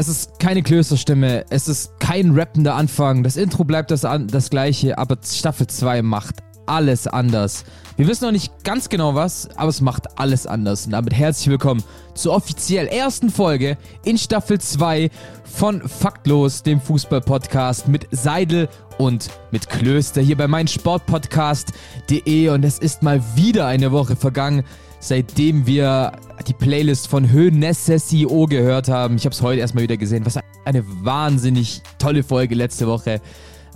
Es 0.00 0.08
ist 0.08 0.38
keine 0.38 0.62
Klösterstimme, 0.62 1.44
es 1.50 1.68
ist 1.68 2.00
kein 2.00 2.30
rappender 2.30 2.74
Anfang, 2.74 3.22
das 3.22 3.36
Intro 3.36 3.64
bleibt 3.64 3.90
das, 3.90 4.06
das 4.28 4.48
gleiche, 4.48 4.96
aber 4.96 5.18
Staffel 5.22 5.66
2 5.66 6.00
macht 6.00 6.36
alles 6.64 7.06
anders. 7.06 7.66
Wir 7.98 8.08
wissen 8.08 8.24
noch 8.24 8.32
nicht 8.32 8.64
ganz 8.64 8.88
genau 8.88 9.14
was, 9.14 9.50
aber 9.56 9.68
es 9.68 9.82
macht 9.82 10.18
alles 10.18 10.46
anders. 10.46 10.86
Und 10.86 10.92
damit 10.92 11.12
herzlich 11.12 11.48
willkommen 11.48 11.84
zur 12.14 12.32
offiziell 12.32 12.86
ersten 12.86 13.28
Folge 13.28 13.76
in 14.02 14.16
Staffel 14.16 14.58
2 14.58 15.10
von 15.44 15.86
Faktlos, 15.86 16.62
dem 16.62 16.80
Fußball-Podcast 16.80 17.86
mit 17.86 18.06
Seidel 18.10 18.70
und 18.96 19.28
mit 19.50 19.68
Klöster 19.68 20.22
hier 20.22 20.38
bei 20.38 20.48
meinsportpodcast.de. 20.48 22.48
Und 22.48 22.64
es 22.64 22.78
ist 22.78 23.02
mal 23.02 23.22
wieder 23.34 23.66
eine 23.66 23.92
Woche 23.92 24.16
vergangen, 24.16 24.64
seitdem 25.00 25.66
wir 25.66 26.12
die 26.46 26.52
Playlist 26.52 27.08
von 27.08 27.30
Höhnessio 27.30 28.46
gehört 28.46 28.88
haben. 28.88 29.16
Ich 29.16 29.24
habe 29.24 29.34
es 29.34 29.42
heute 29.42 29.60
erstmal 29.60 29.84
wieder 29.84 29.96
gesehen. 29.96 30.24
Was 30.24 30.38
eine 30.64 30.84
wahnsinnig 31.04 31.82
tolle 31.98 32.22
Folge 32.22 32.54
letzte 32.54 32.86
Woche. 32.86 33.20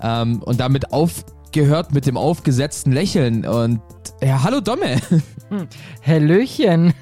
Ähm, 0.03 0.43
und 0.43 0.61
damit 0.61 0.93
aufgehört 0.93 1.93
mit 1.93 2.07
dem 2.07 2.17
aufgesetzten 2.17 2.93
Lächeln. 2.93 3.47
Und 3.47 3.81
ja, 4.23 4.43
hallo 4.43 4.61
Domme. 4.61 5.01
Hm. 5.51 5.69
Hallöchen. 6.03 6.95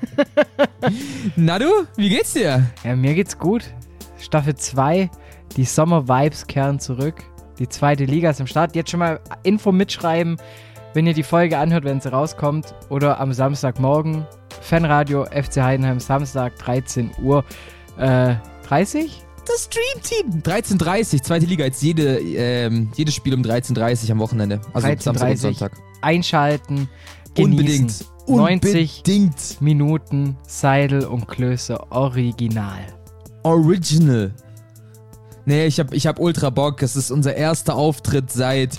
Na 1.37 1.61
du, 1.61 1.67
wie 1.97 2.09
geht's 2.09 2.33
dir? 2.33 2.67
Ja, 2.83 2.97
mir 2.97 3.15
geht's 3.15 3.39
gut. 3.39 3.63
Staffel 4.19 4.57
2, 4.57 5.09
die 5.57 5.65
Sommer-Vibes 5.65 6.49
kehren 6.49 6.81
zurück. 6.81 7.23
Die 7.61 7.69
zweite 7.69 8.05
Liga 8.05 8.31
ist 8.31 8.41
im 8.41 8.49
Start. 8.49 8.75
Jetzt 8.75 8.91
schon 8.91 8.99
mal 8.99 9.21
Info 9.45 9.71
mitschreiben 9.71 10.39
wenn 10.95 11.07
ihr 11.07 11.15
die 11.15 11.23
Folge 11.23 11.59
anhört, 11.59 11.85
wenn 11.85 12.01
sie 12.01 12.11
rauskommt, 12.11 12.75
oder 12.89 13.21
am 13.21 13.33
Samstagmorgen. 13.33 14.27
Fanradio 14.61 15.25
FC 15.25 15.57
Heidenheim, 15.57 15.99
Samstag, 16.01 16.57
13 16.59 17.11
Uhr 17.23 17.45
äh, 17.99 18.35
30? 18.67 19.23
Das 19.47 19.69
Dream 19.69 20.03
Team. 20.03 20.43
13.30 20.43 21.23
zweite 21.23 21.47
Liga, 21.47 21.65
jetzt 21.65 21.83
jede, 21.83 22.21
ähm, 22.21 22.93
jedes 22.95 23.15
Spiel 23.15 23.35
um 23.35 23.43
13.30 23.43 24.13
am 24.13 24.21
Wochenende. 24.21 24.61
Also 24.73 24.87
13, 24.87 25.03
Samstag 25.03 25.31
und 25.31 25.37
Sonntag. 25.39 25.73
Einschalten, 26.01 26.89
genießen. 27.35 27.53
Unbedingt. 27.53 28.05
90 28.29 28.99
Unbedingt. 28.99 29.61
Minuten 29.61 30.37
Seidel 30.47 31.07
und 31.07 31.27
Klöße 31.27 31.91
Original. 31.91 32.87
Original. 33.43 34.33
Nee, 35.45 35.67
ich 35.67 35.81
hab, 35.81 35.93
ich 35.93 36.07
hab 36.07 36.21
ultra 36.21 36.51
Bock. 36.51 36.83
Es 36.83 36.95
ist 36.95 37.11
unser 37.11 37.35
erster 37.35 37.75
Auftritt 37.75 38.31
seit 38.31 38.79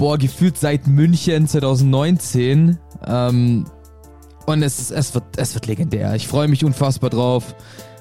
boah, 0.00 0.16
gefühlt 0.16 0.56
seit 0.56 0.86
München 0.86 1.46
2019. 1.46 2.78
Ähm, 3.06 3.66
und 4.46 4.62
es, 4.62 4.90
es, 4.90 5.14
wird, 5.14 5.24
es 5.36 5.54
wird 5.54 5.66
legendär. 5.66 6.14
Ich 6.14 6.26
freue 6.26 6.48
mich 6.48 6.64
unfassbar 6.64 7.10
drauf. 7.10 7.54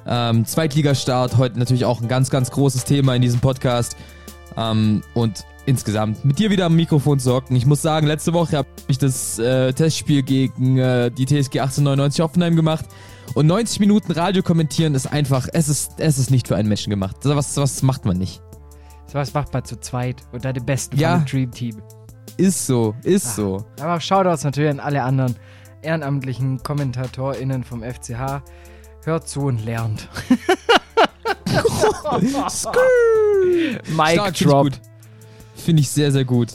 Ähm, 0.07 0.45
Zweitligastart, 0.45 1.35
heute 1.35 1.59
natürlich 1.59 1.83
auch 1.83 2.01
ein 2.01 2.07
ganz, 2.07 2.29
ganz 2.29 2.51
großes 2.51 2.85
Thema 2.85 3.15
in 3.15 3.21
diesem 3.21 3.41
Podcast. 3.41 3.97
Ähm, 4.55 5.03
und 5.13 5.43
insgesamt 5.65 6.23
mit 6.23 6.39
dir 6.39 6.49
wieder 6.49 6.67
am 6.67 6.77
Mikrofon 6.77 7.19
hocken. 7.25 7.57
Ich 7.57 7.65
muss 7.65 7.81
sagen, 7.81 8.07
letzte 8.07 8.31
Woche 8.31 8.55
habe 8.55 8.69
ich 8.87 8.97
das 8.97 9.37
äh, 9.37 9.73
Testspiel 9.73 10.23
gegen 10.23 10.77
äh, 10.77 11.11
die 11.11 11.25
TSG 11.25 11.59
1899 11.59 12.21
Hoffenheim 12.21 12.55
gemacht. 12.55 12.85
Und 13.35 13.45
90 13.45 13.81
Minuten 13.81 14.13
Radio 14.13 14.41
kommentieren 14.41 14.95
ist 14.95 15.05
einfach, 15.05 15.49
es 15.51 15.67
ist, 15.67 15.95
es 15.97 16.17
ist 16.17 16.31
nicht 16.31 16.47
für 16.47 16.55
einen 16.55 16.69
Menschen 16.69 16.91
gemacht. 16.91 17.17
Was, 17.23 17.57
was 17.57 17.83
macht 17.83 18.05
man 18.05 18.17
nicht. 18.17 18.41
Sowas 19.11 19.33
macht 19.33 19.51
man 19.53 19.65
zu 19.65 19.79
zweit 19.79 20.21
dann 20.31 20.53
den 20.53 20.65
besten 20.65 20.97
ja. 20.97 21.17
Dream 21.29 21.49
Team. 21.49 21.81
Ist 22.37 22.67
so, 22.67 22.93
ist 23.03 23.25
Ach, 23.29 23.35
so. 23.35 23.65
Aber 23.81 23.99
Shoutouts 23.99 24.43
natürlich 24.43 24.69
an 24.69 24.79
alle 24.79 25.01
anderen 25.01 25.35
ehrenamtlichen 25.81 26.61
KommentatorInnen 26.61 27.63
vom 27.63 27.81
FCH. 27.81 28.43
Hört 29.03 29.27
zu 29.27 29.41
und 29.41 29.65
lernt. 29.65 30.07
Mic 33.87 34.13
Stark, 34.13 34.35
Drop. 34.35 34.67
Finde 34.67 34.79
ich, 35.55 35.63
find 35.63 35.79
ich 35.79 35.89
sehr, 35.89 36.11
sehr 36.11 36.25
gut. 36.25 36.49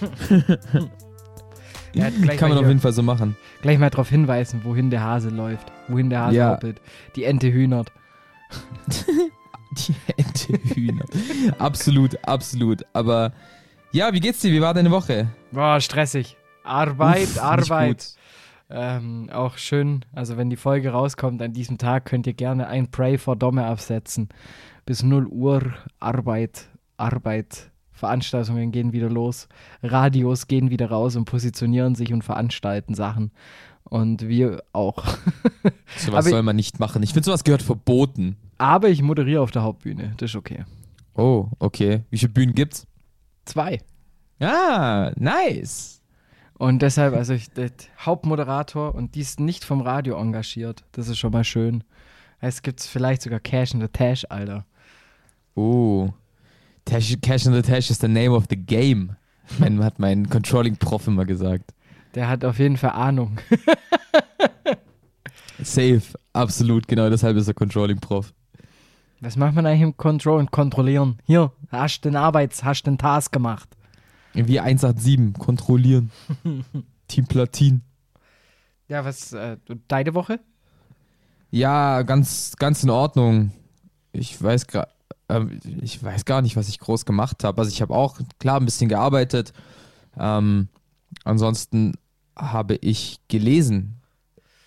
ja, 1.92 2.10
Kann 2.36 2.50
man 2.50 2.58
auf 2.58 2.68
jeden 2.68 2.80
Fall 2.80 2.92
so 2.92 3.02
machen. 3.02 3.36
Gleich 3.62 3.78
mal 3.78 3.90
darauf 3.90 4.08
hinweisen, 4.08 4.60
wohin 4.62 4.90
der 4.90 5.02
Hase 5.02 5.30
läuft, 5.30 5.72
wohin 5.88 6.10
der 6.10 6.20
Hase 6.20 6.36
ja. 6.36 6.52
hoppelt. 6.52 6.80
Die 7.16 7.24
Ente 7.24 7.52
hühnert. 7.52 7.90
Die 9.76 9.94
Ente 10.16 10.74
Hühner. 10.74 11.04
absolut, 11.58 12.16
absolut. 12.24 12.84
Aber 12.92 13.32
ja, 13.92 14.12
wie 14.12 14.20
geht's 14.20 14.40
dir? 14.40 14.52
Wie 14.52 14.60
war 14.60 14.74
deine 14.74 14.90
Woche? 14.90 15.28
Boah, 15.52 15.80
stressig. 15.80 16.36
Arbeit, 16.64 17.28
Uff, 17.28 17.42
Arbeit. 17.42 18.14
Ähm, 18.68 19.30
auch 19.32 19.58
schön, 19.58 20.04
also 20.12 20.36
wenn 20.36 20.50
die 20.50 20.56
Folge 20.56 20.90
rauskommt 20.90 21.40
an 21.40 21.52
diesem 21.52 21.78
Tag, 21.78 22.04
könnt 22.04 22.26
ihr 22.26 22.34
gerne 22.34 22.66
ein 22.66 22.90
Pray 22.90 23.16
for 23.16 23.36
Domme 23.36 23.64
absetzen. 23.64 24.28
Bis 24.84 25.02
0 25.02 25.26
Uhr 25.26 25.74
Arbeit, 26.00 26.68
Arbeit. 26.96 27.70
Veranstaltungen 27.92 28.72
gehen 28.72 28.92
wieder 28.92 29.08
los. 29.08 29.48
Radios 29.82 30.48
gehen 30.48 30.70
wieder 30.70 30.90
raus 30.90 31.16
und 31.16 31.24
positionieren 31.24 31.94
sich 31.94 32.12
und 32.12 32.22
veranstalten 32.22 32.94
Sachen. 32.94 33.30
Und 33.84 34.28
wir 34.28 34.62
auch. 34.72 35.02
so 35.96 36.12
was 36.12 36.26
soll 36.26 36.42
man 36.42 36.56
nicht 36.56 36.78
machen. 36.78 37.02
Ich 37.02 37.12
finde, 37.12 37.24
sowas 37.24 37.44
gehört 37.44 37.62
verboten. 37.62 38.36
Aber 38.58 38.88
ich 38.88 39.02
moderiere 39.02 39.42
auf 39.42 39.50
der 39.50 39.62
Hauptbühne. 39.62 40.14
Das 40.16 40.30
ist 40.30 40.36
okay. 40.36 40.64
Oh, 41.14 41.48
okay. 41.58 42.04
Wie 42.10 42.18
viele 42.18 42.32
Bühnen 42.32 42.54
gibt's? 42.54 42.86
Zwei. 43.44 43.80
Ah, 44.40 45.12
nice. 45.16 46.00
Und 46.58 46.80
deshalb, 46.80 47.14
also 47.14 47.34
ich, 47.34 47.50
der 47.50 47.70
Hauptmoderator 47.98 48.94
und 48.94 49.14
die 49.14 49.20
ist 49.20 49.40
nicht 49.40 49.64
vom 49.64 49.82
Radio 49.82 50.18
engagiert. 50.18 50.84
Das 50.92 51.08
ist 51.08 51.18
schon 51.18 51.32
mal 51.32 51.44
schön. 51.44 51.84
Es 52.40 52.62
gibt 52.62 52.80
vielleicht 52.80 53.22
sogar 53.22 53.40
Cash 53.40 53.74
in 53.74 53.80
the 53.80 53.88
Tash, 53.88 54.24
Alter. 54.28 54.64
Oh. 55.54 56.10
Tash, 56.84 57.16
Cash 57.20 57.46
in 57.46 57.54
the 57.54 57.62
Tash 57.62 57.90
is 57.90 57.98
the 57.98 58.08
name 58.08 58.30
of 58.30 58.44
the 58.48 58.56
game. 58.56 59.16
mein, 59.58 59.78
hat 59.84 59.98
mein 59.98 60.28
Controlling-Prof 60.28 61.06
immer 61.06 61.24
gesagt. 61.24 61.72
Der 62.14 62.28
hat 62.28 62.44
auf 62.44 62.58
jeden 62.58 62.76
Fall 62.76 62.90
Ahnung. 62.90 63.38
Safe, 65.62 66.02
absolut, 66.32 66.88
genau 66.88 67.10
deshalb 67.10 67.36
ist 67.36 67.48
er 67.48 67.54
Controlling-Prof. 67.54 68.32
Was 69.20 69.36
macht 69.36 69.54
man 69.54 69.66
eigentlich 69.66 69.82
im 69.82 69.96
Control 69.96 70.38
und 70.38 70.50
Kontrollieren? 70.50 71.18
Hier, 71.24 71.52
hast 71.70 72.02
den 72.02 72.16
Arbeits-, 72.16 72.64
hast 72.64 72.84
den 72.84 72.98
Task 72.98 73.32
gemacht. 73.32 73.68
Wie 74.34 74.60
187, 74.60 75.32
kontrollieren. 75.42 76.10
Team 77.08 77.26
Platin. 77.26 77.82
Ja, 78.88 79.04
was, 79.04 79.32
äh, 79.32 79.56
deine 79.88 80.14
Woche? 80.14 80.40
Ja, 81.50 82.02
ganz, 82.02 82.54
ganz 82.56 82.82
in 82.82 82.90
Ordnung. 82.90 83.52
Ich 84.12 84.40
weiß, 84.40 84.66
äh, 85.28 85.44
ich 85.80 86.02
weiß 86.02 86.24
gar 86.26 86.42
nicht, 86.42 86.56
was 86.56 86.68
ich 86.68 86.78
groß 86.78 87.06
gemacht 87.06 87.44
habe. 87.44 87.58
Also 87.58 87.70
ich 87.70 87.80
habe 87.80 87.94
auch, 87.94 88.20
klar, 88.38 88.60
ein 88.60 88.66
bisschen 88.66 88.88
gearbeitet. 88.88 89.52
Ähm, 90.18 90.68
ansonsten 91.24 91.94
habe 92.36 92.76
ich 92.76 93.20
gelesen. 93.28 94.02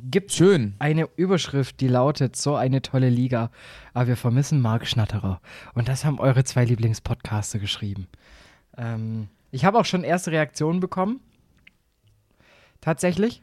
gibt 0.02 0.32
Schön. 0.32 0.74
eine 0.78 1.08
Überschrift, 1.16 1.80
die 1.80 1.88
lautet 1.88 2.36
so 2.36 2.56
eine 2.56 2.82
tolle 2.82 3.08
Liga, 3.08 3.50
aber 3.94 4.08
wir 4.08 4.16
vermissen 4.16 4.60
Marc 4.60 4.86
Schnatterer. 4.86 5.40
Und 5.74 5.88
das 5.88 6.04
haben 6.04 6.18
eure 6.18 6.44
zwei 6.44 6.64
Lieblingspodcaster 6.64 7.58
geschrieben. 7.58 8.08
Ähm, 8.76 9.28
ich 9.50 9.64
habe 9.64 9.78
auch 9.78 9.84
schon 9.84 10.04
erste 10.04 10.32
Reaktionen 10.32 10.80
bekommen. 10.80 11.20
Tatsächlich. 12.80 13.42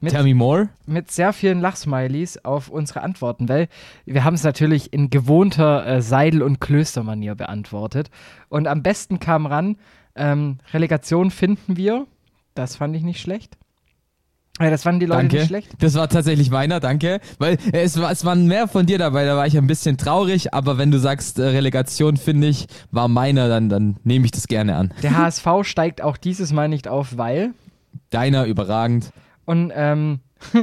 Mit, 0.00 0.12
Tell 0.12 0.24
me 0.24 0.34
more. 0.34 0.68
Mit 0.86 1.10
sehr 1.10 1.32
vielen 1.32 1.60
Lachsmilies 1.60 2.44
auf 2.44 2.68
unsere 2.68 3.02
Antworten, 3.02 3.48
weil 3.48 3.68
wir 4.04 4.24
haben 4.24 4.34
es 4.34 4.44
natürlich 4.44 4.92
in 4.92 5.10
gewohnter 5.10 5.86
äh, 5.86 6.02
Seidel- 6.02 6.42
und 6.42 6.60
Klöstermanier 6.60 7.34
beantwortet. 7.34 8.10
Und 8.48 8.68
am 8.68 8.82
besten 8.82 9.20
kam 9.20 9.46
ran, 9.46 9.76
ähm, 10.14 10.58
Relegation 10.72 11.30
finden 11.30 11.76
wir. 11.76 12.06
Das 12.54 12.76
fand 12.76 12.94
ich 12.94 13.02
nicht 13.02 13.20
schlecht. 13.20 13.56
Ja, 14.58 14.70
das 14.70 14.84
fanden 14.84 15.00
die 15.00 15.06
Leute 15.06 15.20
danke. 15.20 15.36
nicht 15.36 15.46
schlecht. 15.48 15.70
Das 15.80 15.94
war 15.94 16.08
tatsächlich 16.08 16.50
meiner, 16.50 16.80
danke. 16.80 17.20
Weil 17.38 17.58
äh, 17.72 17.82
es, 17.82 18.00
war, 18.00 18.10
es 18.10 18.24
waren 18.24 18.46
mehr 18.46 18.68
von 18.68 18.86
dir 18.86 18.98
dabei, 18.98 19.26
da 19.26 19.36
war 19.36 19.46
ich 19.46 19.56
ein 19.58 19.66
bisschen 19.66 19.98
traurig, 19.98 20.54
aber 20.54 20.78
wenn 20.78 20.90
du 20.90 20.98
sagst, 20.98 21.38
äh, 21.38 21.44
Relegation 21.44 22.16
finde 22.16 22.48
ich, 22.48 22.66
war 22.90 23.08
meiner, 23.08 23.48
dann, 23.48 23.68
dann 23.68 23.96
nehme 24.04 24.24
ich 24.24 24.30
das 24.30 24.48
gerne 24.48 24.76
an. 24.76 24.94
Der 25.02 25.16
HSV 25.16 25.46
steigt 25.62 26.02
auch 26.02 26.16
dieses 26.16 26.52
Mal 26.52 26.68
nicht 26.68 26.88
auf, 26.88 27.18
weil. 27.18 27.52
Deiner 28.10 28.46
überragend. 28.46 29.10
Und 29.44 29.72
ähm, 29.74 30.20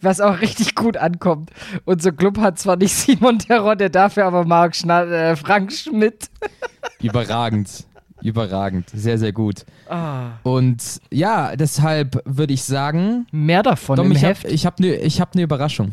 was 0.00 0.20
auch 0.20 0.40
richtig 0.40 0.74
gut 0.74 0.96
ankommt. 0.96 1.50
Unser 1.84 2.12
Club 2.12 2.38
hat 2.38 2.58
zwar 2.58 2.76
nicht 2.76 2.94
Simon 2.94 3.38
Terodde, 3.38 3.90
dafür 3.90 4.26
aber 4.26 4.44
Marc 4.44 4.76
Schna 4.76 5.04
äh, 5.04 5.36
Frank 5.36 5.72
Schmidt. 5.72 6.28
Überragend. 7.00 7.86
Überragend. 8.22 8.90
Sehr, 8.92 9.18
sehr 9.18 9.32
gut. 9.32 9.64
Ah. 9.88 10.32
Und 10.42 11.00
ja, 11.12 11.56
deshalb 11.56 12.22
würde 12.24 12.52
ich 12.52 12.62
sagen. 12.62 13.26
Mehr 13.30 13.62
davon 13.62 13.96
Dom, 13.96 14.06
im 14.06 14.12
ich 14.12 14.22
Heft. 14.22 14.44
Hab, 14.44 14.50
ich 14.50 14.66
habe 14.66 14.76
eine 14.78 14.96
hab 14.96 15.34
ne 15.34 15.42
Überraschung. 15.42 15.92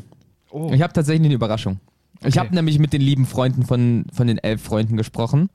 Oh. 0.49 0.71
Ich 0.73 0.81
habe 0.81 0.93
tatsächlich 0.93 1.25
eine 1.25 1.35
Überraschung. 1.35 1.79
Okay. 2.19 2.29
Ich 2.29 2.37
habe 2.37 2.55
nämlich 2.55 2.79
mit 2.79 2.93
den 2.93 3.01
lieben 3.01 3.25
Freunden 3.25 3.65
von, 3.65 4.05
von 4.13 4.27
den 4.27 4.37
elf 4.37 4.61
Freunden 4.61 4.97
gesprochen. 4.97 5.49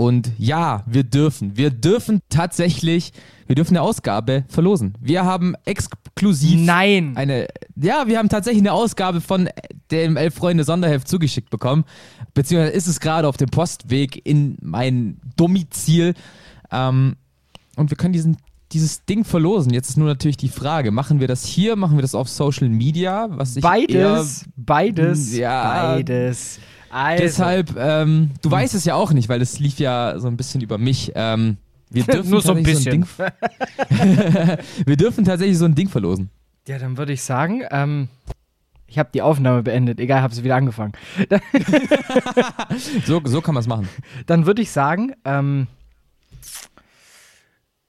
Und 0.00 0.30
ja, 0.38 0.84
wir 0.86 1.02
dürfen. 1.02 1.56
Wir 1.56 1.70
dürfen 1.70 2.22
tatsächlich, 2.28 3.12
wir 3.48 3.56
dürfen 3.56 3.76
eine 3.76 3.82
Ausgabe 3.82 4.44
verlosen. 4.48 4.94
Wir 5.00 5.24
haben 5.24 5.56
exklusiv 5.64 6.60
Nein. 6.60 7.16
eine, 7.16 7.48
ja, 7.74 8.06
wir 8.06 8.16
haben 8.16 8.28
tatsächlich 8.28 8.62
eine 8.62 8.72
Ausgabe 8.72 9.20
von 9.20 9.48
dem 9.90 10.16
Elf 10.16 10.36
Freunde 10.36 10.62
Sonderheft 10.62 11.08
zugeschickt 11.08 11.50
bekommen. 11.50 11.84
Beziehungsweise 12.32 12.74
ist 12.74 12.86
es 12.86 13.00
gerade 13.00 13.26
auf 13.26 13.38
dem 13.38 13.48
Postweg 13.48 14.24
in 14.24 14.56
mein 14.62 15.20
Domizil. 15.36 16.14
Ähm, 16.70 17.16
und 17.74 17.90
wir 17.90 17.96
können 17.96 18.12
diesen, 18.12 18.36
dieses 18.70 19.04
Ding 19.04 19.24
verlosen. 19.24 19.74
Jetzt 19.74 19.88
ist 19.88 19.96
nur 19.96 20.06
natürlich 20.06 20.36
die 20.36 20.48
Frage, 20.48 20.92
machen 20.92 21.18
wir 21.18 21.26
das 21.26 21.44
hier, 21.44 21.74
machen 21.74 21.96
wir 21.96 22.02
das 22.02 22.14
auf 22.14 22.28
Social 22.28 22.68
Media? 22.68 23.26
Was 23.30 23.56
ich 23.56 23.62
beides, 23.62 24.42
eher, 24.42 24.48
beides, 24.56 25.36
ja, 25.36 25.94
beides. 25.94 26.60
Also. 26.90 27.22
Deshalb, 27.22 27.76
ähm, 27.76 28.30
du 28.42 28.50
weißt 28.50 28.74
es 28.74 28.84
ja 28.84 28.94
auch 28.94 29.12
nicht, 29.12 29.28
weil 29.28 29.42
es 29.42 29.58
lief 29.58 29.78
ja 29.78 30.18
so 30.18 30.28
ein 30.28 30.36
bisschen 30.36 30.60
über 30.60 30.78
mich. 30.78 31.12
Ähm, 31.14 31.58
wir 31.90 32.02
dürfen 32.04 32.30
Nur 32.30 32.42
so 32.42 32.52
ein 32.52 32.62
bisschen. 32.62 33.04
So 33.04 33.24
ein 33.24 33.32
wir 34.86 34.96
dürfen 34.96 35.24
tatsächlich 35.24 35.58
so 35.58 35.64
ein 35.64 35.74
Ding 35.74 35.88
verlosen. 35.88 36.30
Ja, 36.66 36.78
dann 36.78 36.96
würde 36.98 37.12
ich 37.12 37.22
sagen, 37.22 37.62
ähm, 37.70 38.08
ich 38.86 38.98
habe 38.98 39.10
die 39.12 39.22
Aufnahme 39.22 39.62
beendet. 39.62 40.00
Egal, 40.00 40.22
habe 40.22 40.34
sie 40.34 40.44
wieder 40.44 40.56
angefangen. 40.56 40.92
so, 43.06 43.20
so 43.24 43.40
kann 43.40 43.54
man 43.54 43.60
es 43.60 43.66
machen. 43.66 43.88
Dann 44.26 44.46
würde 44.46 44.62
ich 44.62 44.70
sagen, 44.70 45.12
ähm, 45.24 45.66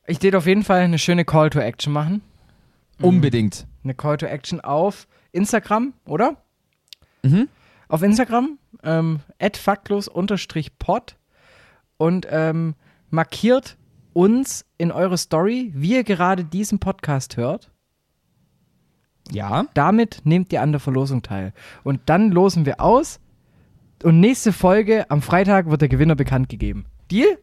ich 0.07 0.21
würde 0.21 0.37
auf 0.37 0.45
jeden 0.45 0.63
Fall 0.63 0.81
eine 0.81 0.99
schöne 0.99 1.23
Call 1.23 1.49
to 1.49 1.59
Action 1.59 1.93
machen. 1.93 2.21
Unbedingt. 3.01 3.65
Eine 3.83 3.93
Call 3.93 4.17
to 4.17 4.25
Action 4.25 4.59
auf 4.59 5.07
Instagram, 5.31 5.93
oder? 6.05 6.35
Mhm. 7.23 7.47
Auf 7.87 8.01
Instagram 8.01 8.58
ähm, 8.83 9.19
faktlos-pod 9.39 11.15
und 11.97 12.27
ähm, 12.29 12.75
markiert 13.09 13.77
uns 14.13 14.65
in 14.77 14.91
eure 14.91 15.17
Story, 15.17 15.71
wie 15.75 15.95
ihr 15.95 16.03
gerade 16.03 16.43
diesen 16.43 16.79
Podcast 16.79 17.37
hört. 17.37 17.71
Ja. 19.31 19.65
Damit 19.73 20.21
nehmt 20.23 20.51
ihr 20.51 20.61
an 20.61 20.71
der 20.71 20.79
Verlosung 20.79 21.21
teil. 21.21 21.53
Und 21.83 22.01
dann 22.07 22.31
losen 22.31 22.65
wir 22.65 22.81
aus. 22.81 23.19
Und 24.03 24.19
nächste 24.19 24.53
Folge, 24.53 25.09
am 25.09 25.21
Freitag, 25.21 25.69
wird 25.69 25.81
der 25.81 25.89
Gewinner 25.89 26.15
bekannt 26.15 26.49
gegeben. 26.49 26.85
Deal? 27.11 27.37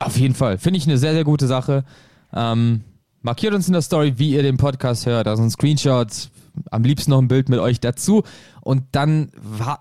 Auf 0.00 0.16
jeden 0.16 0.34
Fall. 0.34 0.58
Finde 0.58 0.78
ich 0.78 0.86
eine 0.86 0.98
sehr, 0.98 1.12
sehr 1.12 1.24
gute 1.24 1.46
Sache. 1.46 1.84
Ähm, 2.32 2.82
markiert 3.22 3.54
uns 3.54 3.66
in 3.66 3.72
der 3.72 3.82
Story, 3.82 4.14
wie 4.16 4.30
ihr 4.30 4.42
den 4.42 4.56
Podcast 4.56 5.06
hört. 5.06 5.26
Also 5.26 5.42
ein 5.42 5.50
Screenshot, 5.50 6.30
am 6.70 6.82
liebsten 6.84 7.10
noch 7.10 7.20
ein 7.20 7.28
Bild 7.28 7.48
mit 7.48 7.58
euch 7.58 7.80
dazu. 7.80 8.22
Und 8.60 8.84
dann 8.92 9.30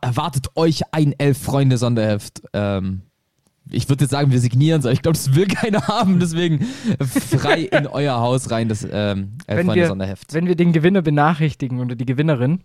erwartet 0.01 0.47
euch 0.55 0.81
ein 0.91 1.13
Elf-Freunde-Sonderheft. 1.17 2.43
Ähm, 2.53 3.03
ich 3.69 3.87
würde 3.89 4.03
jetzt 4.03 4.11
sagen, 4.11 4.31
wir 4.31 4.39
signieren 4.39 4.79
es, 4.79 4.85
aber 4.85 4.93
ich 4.93 5.01
glaube, 5.01 5.17
das 5.17 5.35
will 5.35 5.47
keiner 5.47 5.87
haben. 5.87 6.19
Deswegen 6.19 6.65
frei 6.99 7.61
in 7.71 7.87
euer 7.87 8.15
Haus 8.15 8.51
rein, 8.51 8.69
das 8.69 8.87
ähm, 8.89 9.37
Elf-Freunde-Sonderheft. 9.47 10.33
Wenn 10.33 10.47
wir 10.47 10.55
den 10.55 10.73
Gewinner 10.73 11.01
benachrichtigen 11.01 11.79
oder 11.79 11.95
die 11.95 12.05
Gewinnerin, 12.05 12.61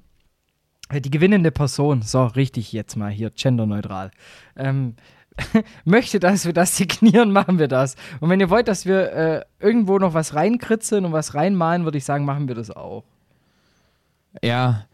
äh, 0.89 1.01
die 1.01 1.11
gewinnende 1.11 1.51
Person, 1.51 2.03
so 2.03 2.25
richtig 2.25 2.73
jetzt 2.73 2.97
mal 2.97 3.11
hier 3.11 3.31
genderneutral, 3.31 4.11
ähm, 4.57 4.95
möchte, 5.85 6.19
dass 6.19 6.47
wir 6.47 6.53
das 6.53 6.77
signieren, 6.77 7.31
machen 7.31 7.59
wir 7.59 7.69
das. 7.69 7.95
Und 8.21 8.31
wenn 8.31 8.41
ihr 8.41 8.51
wollt, 8.51 8.69
dass 8.69 8.87
wir 8.87 9.13
äh, 9.13 9.45
irgendwo 9.61 9.99
noch 9.99 10.15
was 10.15 10.35
reinkritzeln 10.35 11.05
und 11.05 11.13
was 11.13 11.35
reinmalen, 11.35 11.85
würde 11.85 11.99
ich 11.99 12.05
sagen, 12.05 12.25
machen 12.25 12.49
wir 12.49 12.55
das 12.55 12.71
auch. 12.71 13.05
Ja. 14.43 14.85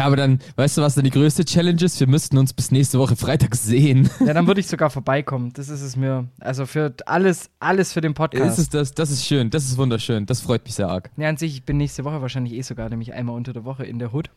Aber 0.00 0.14
dann, 0.14 0.38
weißt 0.54 0.78
du, 0.78 0.82
was 0.82 0.94
dann 0.94 1.02
die 1.02 1.10
größte 1.10 1.44
Challenge 1.44 1.82
ist? 1.82 1.98
Wir 1.98 2.06
müssten 2.06 2.38
uns 2.38 2.52
bis 2.52 2.70
nächste 2.70 3.00
Woche 3.00 3.16
Freitag 3.16 3.56
sehen. 3.56 4.08
Ja, 4.20 4.32
dann 4.32 4.46
würde 4.46 4.60
ich 4.60 4.68
sogar 4.68 4.90
vorbeikommen. 4.90 5.52
Das 5.54 5.68
ist 5.68 5.82
es 5.82 5.96
mir. 5.96 6.28
Also 6.38 6.66
für 6.66 6.94
alles, 7.06 7.50
alles 7.58 7.92
für 7.92 8.00
den 8.00 8.14
Podcast. 8.14 8.44
Das 8.44 8.58
ist, 8.58 8.74
das, 8.74 8.94
das 8.94 9.10
ist 9.10 9.24
schön, 9.24 9.50
das 9.50 9.64
ist 9.64 9.76
wunderschön. 9.76 10.24
Das 10.26 10.40
freut 10.40 10.64
mich 10.64 10.74
sehr 10.74 10.88
arg. 10.88 11.10
Ja, 11.16 11.28
an 11.28 11.36
sich, 11.36 11.54
ich 11.54 11.64
bin 11.64 11.78
nächste 11.78 12.04
Woche 12.04 12.22
wahrscheinlich 12.22 12.54
eh 12.54 12.62
sogar 12.62 12.88
nämlich 12.90 13.12
einmal 13.12 13.34
unter 13.34 13.52
der 13.52 13.64
Woche 13.64 13.84
in 13.84 13.98
der 13.98 14.14
Hood. 14.14 14.30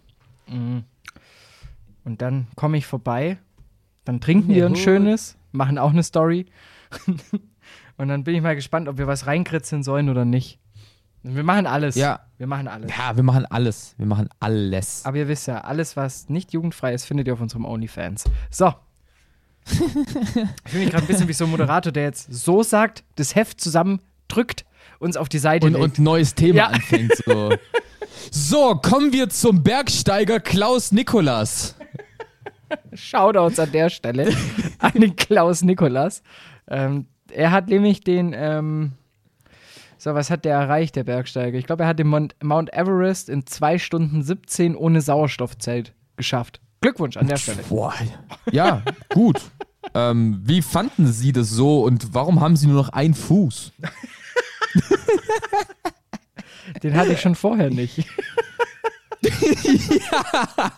Mhm. 0.48 0.84
Und 2.04 2.22
dann 2.24 2.48
komme 2.56 2.78
ich 2.78 2.88
vorbei. 2.88 3.38
Dann 4.04 4.20
trinken 4.20 4.54
wir 4.54 4.66
ein 4.66 4.76
schönes, 4.76 5.38
machen 5.52 5.78
auch 5.78 5.92
eine 5.92 6.02
Story. 6.02 6.48
Und 7.98 8.08
dann 8.08 8.24
bin 8.24 8.34
ich 8.34 8.42
mal 8.42 8.56
gespannt, 8.56 8.90
ob 8.90 8.98
wir 8.98 9.06
was 9.06 9.28
reinkritzeln 9.28 9.84
sollen 9.84 10.10
oder 10.10 10.26
nicht. 10.26 10.58
Wir 11.24 11.44
machen 11.44 11.68
alles. 11.68 11.96
Ja. 11.96 12.22
Wir 12.38 12.48
machen 12.48 12.68
alles. 12.68 12.90
Ja, 12.90 13.16
wir 13.16 13.24
machen 13.24 13.46
alles. 13.46 13.94
Wir 13.98 14.06
machen 14.08 14.30
alles. 14.40 15.06
Aber 15.06 15.18
ihr 15.18 15.28
wisst 15.28 15.48
ja, 15.48 15.60
alles, 15.62 15.96
was 15.96 16.30
nicht 16.30 16.54
jugendfrei 16.54 16.94
ist, 16.94 17.06
findet 17.06 17.28
ihr 17.28 17.34
auf 17.34 17.42
unserem 17.42 17.66
OnlyFans. 17.66 18.24
So. 18.50 18.74
ich 19.66 19.78
fühle 19.78 20.84
mich 20.84 20.90
gerade 20.90 21.04
ein 21.04 21.08
bisschen 21.08 21.28
wie 21.28 21.34
so 21.34 21.46
ein 21.46 21.52
Moderator, 21.52 21.92
der 21.92 22.04
jetzt 22.04 22.34
so 22.34 22.64
sagt, 22.64 23.04
das 23.16 23.36
Heft 23.36 23.62
zusammendrückt, 23.62 24.66
uns 24.98 25.18
auf 25.18 25.30
die 25.30 25.38
Seite 25.38 25.68
und, 25.68 25.74
legt. 25.74 25.84
Und 25.84 26.00
neues 26.00 26.34
Thema 26.34 26.56
ja. 26.56 26.68
anfängt. 26.68 27.16
So. 27.26 27.54
so, 28.32 28.76
kommen 28.76 29.14
wir 29.14 29.30
zum 29.30 29.62
Bergsteiger 29.62 30.40
Klaus 30.40 30.92
Nikolas. 30.92 31.76
Shoutouts 32.94 33.60
an 33.60 33.72
der 33.72 33.90
Stelle 33.90 34.34
an 34.80 34.94
den 34.94 35.16
Klaus 35.16 35.62
Nikolas. 35.62 36.24
Ähm, 36.68 37.06
er 37.30 37.52
hat 37.52 37.68
nämlich 37.68 38.02
den, 38.02 38.34
ähm, 38.36 38.94
so, 40.02 40.16
was 40.16 40.32
hat 40.32 40.46
der 40.46 40.56
erreicht, 40.56 40.96
der 40.96 41.04
Bergsteiger? 41.04 41.60
Ich 41.60 41.68
glaube, 41.68 41.84
er 41.84 41.90
hat 41.90 42.00
den 42.00 42.08
Mount, 42.08 42.74
Everest 42.74 43.30
in 43.30 43.46
2 43.46 43.78
Stunden 43.78 44.24
17 44.24 44.76
ohne 44.76 45.00
Sauerstoffzelt 45.00 45.94
geschafft. 46.16 46.60
Glückwunsch 46.82 47.18
an 47.18 47.28
der 47.28 47.38
Stelle. 47.38 47.62
Boah. 47.70 47.94
Ja, 48.52 48.82
gut. 49.10 49.40
ähm, 49.94 50.42
wie 50.44 50.64
fanden 50.64 51.06
Sie 51.06 51.32
das 51.34 51.52
so 51.52 51.84
und 51.84 52.16
warum 52.16 52.42
haben 52.42 52.56
Sie 52.56 52.66
nur 52.66 52.78
noch 52.78 52.90
einen 52.90 53.14
Fuß? 53.14 53.74
Den 56.82 56.96
hatte 56.96 57.14
ich 57.14 57.22
schon 57.22 57.36
vorher 57.36 57.70
nicht. 57.70 58.00
ja. 59.22 60.72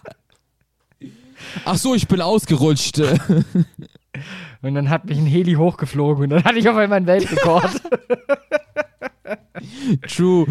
Ach 1.64 1.78
so, 1.78 1.96
ich 1.96 2.10
bin 2.10 2.20
ausgerutscht. 2.20 3.02
Und 4.64 4.76
dann 4.76 4.90
hat 4.90 5.06
mich 5.06 5.18
ein 5.18 5.26
Heli 5.26 5.56
hochgeflogen 5.56 6.24
und 6.24 6.30
dann 6.30 6.44
hatte 6.46 6.58
ich 6.58 6.70
auf 6.70 6.78
einmal 6.78 6.96
einen 6.98 7.06
Weltrekord. 7.06 7.82
True. 10.08 10.48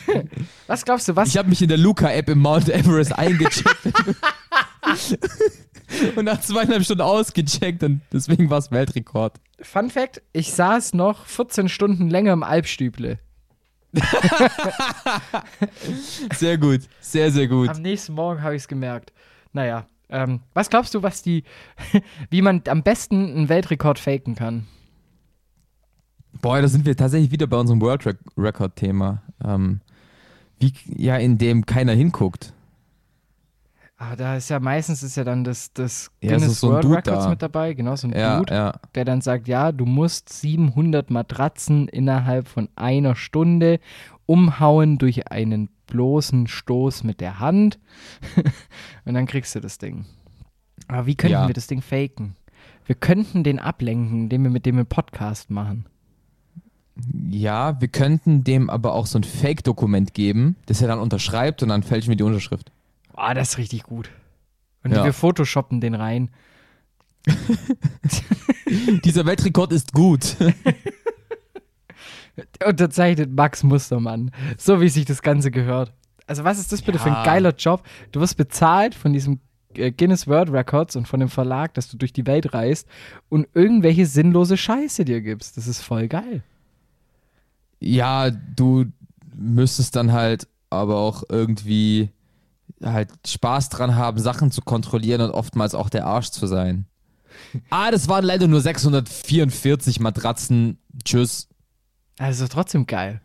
Was 0.66 0.84
glaubst 0.84 1.08
du, 1.08 1.16
was? 1.16 1.28
Ich 1.28 1.38
habe 1.38 1.48
mich 1.48 1.62
in 1.62 1.68
der 1.68 1.78
Luca-App 1.78 2.28
im 2.28 2.40
Mount 2.40 2.68
Everest 2.68 3.18
eingecheckt. 3.18 3.76
und 6.16 6.26
nach 6.26 6.40
zweieinhalb 6.40 6.84
Stunden 6.84 7.02
ausgecheckt 7.02 7.82
und 7.82 8.02
deswegen 8.12 8.50
war 8.50 8.58
es 8.58 8.70
Weltrekord. 8.70 9.40
Fun 9.60 9.90
Fact: 9.90 10.20
Ich 10.32 10.52
saß 10.52 10.92
noch 10.92 11.24
14 11.24 11.70
Stunden 11.70 12.10
länger 12.10 12.34
im 12.34 12.42
Alpstüble. 12.42 13.18
sehr 16.36 16.58
gut, 16.58 16.82
sehr, 17.00 17.30
sehr 17.30 17.48
gut. 17.48 17.70
Am 17.70 17.80
nächsten 17.80 18.12
Morgen 18.12 18.42
habe 18.42 18.54
ich 18.54 18.60
es 18.62 18.68
gemerkt. 18.68 19.14
Naja, 19.52 19.86
ähm, 20.10 20.40
was 20.54 20.70
glaubst 20.70 20.94
du, 20.94 21.02
was 21.02 21.22
die, 21.22 21.44
wie 22.30 22.42
man 22.42 22.62
am 22.68 22.82
besten 22.82 23.36
einen 23.36 23.48
Weltrekord 23.48 23.98
faken 23.98 24.34
kann? 24.34 24.66
Boah, 26.40 26.60
da 26.60 26.68
sind 26.68 26.86
wir 26.86 26.96
tatsächlich 26.96 27.30
wieder 27.30 27.46
bei 27.46 27.56
unserem 27.56 27.80
World 27.80 28.16
Record 28.36 28.76
Thema. 28.76 29.22
Ähm, 29.44 29.80
wie, 30.58 30.72
ja, 30.96 31.16
in 31.16 31.38
dem 31.38 31.66
keiner 31.66 31.92
hinguckt. 31.92 32.52
Ah, 34.00 34.14
da 34.14 34.36
ist 34.36 34.48
ja 34.48 34.60
meistens 34.60 35.02
ist 35.02 35.16
ja 35.16 35.24
dann 35.24 35.42
das, 35.42 35.72
das 35.72 36.12
ja, 36.22 36.30
Guinness 36.30 36.60
so 36.60 36.68
World 36.68 36.84
Records 36.84 37.24
da. 37.24 37.30
mit 37.30 37.42
dabei, 37.42 37.74
genau 37.74 37.96
so 37.96 38.06
ein 38.06 38.16
ja, 38.16 38.38
Dude, 38.38 38.54
ja. 38.54 38.74
der 38.94 39.04
dann 39.04 39.20
sagt, 39.20 39.48
ja, 39.48 39.72
du 39.72 39.86
musst 39.86 40.28
700 40.28 41.10
Matratzen 41.10 41.88
innerhalb 41.88 42.46
von 42.46 42.68
einer 42.76 43.16
Stunde 43.16 43.80
umhauen 44.24 44.98
durch 44.98 45.32
einen 45.32 45.68
bloßen 45.88 46.46
Stoß 46.46 47.02
mit 47.02 47.20
der 47.20 47.40
Hand 47.40 47.78
und 49.04 49.14
dann 49.14 49.26
kriegst 49.26 49.54
du 49.54 49.60
das 49.60 49.78
Ding. 49.78 50.06
Aber 50.86 51.06
wie 51.06 51.16
könnten 51.16 51.32
ja. 51.32 51.46
wir 51.48 51.54
das 51.54 51.66
Ding 51.66 51.82
faken? 51.82 52.36
Wir 52.86 52.94
könnten 52.94 53.44
den 53.44 53.58
ablenken, 53.58 54.22
indem 54.22 54.44
wir 54.44 54.50
mit 54.50 54.64
dem 54.64 54.76
einen 54.76 54.86
Podcast 54.86 55.50
machen. 55.50 55.86
Ja, 57.30 57.80
wir 57.80 57.88
könnten 57.88 58.44
dem 58.44 58.70
aber 58.70 58.94
auch 58.94 59.06
so 59.06 59.18
ein 59.18 59.24
Fake-Dokument 59.24 60.14
geben, 60.14 60.56
das 60.66 60.80
er 60.80 60.88
dann 60.88 60.98
unterschreibt 60.98 61.62
und 61.62 61.68
dann 61.68 61.82
fälschen 61.82 62.08
wir 62.10 62.16
die 62.16 62.24
Unterschrift. 62.24 62.72
Ah, 63.14 63.34
das 63.34 63.50
ist 63.50 63.58
richtig 63.58 63.82
gut. 63.82 64.10
Und 64.82 64.92
ja. 64.92 65.04
wir 65.04 65.12
photoshoppen 65.12 65.80
den 65.80 65.94
rein. 65.94 66.30
Dieser 69.04 69.26
Weltrekord 69.26 69.72
ist 69.72 69.92
gut. 69.92 70.36
Unterzeichnet 72.66 73.32
Max 73.32 73.62
Mustermann. 73.62 74.30
So 74.56 74.80
wie 74.80 74.88
sich 74.88 75.04
das 75.04 75.22
Ganze 75.22 75.50
gehört. 75.50 75.92
Also, 76.26 76.44
was 76.44 76.58
ist 76.58 76.72
das 76.72 76.82
bitte 76.82 76.98
ja. 76.98 77.04
für 77.04 77.12
ein 77.12 77.24
geiler 77.24 77.54
Job? 77.54 77.82
Du 78.12 78.20
wirst 78.20 78.36
bezahlt 78.36 78.94
von 78.94 79.12
diesem 79.12 79.40
äh, 79.74 79.90
Guinness 79.90 80.26
World 80.26 80.52
Records 80.52 80.96
und 80.96 81.08
von 81.08 81.20
dem 81.20 81.28
Verlag, 81.28 81.74
dass 81.74 81.88
du 81.88 81.96
durch 81.96 82.12
die 82.12 82.26
Welt 82.26 82.52
reist 82.52 82.86
und 83.28 83.48
irgendwelche 83.54 84.06
sinnlose 84.06 84.56
Scheiße 84.56 85.04
dir 85.04 85.20
gibst. 85.20 85.56
Das 85.56 85.66
ist 85.66 85.80
voll 85.80 86.08
geil. 86.08 86.42
Ja, 87.80 88.30
du 88.30 88.86
müsstest 89.34 89.96
dann 89.96 90.12
halt 90.12 90.48
aber 90.70 90.96
auch 90.96 91.22
irgendwie 91.28 92.10
halt 92.82 93.10
Spaß 93.26 93.70
dran 93.70 93.96
haben, 93.96 94.18
Sachen 94.18 94.50
zu 94.50 94.60
kontrollieren 94.62 95.20
und 95.20 95.30
oftmals 95.30 95.74
auch 95.74 95.88
der 95.88 96.06
Arsch 96.06 96.30
zu 96.30 96.46
sein. 96.46 96.86
Ah, 97.70 97.92
das 97.92 98.08
waren 98.08 98.24
leider 98.24 98.48
nur 98.48 98.60
644 98.60 100.00
Matratzen. 100.00 100.78
Tschüss. 101.04 101.48
Also 102.18 102.48
trotzdem 102.48 102.86
geil. 102.86 103.20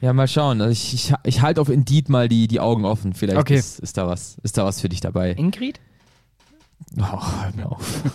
ja, 0.00 0.12
mal 0.12 0.28
schauen. 0.28 0.60
Also 0.60 0.72
ich, 0.72 0.94
ich, 0.94 1.14
ich 1.24 1.42
halte 1.42 1.60
auf 1.60 1.68
Indeed 1.68 2.08
mal 2.08 2.28
die, 2.28 2.48
die 2.48 2.60
Augen 2.60 2.84
offen. 2.84 3.12
Vielleicht 3.12 3.38
okay. 3.38 3.56
ist, 3.56 3.78
ist, 3.78 3.96
da 3.96 4.08
was, 4.08 4.38
ist 4.42 4.58
da 4.58 4.64
was 4.64 4.80
für 4.80 4.88
dich 4.88 5.00
dabei. 5.00 5.32
Ingrid? 5.32 5.80
Oh, 6.98 7.02
hör 7.02 7.52
mir 7.54 7.70
auf. 7.70 8.02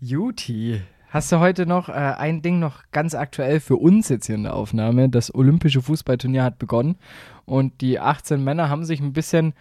Juti. 0.00 0.82
Hast 1.14 1.30
du 1.30 1.38
heute 1.38 1.64
noch 1.64 1.88
äh, 1.88 1.92
ein 1.92 2.42
Ding 2.42 2.58
noch 2.58 2.82
ganz 2.90 3.14
aktuell 3.14 3.60
für 3.60 3.76
uns 3.76 4.08
jetzt 4.08 4.26
hier 4.26 4.34
in 4.34 4.42
der 4.42 4.54
Aufnahme? 4.54 5.08
Das 5.08 5.32
Olympische 5.32 5.80
Fußballturnier 5.80 6.42
hat 6.42 6.58
begonnen 6.58 6.96
und 7.44 7.80
die 7.80 8.00
18 8.00 8.42
Männer 8.42 8.68
haben 8.68 8.84
sich 8.84 8.98
ein 8.98 9.12
bisschen 9.12 9.54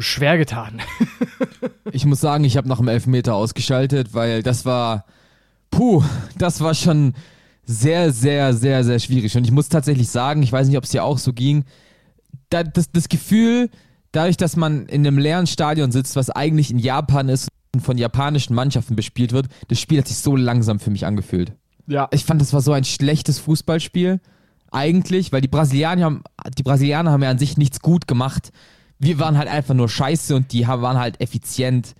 schwer 0.00 0.38
getan. 0.38 0.80
ich 1.92 2.06
muss 2.06 2.20
sagen, 2.20 2.44
ich 2.44 2.56
habe 2.56 2.68
nach 2.68 2.78
dem 2.78 2.88
Elfmeter 2.88 3.34
ausgeschaltet, 3.34 4.14
weil 4.14 4.42
das 4.42 4.64
war, 4.64 5.04
puh, 5.70 6.02
das 6.36 6.60
war 6.60 6.74
schon 6.74 7.14
sehr, 7.64 8.12
sehr, 8.12 8.52
sehr, 8.54 8.84
sehr 8.84 8.98
schwierig. 8.98 9.36
Und 9.36 9.44
ich 9.44 9.52
muss 9.52 9.68
tatsächlich 9.68 10.08
sagen, 10.08 10.42
ich 10.42 10.52
weiß 10.52 10.68
nicht, 10.68 10.76
ob 10.76 10.84
es 10.84 10.90
dir 10.90 11.04
auch 11.04 11.18
so 11.18 11.32
ging, 11.32 11.64
das, 12.50 12.90
das 12.92 13.08
Gefühl, 13.08 13.70
dadurch, 14.12 14.36
dass 14.36 14.56
man 14.56 14.86
in 14.86 15.06
einem 15.06 15.18
leeren 15.18 15.46
Stadion 15.46 15.92
sitzt, 15.92 16.16
was 16.16 16.30
eigentlich 16.30 16.70
in 16.70 16.78
Japan 16.78 17.28
ist 17.28 17.48
von 17.80 17.96
japanischen 17.96 18.54
Mannschaften 18.54 18.96
bespielt 18.96 19.32
wird, 19.32 19.46
das 19.68 19.80
Spiel 19.80 19.98
hat 19.98 20.08
sich 20.08 20.18
so 20.18 20.34
langsam 20.34 20.80
für 20.80 20.90
mich 20.90 21.06
angefühlt. 21.06 21.52
Ja. 21.86 22.08
Ich 22.10 22.24
fand, 22.24 22.40
das 22.40 22.52
war 22.52 22.60
so 22.60 22.72
ein 22.72 22.84
schlechtes 22.84 23.38
Fußballspiel. 23.38 24.20
Eigentlich, 24.72 25.32
weil 25.32 25.40
die 25.40 25.48
Brasilianer 25.48 26.04
haben, 26.04 26.22
die 26.56 26.62
Brasilianer 26.62 27.10
haben 27.10 27.22
ja 27.22 27.30
an 27.30 27.38
sich 27.38 27.56
nichts 27.56 27.80
gut 27.80 28.06
gemacht. 28.06 28.50
Wir 29.00 29.18
waren 29.18 29.36
halt 29.36 29.48
einfach 29.48 29.74
nur 29.74 29.88
scheiße 29.88 30.36
und 30.36 30.52
die 30.52 30.68
waren 30.68 30.98
halt 30.98 31.20
effizient. 31.20 31.94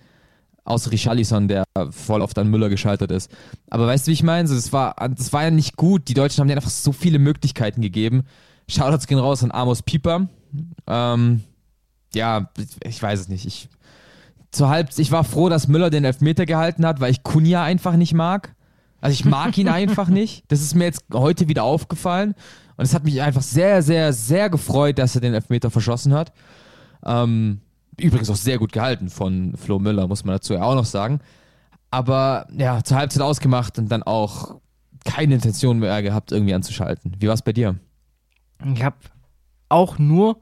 Außer 0.63 0.93
Richarlison, 0.93 1.49
der 1.49 1.65
voll 1.91 2.21
oft 2.21 2.39
an 2.39 2.49
Müller 2.49 2.69
gescheitert 2.69 3.11
ist. 3.11 3.31
Aber 3.71 3.87
weißt 3.87 4.07
du, 4.07 4.11
wie 4.11 4.15
ich 4.15 4.23
meine? 4.23 4.49
das, 4.49 4.73
war, 4.73 4.95
das 5.17 5.33
war 5.33 5.43
ja 5.43 5.51
nicht 5.51 5.77
gut. 5.77 6.07
Die 6.07 6.15
Deutschen 6.15 6.41
haben 6.41 6.49
dir 6.49 6.55
einfach 6.55 6.71
so 6.71 6.93
viele 6.93 7.19
Möglichkeiten 7.19 7.81
gegeben. 7.81 8.25
Shoutouts 8.69 9.07
gehen 9.07 9.19
raus 9.19 9.43
an 9.43 9.51
Amos 9.51 9.83
Pieper. 9.83 10.29
Ähm, 10.87 11.43
ja, 12.15 12.51
ich 12.85 13.03
weiß 13.03 13.21
es 13.21 13.29
nicht. 13.29 13.47
Ich, 13.47 13.69
zur 14.51 14.69
Halb 14.69 14.91
ich 14.97 15.11
war 15.11 15.25
froh, 15.25 15.49
dass 15.49 15.67
Müller 15.67 15.91
den 15.91 16.05
Elfmeter 16.05 16.47
gehalten 16.47 16.87
hat, 16.87 17.01
weil 17.01 17.11
ich 17.11 17.23
Kunja 17.23 17.63
einfach 17.63 17.97
nicht 17.97 18.15
mag. 18.15 18.55
Also 19.01 19.15
ich 19.15 19.25
mag 19.25 19.57
ihn 19.59 19.69
einfach 19.71 20.09
nicht. 20.09 20.45
Das 20.49 20.61
ist 20.61 20.75
mir 20.75 20.85
jetzt 20.85 21.05
heute 21.13 21.49
wieder 21.49 21.65
aufgefallen. 21.65 22.35
Und 22.77 22.85
es 22.85 22.95
hat 22.95 23.05
mich 23.05 23.21
einfach 23.23 23.43
sehr, 23.43 23.83
sehr, 23.83 24.13
sehr 24.13 24.51
gefreut, 24.51 24.99
dass 24.99 25.15
er 25.15 25.21
den 25.21 25.35
Elfmeter 25.35 25.71
verschossen 25.71 26.15
hat. 26.15 26.33
Ähm, 27.05 27.61
übrigens 27.99 28.31
auch 28.31 28.37
sehr 28.37 28.59
gut 28.59 28.73
gehalten 28.73 29.09
von 29.09 29.55
Flo 29.57 29.79
Müller, 29.79 30.07
muss 30.09 30.25
man 30.25 30.35
dazu 30.35 30.55
ja 30.55 30.63
auch 30.63 30.75
noch 30.75 30.85
sagen. 30.85 31.21
Aber 31.91 32.47
ja, 32.57 32.83
zur 32.85 32.97
Halbzeit 32.97 33.23
ausgemacht 33.23 33.79
und 33.79 33.91
dann 33.91 34.03
auch 34.03 34.61
keine 35.05 35.35
Intention 35.35 35.79
mehr 35.79 36.03
gehabt, 36.03 36.33
irgendwie 36.33 36.55
anzuschalten. 36.55 37.17
Wie 37.19 37.27
war 37.27 37.35
es 37.35 37.43
bei 37.43 37.53
dir? 37.53 37.77
Ich 38.75 38.83
habe 38.83 38.97
auch 39.69 39.99
nur 39.99 40.41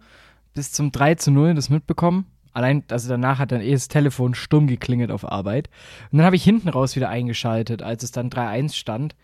bis 0.54 0.72
zum 0.72 0.90
3 0.90 1.14
zu 1.14 1.30
0 1.30 1.54
das 1.54 1.70
mitbekommen. 1.70 2.26
Allein, 2.52 2.82
also 2.90 3.08
danach 3.08 3.38
hat 3.38 3.52
dann 3.52 3.60
eh 3.60 3.72
das 3.72 3.88
Telefon 3.88 4.34
stumm 4.34 4.66
geklingelt 4.66 5.12
auf 5.12 5.30
Arbeit. 5.30 5.68
Und 6.10 6.18
dann 6.18 6.26
habe 6.26 6.36
ich 6.36 6.42
hinten 6.42 6.68
raus 6.68 6.96
wieder 6.96 7.08
eingeschaltet, 7.08 7.82
als 7.82 8.02
es 8.02 8.10
dann 8.10 8.30
3-1 8.30 8.74
stand. 8.74 9.14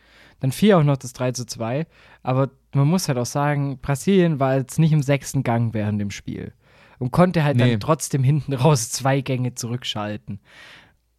Dann 0.40 0.52
fiel 0.52 0.74
auch 0.74 0.84
noch 0.84 0.96
das 0.96 1.12
3 1.14 1.32
zu 1.32 1.44
2. 1.44 1.86
Aber 2.22 2.50
man 2.74 2.86
muss 2.86 3.08
halt 3.08 3.18
auch 3.18 3.26
sagen, 3.26 3.78
Brasilien 3.78 4.38
war 4.38 4.56
jetzt 4.56 4.78
nicht 4.78 4.92
im 4.92 5.02
sechsten 5.02 5.42
Gang 5.42 5.74
während 5.74 6.00
dem 6.00 6.10
Spiel. 6.10 6.52
Und 6.98 7.10
konnte 7.10 7.44
halt 7.44 7.56
nee. 7.56 7.70
dann 7.70 7.80
trotzdem 7.80 8.22
hinten 8.22 8.52
raus 8.54 8.90
zwei 8.90 9.20
Gänge 9.20 9.54
zurückschalten. 9.54 10.40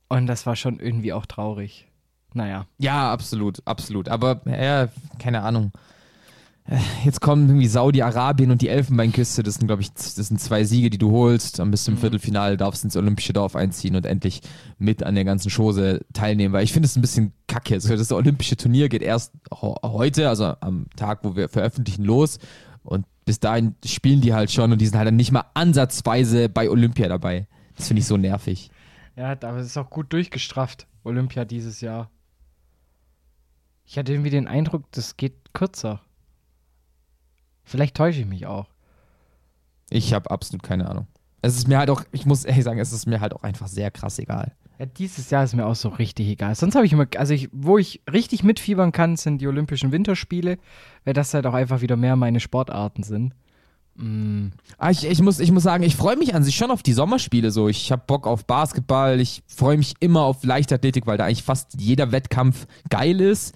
Und 0.07 0.27
das 0.27 0.45
war 0.45 0.55
schon 0.55 0.79
irgendwie 0.79 1.13
auch 1.13 1.25
traurig. 1.25 1.87
Naja. 2.33 2.67
Ja, 2.77 3.11
absolut, 3.11 3.61
absolut. 3.65 4.09
Aber, 4.09 4.41
ja, 4.45 4.89
keine 5.19 5.41
Ahnung 5.41 5.71
jetzt 7.03 7.21
kommen 7.21 7.47
irgendwie 7.47 7.67
Saudi-Arabien 7.67 8.49
und 8.49 8.61
die 8.61 8.69
Elfenbeinküste. 8.69 9.43
Das 9.43 9.55
sind, 9.55 9.67
glaube 9.67 9.83
ich, 9.83 9.93
das 9.93 10.15
sind 10.15 10.39
zwei 10.39 10.63
Siege, 10.63 10.89
die 10.89 10.97
du 10.97 11.11
holst. 11.11 11.59
Dann 11.59 11.69
bist 11.69 11.87
du 11.87 11.91
im 11.91 11.97
mhm. 11.97 12.01
Viertelfinale, 12.01 12.57
darfst 12.57 12.83
ins 12.83 12.97
Olympische 12.97 13.33
Dorf 13.33 13.55
einziehen 13.55 13.95
und 13.95 14.05
endlich 14.05 14.41
mit 14.79 15.03
an 15.03 15.15
der 15.15 15.25
ganzen 15.25 15.51
Chose 15.51 16.01
teilnehmen. 16.13 16.53
Weil 16.53 16.63
ich 16.63 16.73
finde 16.73 16.87
es 16.87 16.95
ein 16.95 17.01
bisschen 17.01 17.33
kacke. 17.47 17.75
Also 17.75 17.95
das 17.95 18.11
Olympische 18.11 18.57
Turnier 18.57 18.89
geht 18.89 19.03
erst 19.03 19.33
heute, 19.51 20.27
also 20.29 20.55
am 20.59 20.87
Tag, 20.95 21.19
wo 21.23 21.35
wir 21.35 21.49
veröffentlichen, 21.49 22.03
los. 22.03 22.39
Und 22.85 23.05
bis 23.25 23.39
dahin 23.39 23.75
spielen 23.83 24.21
die 24.21 24.33
halt 24.33 24.51
schon 24.51 24.71
und 24.71 24.79
die 24.79 24.85
sind 24.85 24.97
halt 24.97 25.07
dann 25.07 25.15
nicht 25.15 25.31
mal 25.31 25.45
ansatzweise 25.53 26.47
bei 26.49 26.69
Olympia 26.69 27.07
dabei. 27.07 27.47
Das 27.75 27.87
finde 27.87 28.01
ich 28.01 28.07
so 28.07 28.17
nervig. 28.17 28.69
Ja, 29.15 29.31
aber 29.31 29.57
es 29.57 29.67
ist 29.67 29.77
auch 29.77 29.89
gut 29.89 30.13
durchgestrafft, 30.13 30.87
Olympia 31.03 31.45
dieses 31.45 31.81
Jahr. 31.81 32.11
Ich 33.85 33.97
hatte 33.97 34.13
irgendwie 34.13 34.29
den 34.29 34.47
Eindruck, 34.47 34.91
das 34.91 35.17
geht 35.17 35.53
kürzer. 35.53 36.01
Vielleicht 37.63 37.95
täusche 37.95 38.21
ich 38.21 38.25
mich 38.25 38.45
auch. 38.45 38.67
Ich 39.89 40.13
habe 40.13 40.31
absolut 40.31 40.63
keine 40.63 40.89
Ahnung. 40.89 41.07
Es 41.41 41.57
ist 41.57 41.67
mir 41.67 41.77
halt 41.77 41.89
auch, 41.89 42.03
ich 42.11 42.25
muss 42.25 42.43
ehrlich 42.43 42.63
sagen, 42.63 42.79
es 42.79 42.91
ist 42.91 43.05
mir 43.05 43.21
halt 43.21 43.33
auch 43.33 43.43
einfach 43.43 43.67
sehr 43.67 43.91
krass 43.91 44.19
egal. 44.19 44.55
Ja, 44.77 44.85
dieses 44.85 45.29
Jahr 45.29 45.43
ist 45.43 45.55
mir 45.55 45.65
auch 45.65 45.75
so 45.75 45.89
richtig 45.89 46.27
egal. 46.27 46.55
Sonst 46.55 46.75
habe 46.75 46.85
ich 46.85 46.93
immer, 46.93 47.07
also 47.17 47.33
ich, 47.33 47.49
wo 47.51 47.77
ich 47.77 48.01
richtig 48.11 48.43
mitfiebern 48.43 48.91
kann, 48.91 49.15
sind 49.15 49.39
die 49.39 49.47
Olympischen 49.47 49.91
Winterspiele, 49.91 50.57
weil 51.05 51.13
das 51.13 51.33
halt 51.33 51.45
auch 51.45 51.53
einfach 51.53 51.81
wieder 51.81 51.95
mehr 51.95 52.15
meine 52.15 52.39
Sportarten 52.39 53.03
sind. 53.03 53.33
Mm. 53.95 54.47
Ah, 54.77 54.91
ich, 54.91 55.05
ich, 55.05 55.21
muss, 55.21 55.39
ich 55.39 55.51
muss 55.51 55.63
sagen, 55.63 55.83
ich 55.83 55.95
freue 55.95 56.17
mich 56.17 56.35
an 56.35 56.43
sich 56.43 56.55
schon 56.55 56.71
auf 56.71 56.83
die 56.83 56.93
Sommerspiele 56.93 57.51
so. 57.51 57.69
Ich 57.69 57.91
habe 57.91 58.03
Bock 58.05 58.27
auf 58.27 58.45
Basketball, 58.45 59.21
ich 59.21 59.43
freue 59.47 59.77
mich 59.77 59.93
immer 60.01 60.21
auf 60.21 60.43
Leichtathletik, 60.43 61.07
weil 61.07 61.17
da 61.17 61.25
eigentlich 61.25 61.43
fast 61.43 61.79
jeder 61.79 62.11
Wettkampf 62.11 62.67
geil 62.89 63.21
ist. 63.21 63.55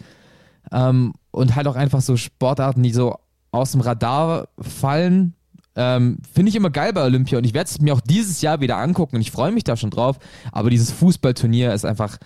Ähm, 0.72 1.14
und 1.32 1.56
halt 1.56 1.68
auch 1.68 1.76
einfach 1.76 2.02
so 2.02 2.16
Sportarten, 2.16 2.84
die 2.84 2.94
so 2.94 3.18
aus 3.52 3.74
dem 3.74 3.82
Radar 3.82 4.48
fallen, 4.60 5.36
ähm, 5.80 6.18
Finde 6.34 6.50
ich 6.50 6.58
immer 6.58 6.72
geil 6.72 6.92
bei 6.92 7.02
Olympia 7.04 7.38
und 7.38 7.46
ich 7.46 7.54
werde 7.54 7.70
es 7.70 7.80
mir 7.80 7.94
auch 7.94 8.02
dieses 8.02 8.42
Jahr 8.42 8.60
wieder 8.60 8.76
angucken 8.76 9.16
und 9.16 9.22
ich 9.22 9.32
freue 9.32 9.54
mich 9.54 9.64
da 9.64 9.78
schon 9.78 9.92
drauf. 9.92 10.20
Aber 10.52 10.70
dieses 10.70 10.92
Fußballturnier 10.92 11.74
ist 11.74 11.86
einfach, 11.86 12.18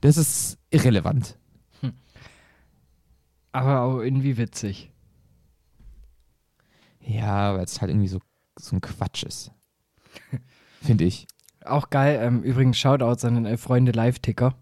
das 0.00 0.16
ist 0.16 0.58
irrelevant. 0.70 1.36
Hm. 1.80 1.94
Aber 3.50 3.80
auch 3.80 3.98
irgendwie 3.98 4.36
witzig. 4.36 4.92
Ja, 7.00 7.56
weil 7.56 7.64
es 7.64 7.80
halt 7.80 7.90
irgendwie 7.90 8.06
so, 8.06 8.20
so 8.56 8.76
ein 8.76 8.80
Quatsch 8.80 9.24
ist. 9.24 9.50
Finde 10.80 11.02
ich. 11.02 11.26
Auch 11.64 11.90
geil. 11.90 12.20
Ähm, 12.22 12.44
übrigens, 12.44 12.78
Shoutouts 12.78 13.24
an 13.24 13.42
den 13.42 13.58
Freunde 13.58 13.90
Live-Ticker. 13.90 14.54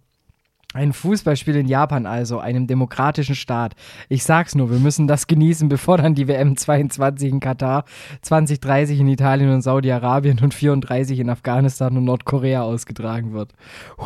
Ein 0.72 0.92
Fußballspiel 0.92 1.56
in 1.56 1.66
Japan 1.66 2.06
also, 2.06 2.38
einem 2.38 2.68
demokratischen 2.68 3.34
Staat. 3.34 3.74
Ich 4.08 4.22
sag's 4.22 4.54
nur, 4.54 4.70
wir 4.70 4.78
müssen 4.78 5.08
das 5.08 5.26
genießen, 5.26 5.68
bevor 5.68 5.98
dann 5.98 6.14
die 6.14 6.28
WM 6.28 6.56
22 6.56 7.28
in 7.28 7.40
Katar, 7.40 7.84
2030 8.22 9.00
in 9.00 9.08
Italien 9.08 9.52
und 9.52 9.62
Saudi-Arabien 9.62 10.38
und 10.38 10.54
34 10.54 11.18
in 11.18 11.28
Afghanistan 11.28 11.96
und 11.96 12.04
Nordkorea 12.04 12.62
ausgetragen 12.62 13.32
wird. 13.32 13.52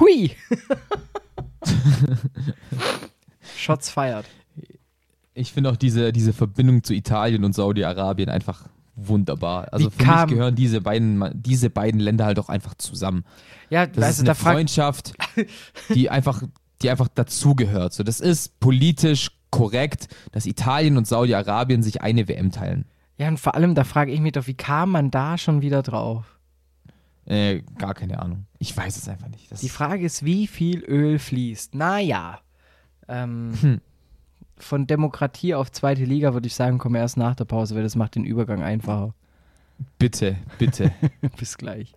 Hui! 0.01 0.31
Shots 3.57 3.91
feiert. 3.91 4.25
Ich 5.35 5.53
finde 5.53 5.71
auch 5.71 5.77
diese, 5.77 6.13
diese 6.13 6.33
Verbindung 6.33 6.83
zu 6.83 6.95
Italien 6.95 7.45
und 7.45 7.55
Saudi-Arabien 7.55 8.31
einfach 8.31 8.69
wunderbar. 8.97 9.73
Also 9.73 9.87
Wie 9.87 10.05
für 10.05 10.11
mich 10.11 10.27
gehören 10.27 10.55
diese 10.55 10.81
beiden, 10.81 11.31
diese 11.35 11.71
beiden 11.71 12.01
Länder 12.01 12.25
halt 12.27 12.39
auch 12.39 12.49
einfach 12.49 12.75
zusammen. 12.75 13.25
Ja, 13.71 13.87
das 13.87 14.05
also 14.05 14.23
ist 14.23 14.29
eine 14.29 14.35
Freundschaft, 14.35 15.15
die 15.95 16.11
einfach, 16.11 16.43
die 16.83 16.91
einfach 16.91 17.09
dazugehört. 17.09 17.93
So, 17.93 18.03
das 18.03 18.21
ist 18.21 18.61
politisch 18.61 19.31
korrekt, 19.51 20.09
dass 20.33 20.47
Italien 20.47 20.97
und 20.97 21.07
Saudi-Arabien 21.07 21.83
sich 21.83 22.03
eine 22.03 22.29
WM 22.29 22.51
teilen. 22.51 22.87
Ja, 23.17 23.29
und 23.29 23.39
vor 23.39 23.55
allem, 23.55 23.75
da 23.75 23.85
frage 23.85 24.13
ich 24.13 24.21
mich 24.21 24.33
doch, 24.33 24.47
wie 24.47 24.55
kam 24.55 24.91
man 24.91 25.11
da 25.11 25.39
schon 25.39 25.63
wieder 25.63 25.83
drauf? 25.83 26.39
Äh, 27.27 27.63
gar 27.79 27.95
keine 27.95 28.21
Ahnung. 28.21 28.47
Ich 28.59 28.77
weiß 28.77 28.97
es 28.97 29.09
einfach 29.09 29.29
nicht. 29.29 29.51
Das 29.51 29.61
die 29.61 29.69
Frage 29.69 30.05
ist, 30.05 30.25
wie 30.25 30.47
viel 30.47 30.81
Öl 30.85 31.19
fließt. 31.19 31.75
Naja. 31.75 32.41
Ähm, 33.09 33.53
hm 33.61 33.81
von 34.59 34.87
Demokratie 34.87 35.55
auf 35.55 35.73
zweite 35.73 36.05
Liga 36.05 36.35
würde 36.35 36.47
ich 36.47 36.55
sagen, 36.55 36.79
kommen 36.79 36.95
erst 36.95 37.17
nach 37.17 37.35
der 37.35 37.45
Pause, 37.45 37.75
weil 37.75 37.83
das 37.83 37.97
macht 37.97 38.15
den 38.15 38.25
Übergang 38.25 38.63
einfacher. 38.63 39.15
Bitte, 39.99 40.37
bitte. 40.59 40.93
Bis 41.39 41.59
gleich. 41.59 41.95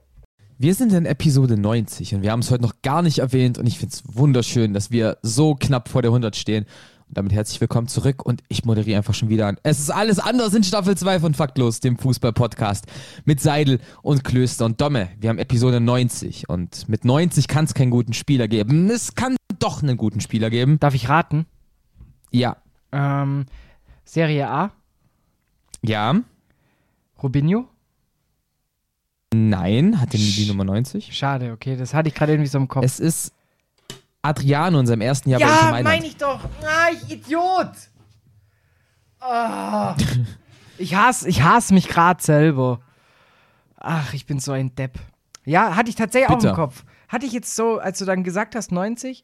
Wir 0.59 0.73
sind 0.73 0.91
in 0.91 1.05
Episode 1.05 1.55
90 1.55 2.15
und 2.15 2.23
wir 2.23 2.31
haben 2.31 2.39
es 2.39 2.49
heute 2.49 2.63
noch 2.63 2.81
gar 2.81 3.03
nicht 3.03 3.19
erwähnt 3.19 3.59
und 3.59 3.67
ich 3.67 3.77
finde 3.77 3.93
es 3.93 4.03
wunderschön, 4.07 4.73
dass 4.73 4.89
wir 4.89 5.17
so 5.21 5.53
knapp 5.53 5.87
vor 5.87 6.01
der 6.01 6.09
100 6.09 6.35
stehen. 6.35 6.65
Und 7.07 7.17
damit 7.17 7.31
herzlich 7.31 7.61
willkommen 7.61 7.87
zurück 7.87 8.25
und 8.25 8.41
ich 8.49 8.65
moderiere 8.65 8.97
einfach 8.97 9.13
schon 9.13 9.29
wieder 9.29 9.45
an. 9.45 9.57
Es 9.61 9.79
ist 9.79 9.91
alles 9.91 10.17
anders 10.17 10.55
in 10.55 10.63
Staffel 10.63 10.97
2 10.97 11.19
von 11.19 11.33
Faktlos, 11.35 11.79
dem 11.79 11.97
Fußball-Podcast 11.97 12.87
mit 13.23 13.39
Seidel 13.39 13.79
und 14.01 14.23
Klöster 14.23 14.65
und 14.65 14.81
Domme. 14.81 15.09
Wir 15.19 15.29
haben 15.29 15.37
Episode 15.37 15.79
90 15.79 16.49
und 16.49 16.89
mit 16.89 17.05
90 17.05 17.47
kann 17.47 17.65
es 17.65 17.75
keinen 17.75 17.91
guten 17.91 18.13
Spieler 18.13 18.47
geben. 18.47 18.89
Es 18.89 19.13
kann 19.13 19.37
doch 19.59 19.83
einen 19.83 19.95
guten 19.95 20.21
Spieler 20.21 20.49
geben. 20.49 20.79
Darf 20.79 20.95
ich 20.95 21.07
raten? 21.07 21.45
Ja. 22.31 22.57
Ähm, 22.92 23.46
Serie 24.05 24.50
A? 24.50 24.72
Ja. 25.81 26.16
Rubinho? 27.22 27.68
Nein, 29.33 30.00
hatte 30.00 30.18
nie 30.18 30.31
die 30.31 30.48
Nummer 30.48 30.63
90. 30.63 31.16
Schade, 31.16 31.51
okay, 31.51 31.75
das 31.75 31.94
hatte 31.94 32.09
ich 32.09 32.16
gerade 32.16 32.33
irgendwie 32.33 32.50
so 32.50 32.57
im 32.57 32.68
Kopf. 32.68 32.83
Es 32.83 33.00
ist 33.00 33.33
Adriano 34.22 34.79
in 34.79 34.87
seinem 34.87 35.01
ersten 35.01 35.29
Jahr 35.29 35.42
ja, 35.42 35.72
bei 35.72 35.77
Ja, 35.77 35.83
meine 35.83 36.05
ich 36.05 36.18
doch. 36.18 36.44
Ah, 36.63 36.90
ich 36.92 37.11
Idiot. 37.11 37.72
Oh. 39.22 39.94
ich 40.77 40.96
hasse 40.96 41.27
ich 41.27 41.42
hasse 41.42 41.74
mich 41.74 41.87
gerade 41.87 42.22
selber. 42.22 42.79
Ach, 43.77 44.13
ich 44.13 44.25
bin 44.25 44.40
so 44.40 44.51
ein 44.51 44.74
Depp. 44.75 45.00
Ja, 45.46 45.75
hatte 45.75 45.90
ich 45.90 45.96
tatsächlich 45.96 46.35
Bitter. 46.35 46.50
auch 46.50 46.57
im 46.57 46.63
Kopf. 46.63 46.83
Hatte 47.07 47.25
ich 47.25 47.31
jetzt 47.31 47.55
so, 47.55 47.79
als 47.79 48.00
du 48.00 48.05
dann 48.05 48.24
gesagt 48.24 48.55
hast 48.55 48.72
90, 48.72 49.24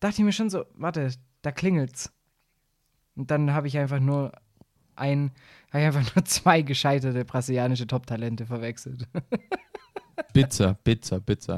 dachte 0.00 0.14
ich 0.14 0.24
mir 0.24 0.32
schon 0.32 0.50
so, 0.50 0.64
warte, 0.74 1.10
da 1.42 1.52
klingelt's. 1.52 2.12
Und 3.14 3.30
dann 3.30 3.52
habe 3.52 3.66
ich 3.66 3.78
einfach 3.78 4.00
nur 4.00 4.32
ein, 4.94 5.32
habe 5.72 5.80
ich 5.80 5.86
einfach 5.86 6.14
nur 6.16 6.24
zwei 6.24 6.62
gescheiterte 6.62 7.24
brasilianische 7.24 7.86
Top-Talente 7.86 8.46
verwechselt. 8.46 9.08
bitter, 10.32 10.74
bitter, 10.84 11.20
bitter. 11.20 11.56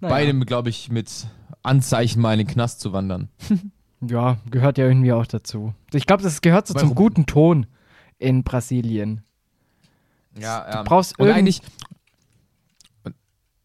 Naja. 0.00 0.14
Beide, 0.14 0.38
glaube 0.40 0.70
ich, 0.70 0.90
mit 0.90 1.26
Anzeichen 1.62 2.20
mal 2.20 2.32
in 2.32 2.40
den 2.40 2.46
Knast 2.46 2.80
zu 2.80 2.92
wandern. 2.92 3.28
ja, 4.00 4.38
gehört 4.50 4.78
ja 4.78 4.86
irgendwie 4.86 5.12
auch 5.12 5.26
dazu. 5.26 5.74
Ich 5.92 6.06
glaube, 6.06 6.22
das 6.22 6.40
gehört 6.40 6.66
so 6.66 6.74
Weil 6.74 6.80
zum 6.80 6.94
guten 6.94 7.26
Ton 7.26 7.66
in 8.18 8.44
Brasilien. 8.44 9.22
Ja, 10.38 10.66
ja. 10.68 10.78
Du 10.78 10.88
brauchst 10.88 11.18
und 11.18 11.28
eigentlich. 11.28 11.62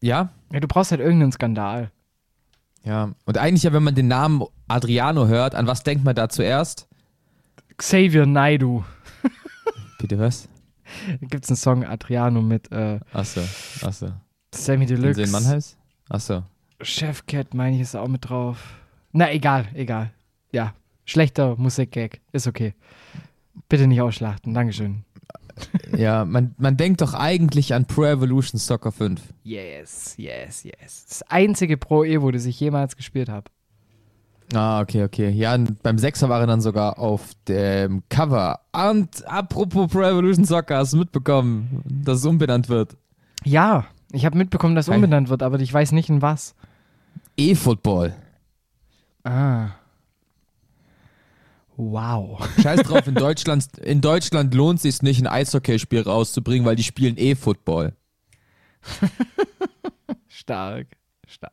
Ja? 0.01 0.29
Ja, 0.51 0.59
du 0.59 0.67
brauchst 0.67 0.91
halt 0.91 1.01
irgendeinen 1.01 1.31
Skandal. 1.31 1.91
Ja, 2.89 3.11
und 3.25 3.37
eigentlich 3.37 3.61
ja, 3.61 3.71
wenn 3.71 3.83
man 3.83 3.93
den 3.93 4.07
Namen 4.07 4.43
Adriano 4.67 5.27
hört, 5.27 5.53
an 5.53 5.67
was 5.67 5.83
denkt 5.83 6.03
man 6.03 6.15
da 6.15 6.27
zuerst? 6.27 6.87
Xavier 7.77 8.25
Naidu. 8.25 8.83
Bitte 9.99 10.17
was? 10.17 10.49
Da 11.07 11.27
gibt 11.27 11.43
es 11.43 11.51
einen 11.51 11.57
Song 11.57 11.85
Adriano 11.85 12.41
mit 12.41 12.71
äh, 12.71 12.99
Achso, 13.13 13.41
achso. 13.85 14.07
Sammy 14.55 14.87
Deluxe. 14.87 15.21
Den 15.21 15.29
Mannheiß? 15.29 15.77
Achso. 16.09 16.41
Chefcat, 16.81 17.53
meine 17.53 17.75
ich, 17.75 17.83
ist 17.83 17.95
auch 17.95 18.07
mit 18.07 18.27
drauf. 18.27 18.57
Na, 19.11 19.31
egal, 19.31 19.67
egal. 19.75 20.11
Ja, 20.51 20.73
schlechter 21.05 21.57
Musikgag. 21.57 22.19
Ist 22.31 22.47
okay. 22.47 22.73
Bitte 23.67 23.85
nicht 23.85 24.01
ausschlachten. 24.01 24.55
Dankeschön. 24.55 25.05
Ja, 25.95 26.25
man, 26.25 26.55
man 26.57 26.77
denkt 26.77 27.01
doch 27.01 27.13
eigentlich 27.13 27.73
an 27.73 27.85
Pro 27.85 28.05
Evolution 28.05 28.59
Soccer 28.59 28.91
5. 28.91 29.21
Yes, 29.43 30.15
yes, 30.17 30.63
yes. 30.63 31.05
Das 31.07 31.21
einzige 31.23 31.77
Pro 31.77 32.03
Evo, 32.03 32.31
das 32.31 32.45
ich 32.45 32.59
jemals 32.59 32.95
gespielt 32.95 33.29
habe. 33.29 33.49
Ah, 34.53 34.81
okay, 34.81 35.03
okay. 35.03 35.29
Ja, 35.29 35.57
beim 35.83 35.97
Sechser 35.99 36.27
war 36.29 36.39
er 36.39 36.47
dann 36.47 36.61
sogar 36.61 36.97
auf 36.97 37.31
dem 37.47 38.03
Cover. 38.09 38.59
Und 38.71 39.27
apropos 39.27 39.91
Pro 39.91 40.01
Evolution 40.01 40.45
Soccer, 40.45 40.77
hast 40.77 40.93
du 40.93 40.97
mitbekommen, 40.97 41.83
dass 41.85 42.19
es 42.19 42.25
umbenannt 42.25 42.67
wird? 42.69 42.97
Ja, 43.43 43.85
ich 44.11 44.25
habe 44.25 44.37
mitbekommen, 44.37 44.75
dass 44.75 44.87
es 44.87 44.93
umbenannt 44.93 45.29
wird, 45.29 45.43
aber 45.43 45.59
ich 45.59 45.73
weiß 45.73 45.91
nicht 45.91 46.09
in 46.09 46.21
was. 46.21 46.55
E-Football. 47.37 48.15
Ah. 49.23 49.69
Wow. 51.81 52.45
Scheiß 52.61 52.81
drauf, 52.81 53.07
in 53.07 53.15
Deutschland, 53.15 53.77
in 53.77 54.01
Deutschland 54.01 54.53
lohnt 54.53 54.77
es 54.77 54.81
sich 54.83 55.01
nicht, 55.01 55.21
ein 55.21 55.27
Eishockeyspiel 55.27 56.01
rauszubringen, 56.01 56.65
weil 56.65 56.75
die 56.75 56.83
spielen 56.83 57.15
E-Football. 57.17 57.93
Stark 60.27 60.87
stark. 61.29 61.51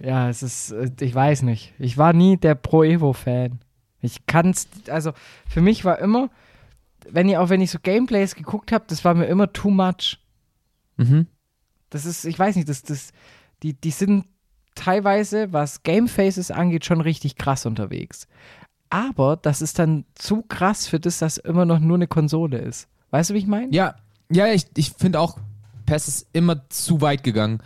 ja, 0.00 0.28
es 0.28 0.42
ist, 0.42 0.70
äh, 0.70 0.90
ich 1.00 1.14
weiß 1.14 1.42
nicht. 1.42 1.72
Ich 1.78 1.98
war 1.98 2.12
nie 2.12 2.36
der 2.36 2.54
Pro 2.54 2.84
Evo-Fan. 2.84 3.60
Ich 4.00 4.26
kann's, 4.26 4.68
also 4.88 5.12
für 5.48 5.60
mich 5.60 5.84
war 5.84 5.98
immer, 5.98 6.30
wenn 7.08 7.28
ich 7.28 7.36
auch 7.36 7.48
wenn 7.48 7.60
ich 7.60 7.70
so 7.70 7.78
Gameplays 7.82 8.34
geguckt 8.34 8.70
habe, 8.72 8.84
das 8.86 9.04
war 9.04 9.14
mir 9.14 9.26
immer 9.26 9.52
too 9.52 9.70
much. 9.70 10.18
Mhm. 10.96 11.26
Das 11.90 12.04
ist, 12.04 12.24
ich 12.24 12.38
weiß 12.38 12.56
nicht, 12.56 12.68
das, 12.68 12.82
das, 12.82 13.12
die, 13.62 13.72
die 13.72 13.90
sind 13.90 14.26
teilweise, 14.74 15.52
was 15.52 15.82
Gamefaces 15.82 16.50
angeht, 16.50 16.84
schon 16.84 17.00
richtig 17.00 17.36
krass 17.36 17.66
unterwegs. 17.66 18.26
Aber 18.94 19.36
das 19.36 19.60
ist 19.60 19.78
dann 19.78 20.04
zu 20.14 20.42
krass 20.42 20.86
für 20.86 21.00
das, 21.00 21.18
dass 21.18 21.38
immer 21.38 21.64
noch 21.64 21.80
nur 21.80 21.96
eine 21.96 22.06
Konsole 22.06 22.58
ist. 22.58 22.88
Weißt 23.10 23.30
du, 23.30 23.34
wie 23.34 23.38
ich 23.38 23.46
meine? 23.46 23.74
Ja, 23.74 23.96
ja, 24.30 24.46
ich, 24.46 24.66
ich 24.76 24.92
finde 24.92 25.20
auch, 25.20 25.38
PES 25.86 26.08
ist 26.08 26.26
immer 26.32 26.68
zu 26.68 27.00
weit 27.00 27.24
gegangen 27.24 27.60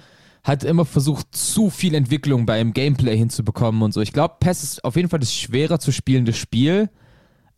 hat 0.48 0.64
immer 0.64 0.86
versucht, 0.86 1.34
zu 1.34 1.68
viel 1.68 1.94
Entwicklung 1.94 2.46
beim 2.46 2.72
Gameplay 2.72 3.16
hinzubekommen 3.16 3.82
und 3.82 3.92
so. 3.92 4.00
Ich 4.00 4.14
glaube, 4.14 4.36
PES 4.40 4.62
ist 4.62 4.84
auf 4.84 4.96
jeden 4.96 5.10
Fall 5.10 5.18
das 5.18 5.34
schwerer 5.34 5.78
zu 5.78 5.92
spielende 5.92 6.32
Spiel, 6.32 6.88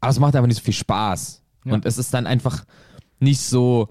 aber 0.01 0.11
es 0.11 0.19
macht 0.19 0.35
einfach 0.35 0.49
nicht 0.49 0.57
so 0.57 0.65
viel 0.65 0.75
Spaß. 0.75 1.41
Ja. 1.65 1.75
Und 1.75 1.87
es 1.87 1.99
ist 1.99 2.13
dann 2.13 2.27
einfach 2.27 2.65
nicht 3.21 3.41
so. 3.41 3.89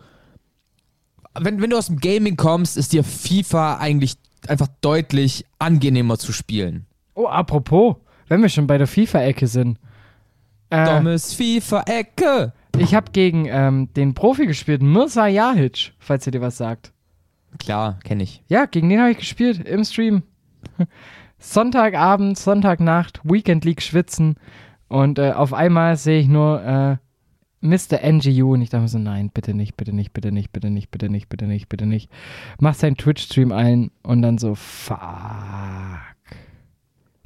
Wenn, 1.40 1.62
wenn 1.62 1.70
du 1.70 1.78
aus 1.78 1.86
dem 1.86 2.00
Gaming 2.00 2.36
kommst, 2.36 2.76
ist 2.76 2.92
dir 2.92 3.06
FIFA 3.06 3.78
eigentlich 3.78 4.16
einfach 4.48 4.68
deutlich 4.82 5.46
angenehmer 5.60 6.18
zu 6.18 6.34
spielen. 6.34 6.86
Oh, 7.14 7.28
apropos, 7.28 7.98
wenn 8.30 8.42
wir 8.42 8.50
schon 8.50 8.68
bei 8.68 8.78
der 8.78 8.88
FIFA-Ecke 8.88 9.48
sind. 9.48 9.78
Äh, 10.70 10.86
Dummes 10.86 11.34
FIFA-Ecke! 11.34 12.54
Ich 12.78 12.96
habe 12.96 13.12
gegen 13.12 13.46
ähm, 13.48 13.90
den 13.96 14.14
Profi 14.14 14.46
gespielt, 14.46 14.82
Mirza 14.82 15.28
Jahic, 15.28 15.94
falls 16.00 16.26
ihr 16.26 16.32
dir 16.32 16.42
was 16.42 16.58
sagt. 16.58 16.94
Klar, 17.58 18.00
kenne 18.04 18.24
ich. 18.24 18.44
Ja, 18.48 18.66
gegen 18.66 18.90
den 18.90 19.00
habe 19.00 19.12
ich 19.12 19.18
gespielt 19.18 19.68
im 19.68 19.84
Stream. 19.84 20.24
Sonntagabend, 21.40 22.38
Sonntagnacht, 22.38 23.22
Weekend 23.24 23.66
League 23.66 23.82
schwitzen 23.82 24.36
und 24.88 25.20
äh, 25.20 25.32
auf 25.32 25.54
einmal 25.54 25.96
sehe 25.96 26.20
ich 26.20 26.28
nur 26.28 26.62
äh, 26.64 26.98
Mr. 27.62 28.02
NGU 28.02 28.54
und 28.54 28.62
ich 28.62 28.70
dachte 28.70 28.84
mir 28.84 28.88
so, 28.88 29.00
nein, 29.00 29.32
bitte 29.34 29.54
nicht, 29.54 29.76
bitte 29.76 29.94
nicht, 29.94 30.14
bitte 30.14 30.32
nicht, 30.32 30.52
bitte 30.52 30.70
nicht, 30.70 30.92
bitte 30.92 31.10
nicht, 31.10 31.30
bitte 31.30 31.46
nicht, 31.46 31.70
bitte 31.70 31.86
nicht. 31.86 32.12
Mach 32.60 32.74
seinen 32.74 32.98
Twitch-Stream 32.98 33.52
ein 33.52 33.92
und 34.04 34.22
dann 34.22 34.38
so, 34.38 34.56
fuck. 34.56 35.00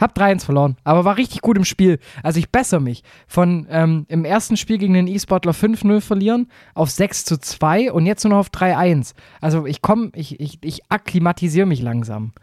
Hab 0.04 0.18
3-1 0.18 0.44
verloren, 0.44 0.76
aber 0.84 1.06
war 1.06 1.16
richtig 1.16 1.40
gut 1.40 1.56
im 1.56 1.64
Spiel. 1.64 1.98
Also 2.24 2.38
ich 2.38 2.50
bessere 2.50 2.82
mich. 2.82 3.04
Von 3.26 3.68
ähm, 3.70 4.06
im 4.10 4.26
ersten 4.26 4.58
Spiel 4.58 4.78
gegen 4.78 4.94
den 4.94 5.08
E-Sportler 5.08 5.54
5-0 5.54 6.02
verlieren 6.02 6.50
auf 6.74 6.90
6 6.90 7.24
zu 7.24 7.38
2 7.38 7.94
und 7.94 8.06
jetzt 8.06 8.26
nur 8.26 8.32
noch 8.32 8.40
auf 8.40 8.50
3-1. 8.50 9.14
Also 9.40 9.66
ich 9.66 9.82
komme, 9.82 10.12
ich, 10.14 10.42
ich, 10.42 10.60
ich 10.62 10.82
akklimatisiere 10.92 11.66
mich 11.66 11.82
langsam. 11.82 12.34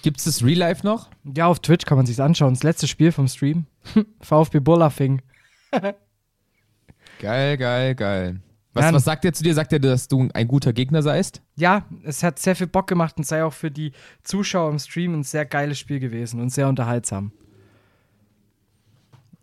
Gibt 0.00 0.20
es 0.20 0.24
das 0.24 0.42
Real 0.42 0.56
Life 0.56 0.86
noch? 0.86 1.10
Ja, 1.36 1.48
auf 1.48 1.60
Twitch 1.60 1.84
kann 1.84 1.98
man 1.98 2.06
sich 2.06 2.18
anschauen. 2.22 2.54
Das 2.54 2.62
letzte 2.62 2.88
Spiel 2.88 3.12
vom 3.12 3.28
Stream. 3.28 3.66
VfB 4.22 4.60
Bullafing. 4.60 5.20
geil, 7.20 7.58
geil, 7.58 7.94
geil. 7.94 8.40
Was, 8.72 8.92
was 8.92 9.04
sagt 9.04 9.24
er 9.24 9.32
zu 9.32 9.42
dir? 9.42 9.52
Sagt 9.54 9.72
er, 9.72 9.80
dass 9.80 10.06
du 10.06 10.28
ein 10.32 10.46
guter 10.46 10.72
Gegner 10.72 11.02
seist? 11.02 11.42
Ja, 11.56 11.84
es 12.04 12.22
hat 12.22 12.38
sehr 12.38 12.54
viel 12.54 12.68
Bock 12.68 12.86
gemacht 12.86 13.16
und 13.18 13.24
sei 13.24 13.42
auch 13.42 13.52
für 13.52 13.70
die 13.70 13.92
Zuschauer 14.22 14.70
im 14.70 14.78
Stream 14.78 15.14
ein 15.14 15.22
sehr 15.24 15.44
geiles 15.44 15.78
Spiel 15.78 15.98
gewesen 15.98 16.40
und 16.40 16.50
sehr 16.50 16.68
unterhaltsam. 16.68 17.32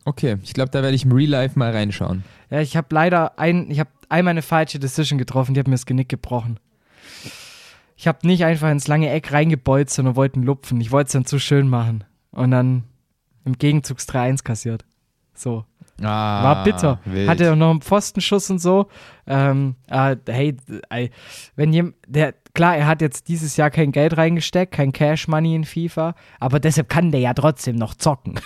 Okay, 0.05 0.37
ich 0.43 0.53
glaube, 0.53 0.71
da 0.71 0.81
werde 0.81 0.95
ich 0.95 1.03
im 1.03 1.11
Real 1.11 1.29
Life 1.29 1.59
mal 1.59 1.71
reinschauen. 1.71 2.23
Ja, 2.49 2.61
ich 2.61 2.77
habe 2.77 2.87
leider 2.91 3.37
ein, 3.37 3.69
ich 3.69 3.81
habe 3.81 3.89
einmal 4.07 4.31
eine 4.31 4.41
falsche 4.41 4.79
Decision 4.79 5.17
getroffen, 5.19 5.53
die 5.53 5.59
hat 5.59 5.67
mir 5.67 5.73
das 5.73 5.85
Genick 5.85 6.07
gebrochen. 6.07 6.61
Ich 7.97 8.07
habe 8.07 8.25
nicht 8.25 8.45
einfach 8.45 8.71
ins 8.71 8.87
lange 8.87 9.09
Eck 9.09 9.33
reingebolzt, 9.33 9.95
sondern 9.95 10.15
wollte 10.15 10.39
ihn 10.39 10.43
lupfen. 10.43 10.79
Ich 10.79 10.91
wollte 10.91 11.07
es 11.07 11.13
dann 11.13 11.25
zu 11.25 11.39
schön 11.39 11.67
machen. 11.67 12.05
Und 12.31 12.51
dann 12.51 12.83
im 13.43 13.57
Gegenzug 13.57 13.97
3-1 13.97 14.43
kassiert. 14.43 14.85
So. 15.33 15.65
Ah, 16.01 16.43
War 16.43 16.63
bitter. 16.63 16.99
Wild. 17.05 17.27
Hatte 17.27 17.51
auch 17.51 17.55
noch 17.55 17.71
einen 17.71 17.81
Pfostenschuss 17.81 18.49
und 18.51 18.59
so. 18.59 18.87
Ähm, 19.25 19.75
äh, 19.87 20.15
hey, 20.27 20.55
äh, 20.89 21.09
wenn 21.55 21.73
jemand, 21.73 21.95
der, 22.07 22.33
klar, 22.53 22.77
er 22.77 22.87
hat 22.87 23.01
jetzt 23.01 23.27
dieses 23.27 23.57
Jahr 23.57 23.71
kein 23.71 23.91
Geld 23.91 24.15
reingesteckt, 24.15 24.73
kein 24.73 24.93
Cash 24.93 25.27
Money 25.27 25.55
in 25.55 25.63
FIFA, 25.65 26.15
aber 26.39 26.59
deshalb 26.59 26.87
kann 26.87 27.11
der 27.11 27.19
ja 27.19 27.33
trotzdem 27.33 27.75
noch 27.75 27.95
zocken. 27.95 28.39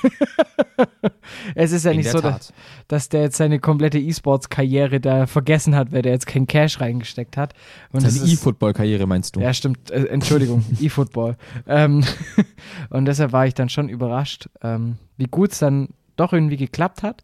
es 1.56 1.72
ist 1.72 1.86
ja 1.86 1.92
in 1.92 1.98
nicht 1.98 2.10
so, 2.10 2.22
dass, 2.22 2.54
dass, 2.88 3.10
der 3.10 3.24
jetzt 3.24 3.38
seine 3.38 3.60
komplette 3.60 4.00
E-Sports-Karriere 4.00 5.00
da 5.00 5.28
vergessen 5.28 5.76
hat, 5.76 5.92
weil 5.92 6.02
der 6.02 6.14
jetzt 6.14 6.28
kein 6.28 6.48
Cash 6.48 6.80
reingesteckt 6.80 7.38
hat. 7.38 7.54
Und 7.92 8.02
seine 8.02 8.32
E-Football-Karriere 8.32 9.06
meinst 9.08 9.36
du? 9.36 9.42
Ja, 9.42 9.54
stimmt. 9.54 9.92
Äh, 9.92 10.06
Entschuldigung, 10.06 10.66
E-Football. 10.80 11.36
Ähm, 11.68 12.04
und 12.90 13.06
deshalb 13.06 13.34
war 13.34 13.46
ich 13.46 13.54
dann 13.54 13.70
schon 13.70 13.90
überrascht, 13.90 14.50
ähm, 14.64 14.98
wie 15.18 15.28
gut 15.28 15.52
es 15.52 15.60
dann 15.60 15.90
doch 16.16 16.34
irgendwie 16.34 16.58
geklappt 16.58 17.04
hat. 17.04 17.24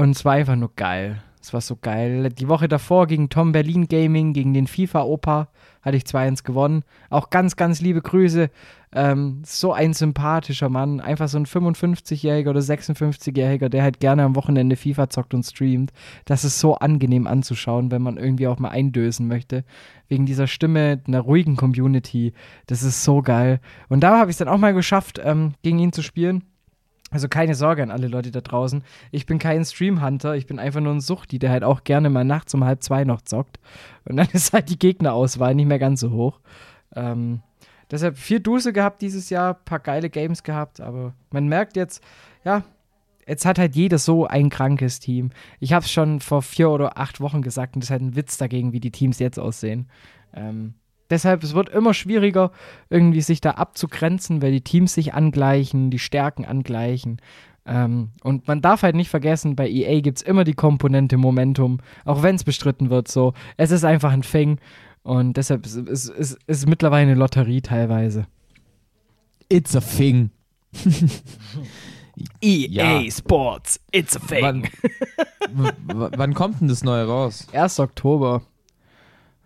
Und 0.00 0.12
es 0.12 0.24
war 0.24 0.32
einfach 0.32 0.56
nur 0.56 0.72
geil. 0.76 1.20
Es 1.42 1.52
war 1.52 1.60
so 1.60 1.76
geil. 1.76 2.30
Die 2.30 2.48
Woche 2.48 2.68
davor 2.68 3.06
gegen 3.06 3.28
Tom 3.28 3.52
Berlin 3.52 3.86
Gaming, 3.86 4.32
gegen 4.32 4.54
den 4.54 4.66
FIFA-Opa, 4.66 5.48
hatte 5.82 5.96
ich 5.98 6.04
2-1 6.04 6.42
gewonnen. 6.42 6.84
Auch 7.10 7.28
ganz, 7.28 7.54
ganz 7.54 7.82
liebe 7.82 8.00
Grüße. 8.00 8.48
Ähm, 8.92 9.42
so 9.44 9.74
ein 9.74 9.92
sympathischer 9.92 10.70
Mann. 10.70 11.00
Einfach 11.00 11.28
so 11.28 11.36
ein 11.36 11.44
55-Jähriger 11.44 12.48
oder 12.48 12.60
56-Jähriger, 12.60 13.68
der 13.68 13.82
halt 13.82 14.00
gerne 14.00 14.22
am 14.22 14.36
Wochenende 14.36 14.74
FIFA 14.76 15.10
zockt 15.10 15.34
und 15.34 15.42
streamt. 15.42 15.92
Das 16.24 16.46
ist 16.46 16.60
so 16.60 16.76
angenehm 16.76 17.26
anzuschauen, 17.26 17.90
wenn 17.90 18.00
man 18.00 18.16
irgendwie 18.16 18.46
auch 18.46 18.58
mal 18.58 18.70
eindösen 18.70 19.28
möchte. 19.28 19.64
Wegen 20.08 20.24
dieser 20.24 20.46
Stimme 20.46 21.02
einer 21.06 21.20
ruhigen 21.20 21.56
Community. 21.56 22.32
Das 22.68 22.82
ist 22.82 23.04
so 23.04 23.20
geil. 23.20 23.60
Und 23.90 24.00
da 24.00 24.18
habe 24.18 24.30
ich 24.30 24.34
es 24.34 24.38
dann 24.38 24.48
auch 24.48 24.56
mal 24.56 24.72
geschafft, 24.72 25.20
ähm, 25.22 25.52
gegen 25.60 25.78
ihn 25.78 25.92
zu 25.92 26.00
spielen. 26.00 26.44
Also 27.10 27.28
keine 27.28 27.56
Sorge 27.56 27.82
an 27.82 27.90
alle 27.90 28.06
Leute 28.06 28.30
da 28.30 28.40
draußen. 28.40 28.84
Ich 29.10 29.26
bin 29.26 29.38
kein 29.38 29.64
Streamhunter, 29.64 30.36
ich 30.36 30.46
bin 30.46 30.60
einfach 30.60 30.80
nur 30.80 30.94
ein 30.94 31.00
Suchti, 31.00 31.40
der 31.40 31.50
halt 31.50 31.64
auch 31.64 31.82
gerne 31.82 32.08
mal 32.08 32.24
nachts 32.24 32.54
um 32.54 32.64
halb 32.64 32.82
zwei 32.82 33.04
noch 33.04 33.22
zockt. 33.22 33.58
Und 34.04 34.16
dann 34.16 34.28
ist 34.32 34.52
halt 34.52 34.70
die 34.70 34.78
Gegnerauswahl 34.78 35.54
nicht 35.54 35.66
mehr 35.66 35.80
ganz 35.80 36.00
so 36.00 36.12
hoch. 36.12 36.40
Ähm, 36.94 37.40
deshalb 37.90 38.16
vier 38.16 38.40
Duse 38.40 38.72
gehabt 38.72 39.02
dieses 39.02 39.28
Jahr, 39.28 39.54
paar 39.54 39.80
geile 39.80 40.08
Games 40.08 40.44
gehabt, 40.44 40.80
aber 40.80 41.14
man 41.30 41.48
merkt 41.48 41.76
jetzt, 41.76 42.02
ja, 42.44 42.62
jetzt 43.26 43.44
hat 43.44 43.58
halt 43.58 43.74
jeder 43.74 43.98
so 43.98 44.26
ein 44.26 44.48
krankes 44.48 45.00
Team. 45.00 45.30
Ich 45.58 45.72
habe 45.72 45.84
es 45.84 45.90
schon 45.90 46.20
vor 46.20 46.42
vier 46.42 46.70
oder 46.70 46.96
acht 46.98 47.20
Wochen 47.20 47.42
gesagt 47.42 47.74
und 47.74 47.82
das 47.82 47.88
ist 47.88 47.92
halt 47.92 48.02
ein 48.02 48.16
Witz 48.16 48.38
dagegen, 48.38 48.72
wie 48.72 48.80
die 48.80 48.92
Teams 48.92 49.18
jetzt 49.18 49.38
aussehen. 49.38 49.88
Ähm, 50.32 50.74
Deshalb, 51.10 51.42
es 51.42 51.54
wird 51.54 51.68
immer 51.68 51.92
schwieriger, 51.92 52.52
irgendwie 52.88 53.20
sich 53.20 53.40
da 53.40 53.52
abzugrenzen, 53.52 54.40
weil 54.42 54.52
die 54.52 54.62
Teams 54.62 54.94
sich 54.94 55.12
angleichen, 55.12 55.90
die 55.90 55.98
Stärken 55.98 56.44
angleichen. 56.44 57.20
Ähm, 57.66 58.10
und 58.22 58.48
man 58.48 58.62
darf 58.62 58.82
halt 58.82 58.96
nicht 58.96 59.10
vergessen, 59.10 59.56
bei 59.56 59.68
EA 59.68 60.00
gibt 60.00 60.18
es 60.18 60.22
immer 60.22 60.44
die 60.44 60.54
Komponente 60.54 61.16
Momentum, 61.16 61.78
auch 62.04 62.22
wenn 62.22 62.36
es 62.36 62.44
bestritten 62.44 62.90
wird. 62.90 63.08
So, 63.08 63.34
es 63.56 63.70
ist 63.70 63.84
einfach 63.84 64.12
ein 64.12 64.22
Fing. 64.22 64.58
Und 65.02 65.36
deshalb 65.36 65.66
ist 65.66 65.76
es 65.76 66.08
ist, 66.08 66.10
ist, 66.10 66.38
ist 66.46 66.68
mittlerweile 66.68 67.10
eine 67.10 67.18
Lotterie 67.18 67.62
teilweise. 67.62 68.26
It's 69.48 69.74
a 69.74 69.80
thing. 69.80 70.30
EA 72.40 73.00
ja. 73.00 73.10
Sports, 73.10 73.80
it's 73.92 74.16
a 74.16 74.20
thing. 74.20 74.68
Wann, 75.52 75.72
wann 75.86 76.34
kommt 76.34 76.60
denn 76.60 76.68
das 76.68 76.84
neue 76.84 77.06
raus? 77.06 77.46
1. 77.52 77.80
Oktober. 77.80 78.42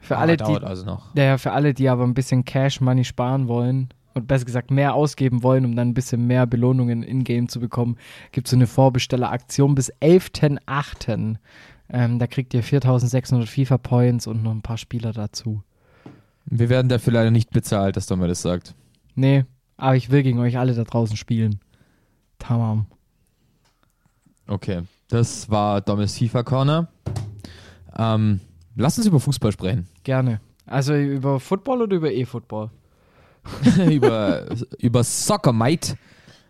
Für, 0.04 0.14
oh, 0.14 0.18
alle, 0.18 0.36
die, 0.36 0.44
also 0.44 0.84
noch. 0.84 1.14
Ja, 1.16 1.38
für 1.38 1.52
alle, 1.52 1.72
die 1.72 1.88
aber 1.88 2.04
ein 2.04 2.12
bisschen 2.12 2.44
Cash 2.44 2.82
Money 2.82 3.04
sparen 3.04 3.48
wollen 3.48 3.88
und 4.12 4.26
besser 4.26 4.44
gesagt 4.44 4.70
mehr 4.70 4.94
ausgeben 4.94 5.42
wollen, 5.42 5.64
um 5.64 5.74
dann 5.74 5.88
ein 5.88 5.94
bisschen 5.94 6.26
mehr 6.26 6.46
Belohnungen 6.46 7.02
in-game 7.02 7.48
zu 7.48 7.58
bekommen, 7.58 7.96
gibt 8.30 8.46
es 8.46 8.50
so 8.50 8.56
eine 8.56 8.66
Vorbestelleraktion 8.66 9.74
bis 9.74 9.90
11.8. 9.94 11.36
Ähm, 11.88 12.18
da 12.18 12.26
kriegt 12.26 12.52
ihr 12.52 12.62
4600 12.62 13.48
FIFA 13.48 13.78
Points 13.78 14.26
und 14.26 14.42
noch 14.42 14.50
ein 14.50 14.60
paar 14.60 14.76
Spieler 14.76 15.12
dazu. 15.12 15.62
Wir 16.44 16.68
werden 16.68 16.90
dafür 16.90 17.14
leider 17.14 17.30
nicht 17.30 17.50
bezahlt, 17.50 17.96
dass 17.96 18.06
Dom 18.06 18.20
das 18.20 18.42
sagt. 18.42 18.74
Nee, 19.14 19.44
aber 19.78 19.96
ich 19.96 20.10
will 20.10 20.22
gegen 20.22 20.38
euch 20.38 20.58
alle 20.58 20.74
da 20.74 20.84
draußen 20.84 21.16
spielen. 21.16 21.60
Tamam. 22.38 22.86
Okay, 24.46 24.82
das 25.08 25.48
war 25.48 25.80
Domis 25.80 26.18
FIFA 26.18 26.42
Corner. 26.42 26.88
Ähm, 27.96 28.40
Lass 28.76 28.98
uns 28.98 29.06
über 29.06 29.20
Fußball 29.20 29.52
sprechen. 29.52 29.88
Gerne. 30.02 30.40
Also 30.66 30.94
über 30.94 31.40
Football 31.40 31.82
oder 31.82 31.96
über 31.96 32.10
E-Football? 32.10 32.70
über, 33.90 34.46
über 34.78 35.04
Soccer, 35.04 35.52
mate. 35.52 35.96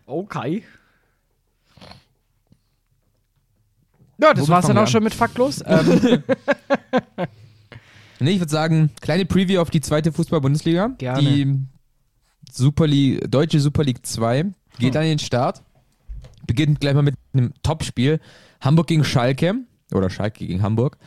Okay. 0.05 0.63
Ja, 4.17 4.33
das 4.33 4.43
Womit 4.43 4.49
war's 4.49 4.67
dann 4.67 4.77
auch 4.77 4.81
an? 4.81 4.87
schon 4.87 5.03
mit 5.03 5.13
Faktlos. 5.13 5.61
ähm. 5.65 6.23
nee, 8.19 8.31
ich 8.31 8.39
würde 8.39 8.51
sagen, 8.51 8.91
kleine 9.01 9.25
Preview 9.25 9.59
auf 9.59 9.69
die 9.69 9.81
zweite 9.81 10.13
Fußball-Bundesliga. 10.13 10.89
Gerne. 10.97 11.21
Die 11.21 11.59
Super 12.51 12.87
League, 12.87 13.29
deutsche 13.29 13.59
Super 13.59 13.83
League 13.83 14.05
2 14.05 14.45
geht 14.79 14.93
hm. 14.93 15.01
an 15.01 15.07
den 15.07 15.19
Start. 15.19 15.63
Beginnt 16.47 16.79
gleich 16.79 16.93
mal 16.93 17.01
mit 17.01 17.15
einem 17.33 17.53
Topspiel. 17.61 18.19
Hamburg 18.61 18.87
gegen 18.87 19.03
Schalke. 19.03 19.55
Oder 19.91 20.09
Schalke 20.09 20.45
gegen 20.45 20.61
Hamburg. 20.61 20.97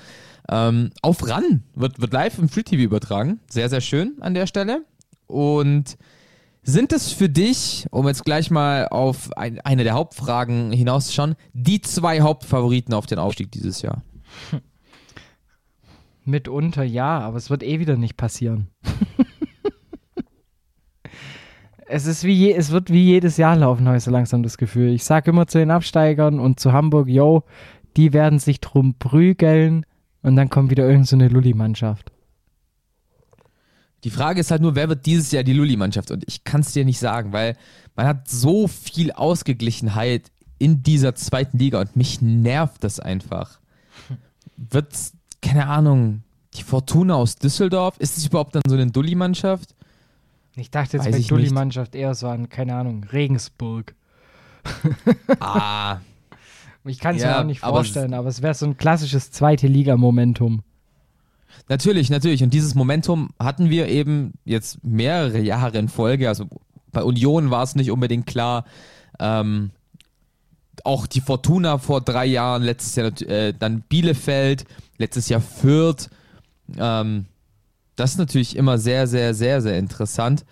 Ähm, 0.50 0.90
auf 1.02 1.26
RAN 1.28 1.62
wird, 1.74 2.00
wird 2.00 2.12
live 2.12 2.38
im 2.38 2.48
Free 2.48 2.62
TV 2.62 2.82
übertragen. 2.82 3.40
Sehr, 3.50 3.68
sehr 3.68 3.80
schön 3.80 4.16
an 4.20 4.34
der 4.34 4.46
Stelle. 4.46 4.84
Und 5.26 5.98
sind 6.62 6.92
es 6.92 7.12
für 7.12 7.28
dich, 7.28 7.86
um 7.90 8.06
jetzt 8.06 8.24
gleich 8.24 8.50
mal 8.50 8.88
auf 8.88 9.36
ein, 9.36 9.60
eine 9.60 9.84
der 9.84 9.94
Hauptfragen 9.94 10.72
hinauszuschauen, 10.72 11.34
die 11.52 11.80
zwei 11.80 12.20
Hauptfavoriten 12.20 12.94
auf 12.94 13.06
den 13.06 13.18
Aufstieg 13.18 13.50
dieses 13.52 13.82
Jahr? 13.82 14.02
Mitunter 16.24 16.82
ja, 16.82 17.20
aber 17.20 17.38
es 17.38 17.48
wird 17.48 17.62
eh 17.62 17.80
wieder 17.80 17.96
nicht 17.96 18.16
passieren. 18.16 18.68
es 21.88 22.06
ist 22.06 22.24
wie 22.24 22.34
je, 22.34 22.52
es 22.52 22.70
wird 22.70 22.90
wie 22.90 23.04
jedes 23.04 23.38
Jahr 23.38 23.56
laufen, 23.56 23.86
habe 23.86 23.96
ich 23.96 24.04
so 24.04 24.10
langsam 24.10 24.42
das 24.42 24.58
Gefühl. 24.58 24.90
Ich 24.90 25.04
sage 25.04 25.30
immer 25.30 25.46
zu 25.46 25.58
den 25.58 25.70
Absteigern 25.70 26.38
und 26.38 26.60
zu 26.60 26.72
Hamburg, 26.72 27.08
yo, 27.08 27.44
die 27.96 28.12
werden 28.12 28.38
sich 28.38 28.60
drum 28.60 28.94
prügeln, 28.98 29.86
und 30.28 30.36
dann 30.36 30.50
kommt 30.50 30.70
wieder 30.70 30.88
irgendeine 30.88 31.28
so 31.28 31.34
Lulli-Mannschaft. 31.34 32.12
Die 34.04 34.10
Frage 34.10 34.40
ist 34.40 34.50
halt 34.50 34.62
nur, 34.62 34.76
wer 34.76 34.88
wird 34.88 35.06
dieses 35.06 35.32
Jahr 35.32 35.42
die 35.42 35.52
Lulli-Mannschaft? 35.52 36.10
Und 36.10 36.24
ich 36.28 36.44
kann 36.44 36.60
es 36.60 36.72
dir 36.72 36.84
nicht 36.84 37.00
sagen, 37.00 37.32
weil 37.32 37.56
man 37.96 38.06
hat 38.06 38.28
so 38.28 38.68
viel 38.68 39.10
Ausgeglichenheit 39.10 40.30
in 40.58 40.82
dieser 40.82 41.14
zweiten 41.14 41.58
Liga 41.58 41.80
und 41.80 41.96
mich 41.96 42.20
nervt 42.20 42.84
das 42.84 43.00
einfach. 43.00 43.58
Wird, 44.56 44.94
keine 45.42 45.66
Ahnung, 45.66 46.22
die 46.54 46.62
Fortuna 46.62 47.14
aus 47.14 47.36
Düsseldorf, 47.36 47.98
ist 47.98 48.18
es 48.18 48.26
überhaupt 48.26 48.54
dann 48.54 48.62
so 48.68 48.74
eine 48.74 48.90
Dulli-Mannschaft? 48.90 49.74
Ich 50.56 50.70
dachte 50.70 50.96
jetzt 50.96 51.10
bei 51.10 51.20
Dulli-Mannschaft 51.20 51.94
eher 51.94 52.14
so 52.14 52.28
an, 52.28 52.48
keine 52.48 52.74
Ahnung, 52.74 53.04
Regensburg. 53.04 53.94
ah, 55.40 55.98
ich 56.84 56.98
kann 56.98 57.16
es 57.16 57.22
ja, 57.22 57.28
mir 57.28 57.38
auch 57.40 57.44
nicht 57.44 57.60
vorstellen, 57.60 58.14
aber, 58.14 58.20
aber 58.20 58.28
es 58.28 58.42
wäre 58.42 58.54
so 58.54 58.66
ein 58.66 58.76
klassisches 58.76 59.30
zweite 59.30 59.66
Liga-Momentum. 59.66 60.62
Natürlich, 61.68 62.10
natürlich. 62.10 62.42
Und 62.42 62.54
dieses 62.54 62.74
Momentum 62.74 63.30
hatten 63.38 63.70
wir 63.70 63.88
eben 63.88 64.34
jetzt 64.44 64.82
mehrere 64.84 65.40
Jahre 65.40 65.78
in 65.78 65.88
Folge. 65.88 66.28
Also 66.28 66.46
bei 66.92 67.02
Union 67.02 67.50
war 67.50 67.62
es 67.62 67.74
nicht 67.74 67.90
unbedingt 67.90 68.26
klar. 68.26 68.64
Ähm, 69.18 69.70
auch 70.84 71.06
die 71.06 71.20
Fortuna 71.20 71.78
vor 71.78 72.00
drei 72.00 72.26
Jahren, 72.26 72.62
letztes 72.62 72.96
Jahr 72.96 73.20
äh, 73.22 73.52
dann 73.52 73.82
Bielefeld, 73.82 74.64
letztes 74.96 75.28
Jahr 75.28 75.40
Fürth. 75.40 76.08
Ähm, 76.76 77.26
das 77.96 78.12
ist 78.12 78.18
natürlich 78.18 78.56
immer 78.56 78.78
sehr, 78.78 79.06
sehr, 79.06 79.34
sehr, 79.34 79.60
sehr 79.60 79.78
interessant. 79.78 80.44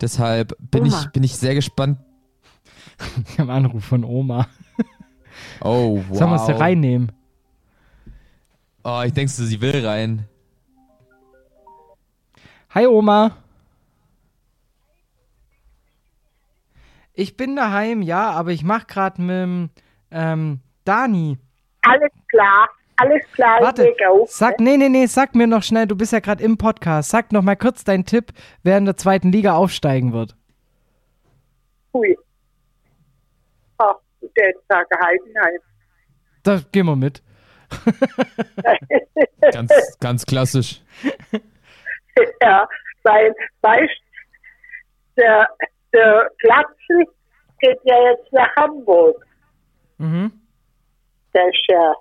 Deshalb 0.00 0.56
bin, 0.70 0.86
ich, 0.86 1.06
bin 1.12 1.24
ich 1.24 1.36
sehr 1.36 1.54
gespannt. 1.54 1.98
Ich 3.28 3.38
habe 3.38 3.52
einen 3.52 3.66
Anruf 3.66 3.84
von 3.84 4.04
Oma. 4.04 4.48
Oh, 5.62 6.02
wow. 6.08 6.16
Sollen 6.16 6.30
wir 6.30 6.38
sie 6.38 6.52
reinnehmen? 6.52 7.12
Oh, 8.84 9.02
ich 9.04 9.12
denke, 9.12 9.30
sie 9.30 9.60
will 9.60 9.86
rein. 9.86 10.24
Hi 12.74 12.86
Oma. 12.86 13.36
Ich 17.14 17.36
bin 17.36 17.56
daheim, 17.56 18.00
ja, 18.02 18.30
aber 18.30 18.52
ich 18.52 18.62
mach 18.62 18.86
gerade 18.86 19.20
mit 19.20 19.70
ähm, 20.12 20.60
Dani. 20.84 21.36
Alles 21.82 22.12
klar, 22.30 22.68
alles 22.96 23.22
klar. 23.32 23.60
Warte, 23.60 23.92
sag, 24.26 24.60
nee, 24.60 24.76
nee, 24.76 24.88
nee, 24.88 25.06
sag 25.06 25.34
mir 25.34 25.48
noch 25.48 25.64
schnell, 25.64 25.86
du 25.86 25.96
bist 25.96 26.12
ja 26.12 26.20
gerade 26.20 26.44
im 26.44 26.56
Podcast. 26.58 27.10
Sag 27.10 27.32
noch 27.32 27.42
mal 27.42 27.56
kurz 27.56 27.82
deinen 27.82 28.04
Tipp, 28.04 28.32
wer 28.62 28.78
in 28.78 28.84
der 28.84 28.96
zweiten 28.96 29.32
Liga 29.32 29.54
aufsteigen 29.54 30.12
wird. 30.12 30.36
Hui. 31.92 32.16
Sage 34.68 34.96
Heidenheim. 35.00 35.60
Da 36.42 36.60
gehen 36.72 36.86
wir 36.86 36.96
mit. 36.96 37.22
ganz, 39.52 39.98
ganz 40.00 40.24
klassisch. 40.24 40.80
ja, 42.42 42.68
weil, 43.04 43.34
weißt 43.62 44.02
der, 45.16 45.48
der 45.92 46.30
Glatzel 46.38 47.04
geht 47.60 47.78
ja 47.84 48.10
jetzt 48.10 48.32
nach 48.32 48.54
Hamburg. 48.56 49.26
Mhm. 49.98 50.32
Der 51.34 51.48
ist 51.48 51.64
ja, 51.68 51.94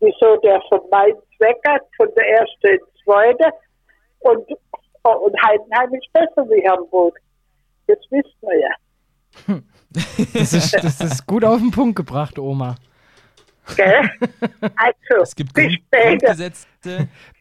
wieso 0.00 0.36
der 0.38 0.60
von 0.68 0.80
Mainz 0.90 1.18
weg 1.38 1.56
hat, 1.66 1.82
von 1.96 2.08
der 2.16 2.28
ersten 2.28 2.66
ins 2.66 3.02
zweite. 3.04 3.50
Und, 4.20 4.48
und 5.02 5.42
Heidenheim 5.42 5.94
ist 5.94 6.12
besser 6.12 6.48
wie 6.50 6.68
Hamburg. 6.68 7.18
Das 7.86 7.98
wissen 8.10 8.38
wir 8.42 8.60
ja. 8.60 8.70
Das 10.34 10.52
ist, 10.54 10.72
das 10.72 11.00
ist 11.00 11.26
gut 11.26 11.44
auf 11.44 11.58
den 11.58 11.70
Punkt 11.70 11.96
gebracht, 11.96 12.38
Oma. 12.38 12.76
Gell? 13.76 14.10
Also, 14.60 15.22
es 15.22 15.36
gibt 15.36 15.52
bis 15.52 15.74
später. 15.74 16.34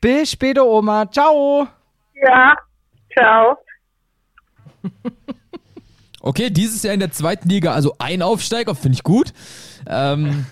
Bis 0.02 0.32
später, 0.32 0.66
Oma. 0.66 1.10
Ciao. 1.10 1.68
Ja, 2.14 2.56
ciao. 3.14 3.58
Okay, 6.24 6.52
dieses 6.52 6.84
Jahr 6.84 6.94
in 6.94 7.00
der 7.00 7.12
zweiten 7.12 7.50
Liga, 7.50 7.74
also 7.74 7.96
ein 7.98 8.22
Aufsteiger, 8.22 8.76
finde 8.76 8.96
ich 8.96 9.04
gut. 9.04 9.34
Ähm, 9.88 10.46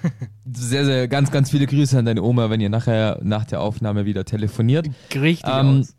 sehr, 0.51 0.83
sehr, 0.83 1.07
ganz, 1.07 1.29
ganz 1.29 1.51
viele 1.51 1.67
Grüße 1.67 1.97
an 1.97 2.05
deine 2.05 2.23
Oma, 2.23 2.49
wenn 2.49 2.59
ihr 2.59 2.69
nachher 2.69 3.19
nach 3.21 3.45
der 3.45 3.61
Aufnahme 3.61 4.05
wieder 4.05 4.25
telefoniert. 4.25 4.87
Richtig 5.13 5.47
ähm, 5.47 5.81
aus. 5.81 5.95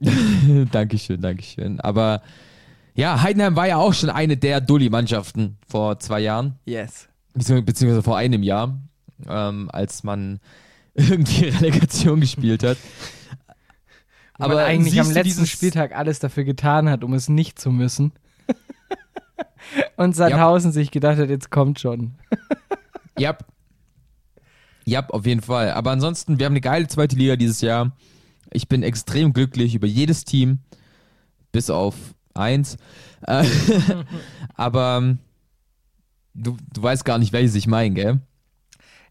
Dankeschön, 0.72 1.20
Dankeschön. 1.20 1.80
Aber 1.80 2.22
ja, 2.94 3.22
Heidenheim 3.22 3.56
war 3.56 3.66
ja 3.66 3.76
auch 3.76 3.94
schon 3.94 4.10
eine 4.10 4.36
der 4.36 4.60
Dulli-Mannschaften 4.60 5.58
vor 5.66 5.98
zwei 5.98 6.20
Jahren. 6.20 6.58
Yes. 6.64 7.08
Beziehungsweise 7.34 8.02
vor 8.02 8.16
einem 8.16 8.42
Jahr, 8.42 8.78
ähm, 9.26 9.70
als 9.72 10.04
man 10.04 10.40
irgendwie 10.94 11.48
Relegation 11.48 12.20
gespielt 12.20 12.62
hat. 12.62 12.76
Aber 14.34 14.56
man 14.56 14.64
eigentlich 14.64 15.00
am 15.00 15.10
letzten 15.10 15.46
Spieltag 15.46 15.96
alles 15.96 16.18
dafür 16.18 16.44
getan 16.44 16.90
hat, 16.90 17.04
um 17.04 17.14
es 17.14 17.28
nicht 17.28 17.58
zu 17.58 17.70
müssen. 17.70 18.12
Und 19.96 20.16
Sandhausen 20.16 20.70
ja. 20.70 20.72
sich 20.72 20.90
gedacht 20.90 21.18
hat, 21.18 21.30
jetzt 21.30 21.50
kommt 21.50 21.80
schon. 21.80 22.14
ja. 23.18 23.36
Ja, 24.84 25.06
auf 25.08 25.26
jeden 25.26 25.42
Fall. 25.42 25.70
Aber 25.70 25.92
ansonsten, 25.92 26.38
wir 26.38 26.46
haben 26.46 26.54
eine 26.54 26.60
geile 26.60 26.88
zweite 26.88 27.16
Liga 27.16 27.36
dieses 27.36 27.60
Jahr. 27.60 27.92
Ich 28.50 28.68
bin 28.68 28.82
extrem 28.82 29.32
glücklich 29.32 29.74
über 29.74 29.86
jedes 29.86 30.24
Team, 30.24 30.58
bis 31.52 31.70
auf 31.70 31.94
eins. 32.34 32.76
Äh, 33.26 33.44
aber 34.54 34.98
ähm, 35.00 35.18
du, 36.34 36.56
du 36.72 36.82
weißt 36.82 37.04
gar 37.04 37.18
nicht, 37.18 37.32
welches 37.32 37.54
ich 37.54 37.66
meine, 37.66 37.94
gell? 37.94 38.20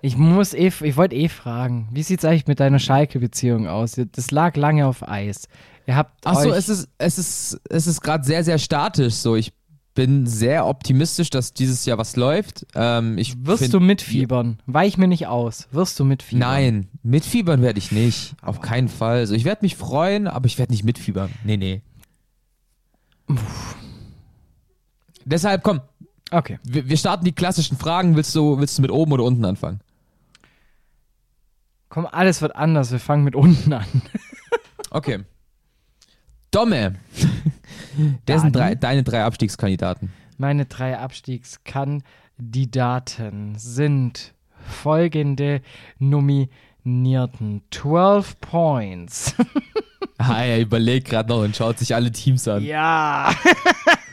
Ich 0.02 0.18
muss 0.18 0.54
eh, 0.54 0.72
ich 0.82 0.98
wollte 0.98 1.16
eh 1.16 1.30
fragen, 1.30 1.88
wie 1.92 2.04
sieht 2.04 2.20
es 2.20 2.26
eigentlich 2.26 2.48
mit 2.48 2.60
deiner 2.60 2.80
Schalke-Beziehung 2.80 3.68
aus? 3.68 4.00
Das 4.12 4.32
lag 4.32 4.56
lange 4.56 4.88
auf 4.88 5.08
Eis. 5.08 5.48
Ihr 5.86 5.96
habt 5.96 6.22
Ach 6.26 6.40
so, 6.40 6.52
es 6.52 6.70
ist, 6.70 6.90
es 6.98 7.18
ist, 7.18 7.62
es 7.70 7.88
ist 7.88 8.02
gerade 8.02 8.24
sehr, 8.24 8.44
sehr 8.44 8.58
statisch. 8.58 9.16
So, 9.16 9.36
ich 9.36 9.54
bin 9.94 10.26
sehr 10.26 10.66
optimistisch, 10.66 11.30
dass 11.30 11.54
dieses 11.54 11.86
Jahr 11.86 11.98
was 11.98 12.16
läuft. 12.16 12.66
Ähm, 12.76 13.18
ich 13.18 13.46
Wirst 13.46 13.64
find, 13.64 13.74
du 13.74 13.80
mitfiebern? 13.80 14.60
Weich 14.66 14.98
mir 14.98 15.08
nicht 15.08 15.28
aus. 15.28 15.68
Wirst 15.72 16.00
du 16.00 16.06
mitfiebern? 16.06 16.50
Nein, 16.50 16.88
mitfiebern 17.04 17.62
werde 17.62 17.80
ich 17.80 17.92
nicht. 17.92 18.36
Auf 18.42 18.62
keinen 18.62 18.88
Fall. 18.88 19.18
Also 19.18 19.36
ich 19.36 19.44
werde 19.44 19.64
mich 19.64 19.76
freuen, 19.76 20.28
aber 20.28 20.46
ich 20.46 20.58
werde 20.58 20.72
nicht 20.72 20.84
mitfiebern. 20.84 21.32
Nee, 21.44 21.58
nee. 21.58 21.82
Uff. 23.28 23.76
Deshalb, 25.26 25.64
komm. 25.64 25.82
Okay. 26.32 26.60
Wir, 26.64 26.88
wir 26.88 26.98
starten 26.98 27.26
die 27.26 27.34
klassischen 27.34 27.78
Fragen. 27.78 28.16
Willst 28.16 28.36
du, 28.36 28.60
willst 28.60 28.78
du 28.78 28.82
mit 28.82 28.92
oben 28.92 29.12
oder 29.12 29.24
unten 29.24 29.46
anfangen? 29.46 29.82
Komm, 31.90 32.06
alles 32.06 32.42
wird 32.42 32.56
anders. 32.56 32.92
Wir 32.92 33.00
fangen 33.00 33.24
mit 33.24 33.36
unten 33.36 33.74
an. 33.74 33.86
okay. 34.92 35.24
Domme. 36.52 36.96
Der 38.28 38.40
sind 38.40 38.56
drei, 38.56 38.76
deine 38.76 39.04
drei 39.04 39.24
Abstiegskandidaten. 39.24 40.14
Meine 40.38 40.66
drei 40.66 40.98
Abstiegskandidaten 40.98 43.56
sind 43.58 44.34
folgende 44.66 45.62
Nominierten. 46.00 47.62
12 47.72 48.40
Points. 48.40 49.36
ah, 50.18 50.44
er 50.44 50.60
überlegt 50.60 51.10
gerade 51.10 51.30
noch 51.30 51.42
und 51.42 51.56
schaut 51.56 51.80
sich 51.80 51.96
alle 51.96 52.12
Teams 52.12 52.48
an. 52.48 52.64
Ja. 52.64 53.34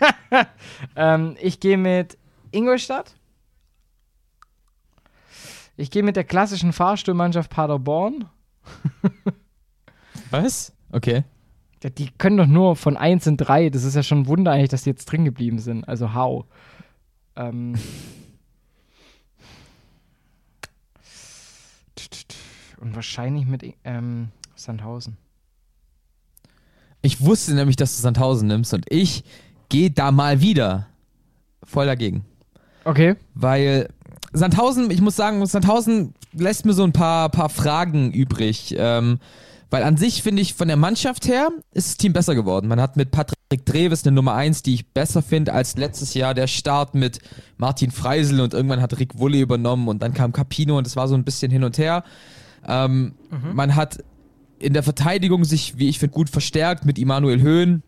ähm, 0.96 1.36
ich 1.40 1.60
gehe 1.60 1.76
mit 1.76 2.18
Ingolstadt. 2.50 3.14
Ich 5.76 5.90
gehe 5.90 6.02
mit 6.02 6.16
der 6.16 6.24
klassischen 6.24 6.72
Fahrstuhlmannschaft 6.72 7.50
Paderborn. 7.50 8.28
Was? 10.30 10.72
Okay. 10.90 11.24
Die 11.82 12.10
können 12.10 12.36
doch 12.36 12.46
nur 12.46 12.74
von 12.74 12.96
1 12.96 13.28
in 13.28 13.36
3. 13.36 13.70
Das 13.70 13.84
ist 13.84 13.94
ja 13.94 14.02
schon 14.02 14.22
ein 14.22 14.26
Wunder 14.26 14.50
eigentlich, 14.50 14.70
dass 14.70 14.82
die 14.82 14.90
jetzt 14.90 15.06
drin 15.06 15.24
geblieben 15.24 15.60
sind. 15.60 15.86
Also 15.88 16.14
how? 16.14 16.46
Ähm. 17.36 17.76
Und 22.80 22.94
wahrscheinlich 22.94 23.46
mit 23.46 23.74
ähm, 23.84 24.30
Sandhausen. 24.56 25.16
Ich 27.02 27.20
wusste 27.20 27.54
nämlich, 27.54 27.76
dass 27.76 27.96
du 27.96 28.02
Sandhausen 28.02 28.48
nimmst 28.48 28.74
und 28.74 28.86
ich 28.88 29.24
gehe 29.68 29.90
da 29.90 30.10
mal 30.10 30.40
wieder 30.40 30.86
voll 31.62 31.86
dagegen. 31.86 32.24
Okay. 32.84 33.16
Weil 33.34 33.88
Sandhausen, 34.32 34.90
ich 34.90 35.00
muss 35.00 35.16
sagen, 35.16 35.44
Sandhausen 35.46 36.14
lässt 36.32 36.64
mir 36.64 36.72
so 36.72 36.84
ein 36.84 36.92
paar, 36.92 37.28
paar 37.28 37.48
Fragen 37.48 38.12
übrig. 38.12 38.74
Ähm, 38.78 39.18
weil 39.70 39.82
an 39.82 39.98
sich 39.98 40.22
finde 40.22 40.40
ich, 40.40 40.54
von 40.54 40.68
der 40.68 40.78
Mannschaft 40.78 41.28
her 41.28 41.50
ist 41.72 41.88
das 41.88 41.96
Team 41.98 42.14
besser 42.14 42.34
geworden. 42.34 42.68
Man 42.68 42.80
hat 42.80 42.96
mit 42.96 43.10
Patrick 43.10 43.66
Dreves 43.66 44.04
eine 44.04 44.14
Nummer 44.14 44.34
1, 44.34 44.62
die 44.62 44.74
ich 44.74 44.88
besser 44.88 45.20
finde 45.20 45.52
als 45.52 45.76
letztes 45.76 46.14
Jahr 46.14 46.32
der 46.32 46.46
Start 46.46 46.94
mit 46.94 47.18
Martin 47.58 47.90
Freisel 47.90 48.40
und 48.40 48.54
irgendwann 48.54 48.80
hat 48.80 48.98
Rick 48.98 49.18
Wulle 49.18 49.38
übernommen 49.38 49.88
und 49.88 50.02
dann 50.02 50.14
kam 50.14 50.32
Capino 50.32 50.78
und 50.78 50.86
es 50.86 50.96
war 50.96 51.06
so 51.06 51.14
ein 51.14 51.24
bisschen 51.24 51.50
hin 51.50 51.64
und 51.64 51.76
her. 51.76 52.02
Ähm, 52.66 53.14
mhm. 53.30 53.54
Man 53.54 53.76
hat 53.76 53.98
in 54.58 54.72
der 54.72 54.82
Verteidigung 54.82 55.44
sich, 55.44 55.78
wie 55.78 55.88
ich 55.88 55.98
finde, 55.98 56.14
gut 56.14 56.30
verstärkt 56.30 56.84
mit 56.84 56.98
Immanuel 56.98 57.40
Höhn 57.40 57.82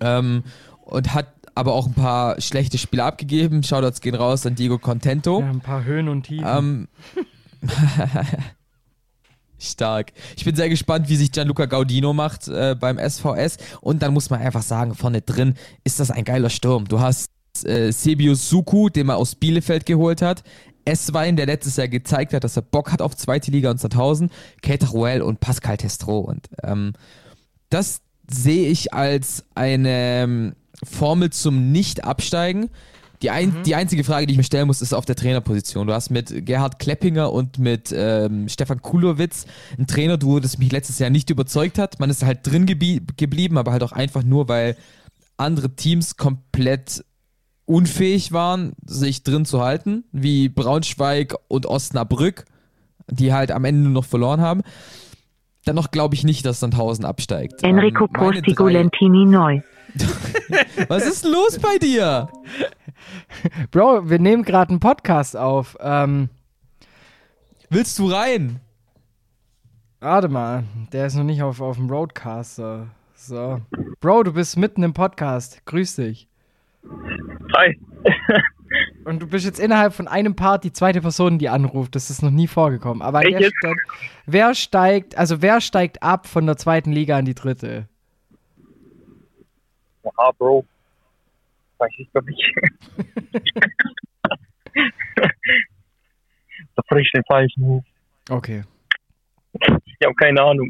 ähm, 0.00 0.44
und 0.84 1.14
hat 1.14 1.34
aber 1.54 1.72
auch 1.72 1.86
ein 1.86 1.94
paar 1.94 2.40
schlechte 2.40 2.78
Spiele 2.78 3.04
abgegeben. 3.04 3.62
Shoutouts 3.62 4.00
gehen 4.00 4.14
raus 4.14 4.46
an 4.46 4.54
Diego 4.54 4.78
Contento. 4.78 5.40
Ja, 5.40 5.50
ein 5.50 5.60
paar 5.60 5.84
Höhen 5.84 6.08
und 6.08 6.22
Tiefen. 6.22 6.46
Ähm, 6.46 6.88
Stark. 9.58 10.12
Ich 10.36 10.44
bin 10.44 10.54
sehr 10.54 10.68
gespannt, 10.68 11.08
wie 11.08 11.16
sich 11.16 11.32
Gianluca 11.32 11.66
Gaudino 11.66 12.12
macht 12.12 12.46
äh, 12.46 12.76
beim 12.78 12.96
SVS. 12.98 13.56
Und 13.80 14.02
dann 14.02 14.14
muss 14.14 14.30
man 14.30 14.40
einfach 14.40 14.62
sagen, 14.62 14.94
vorne 14.94 15.20
drin 15.20 15.54
ist 15.82 15.98
das 15.98 16.12
ein 16.12 16.22
geiler 16.22 16.48
Sturm. 16.48 16.86
Du 16.86 17.00
hast 17.00 17.32
äh, 17.64 17.90
Sebius 17.90 18.48
Suku, 18.48 18.88
den 18.88 19.06
man 19.06 19.16
aus 19.16 19.34
Bielefeld 19.34 19.84
geholt 19.84 20.22
hat. 20.22 20.44
Eswein, 20.88 21.36
der 21.36 21.46
letztes 21.46 21.76
Jahr 21.76 21.88
gezeigt 21.88 22.32
hat, 22.32 22.44
dass 22.44 22.56
er 22.56 22.62
Bock 22.62 22.90
hat 22.92 23.02
auf 23.02 23.14
zweite 23.14 23.50
Liga 23.50 23.70
und 23.70 23.78
2000. 23.78 24.32
Kate 24.62 24.88
Ruel 24.88 25.22
und 25.22 25.40
Pascal 25.40 25.76
Testro. 25.76 26.20
Und 26.20 26.48
ähm, 26.62 26.94
das 27.70 28.00
sehe 28.30 28.68
ich 28.68 28.94
als 28.94 29.44
eine 29.54 30.22
ähm, 30.22 30.54
Formel 30.82 31.30
zum 31.30 31.72
Nicht-Absteigen. 31.72 32.70
Die, 33.20 33.30
ein, 33.30 33.50
mhm. 33.50 33.62
die 33.64 33.74
einzige 33.74 34.04
Frage, 34.04 34.26
die 34.26 34.32
ich 34.32 34.38
mir 34.38 34.44
stellen 34.44 34.68
muss, 34.68 34.80
ist 34.80 34.94
auf 34.94 35.04
der 35.04 35.16
Trainerposition. 35.16 35.86
Du 35.86 35.92
hast 35.92 36.10
mit 36.10 36.46
Gerhard 36.46 36.78
Kleppinger 36.78 37.32
und 37.32 37.58
mit 37.58 37.92
ähm, 37.94 38.48
Stefan 38.48 38.80
Kulowitz 38.80 39.44
ein 39.76 39.86
Trainerduo, 39.86 40.40
das 40.40 40.58
mich 40.58 40.70
letztes 40.70 40.98
Jahr 41.00 41.10
nicht 41.10 41.28
überzeugt 41.28 41.78
hat. 41.78 41.98
Man 42.00 42.10
ist 42.10 42.24
halt 42.24 42.46
drin 42.46 42.64
geblieben, 42.64 43.58
aber 43.58 43.72
halt 43.72 43.82
auch 43.82 43.92
einfach 43.92 44.22
nur, 44.22 44.48
weil 44.48 44.76
andere 45.36 45.74
Teams 45.74 46.16
komplett 46.16 47.04
unfähig 47.68 48.32
waren, 48.32 48.72
sich 48.86 49.22
drin 49.22 49.44
zu 49.44 49.62
halten, 49.62 50.04
wie 50.10 50.48
Braunschweig 50.48 51.34
und 51.48 51.66
Osnabrück, 51.66 52.46
die 53.10 53.32
halt 53.32 53.52
am 53.52 53.64
Ende 53.64 53.82
nur 53.82 53.92
noch 53.92 54.04
verloren 54.04 54.40
haben. 54.40 54.62
Dennoch 55.66 55.90
glaube 55.90 56.14
ich 56.14 56.24
nicht, 56.24 56.46
dass 56.46 56.62
1000 56.64 57.06
absteigt. 57.06 57.62
Enrico 57.62 58.06
ähm, 58.06 58.12
Postigolentini 58.12 59.26
neu. 59.26 59.60
Was 60.88 61.06
ist 61.06 61.24
los 61.24 61.58
bei 61.58 61.76
dir? 61.78 62.28
Bro, 63.70 64.08
wir 64.08 64.18
nehmen 64.18 64.44
gerade 64.44 64.70
einen 64.70 64.80
Podcast 64.80 65.36
auf. 65.36 65.76
Ähm, 65.80 66.30
Willst 67.68 67.98
du 67.98 68.10
rein? 68.10 68.60
Warte 70.00 70.28
mal, 70.28 70.64
der 70.92 71.06
ist 71.06 71.16
noch 71.16 71.24
nicht 71.24 71.42
auf, 71.42 71.60
auf 71.60 71.76
dem 71.76 71.90
Roadcaster. 71.90 72.86
So. 73.14 73.60
Bro, 74.00 74.22
du 74.22 74.32
bist 74.32 74.56
mitten 74.56 74.82
im 74.82 74.94
Podcast. 74.94 75.60
Grüß 75.66 75.96
dich. 75.96 76.28
Hi. 77.54 77.78
Und 79.04 79.20
du 79.20 79.26
bist 79.26 79.46
jetzt 79.46 79.58
innerhalb 79.58 79.94
von 79.94 80.08
einem 80.08 80.36
Part 80.36 80.64
die 80.64 80.72
zweite 80.72 81.00
Person, 81.00 81.38
die 81.38 81.48
anruft. 81.48 81.94
Das 81.94 82.10
ist 82.10 82.22
noch 82.22 82.30
nie 82.30 82.46
vorgekommen. 82.46 83.00
Aber 83.02 83.20
wer, 83.20 83.40
steigt, 83.40 83.80
wer 84.26 84.54
steigt, 84.54 85.16
also 85.16 85.40
wer 85.40 85.60
steigt 85.62 86.02
ab 86.02 86.26
von 86.26 86.44
der 86.46 86.56
zweiten 86.56 86.92
Liga 86.92 87.18
in 87.18 87.24
die 87.24 87.34
dritte? 87.34 87.88
Ah, 90.16 90.30
Bro. 90.32 90.64
Weiß 91.78 91.90
ich 91.96 92.08
doch 92.12 92.22
nicht. 92.22 92.54
da 96.74 96.82
frisch 96.88 97.10
den 97.12 97.22
falschen 97.26 97.84
Okay. 98.28 98.64
Ich 99.52 99.96
habe 100.04 100.14
keine 100.14 100.42
Ahnung. 100.42 100.68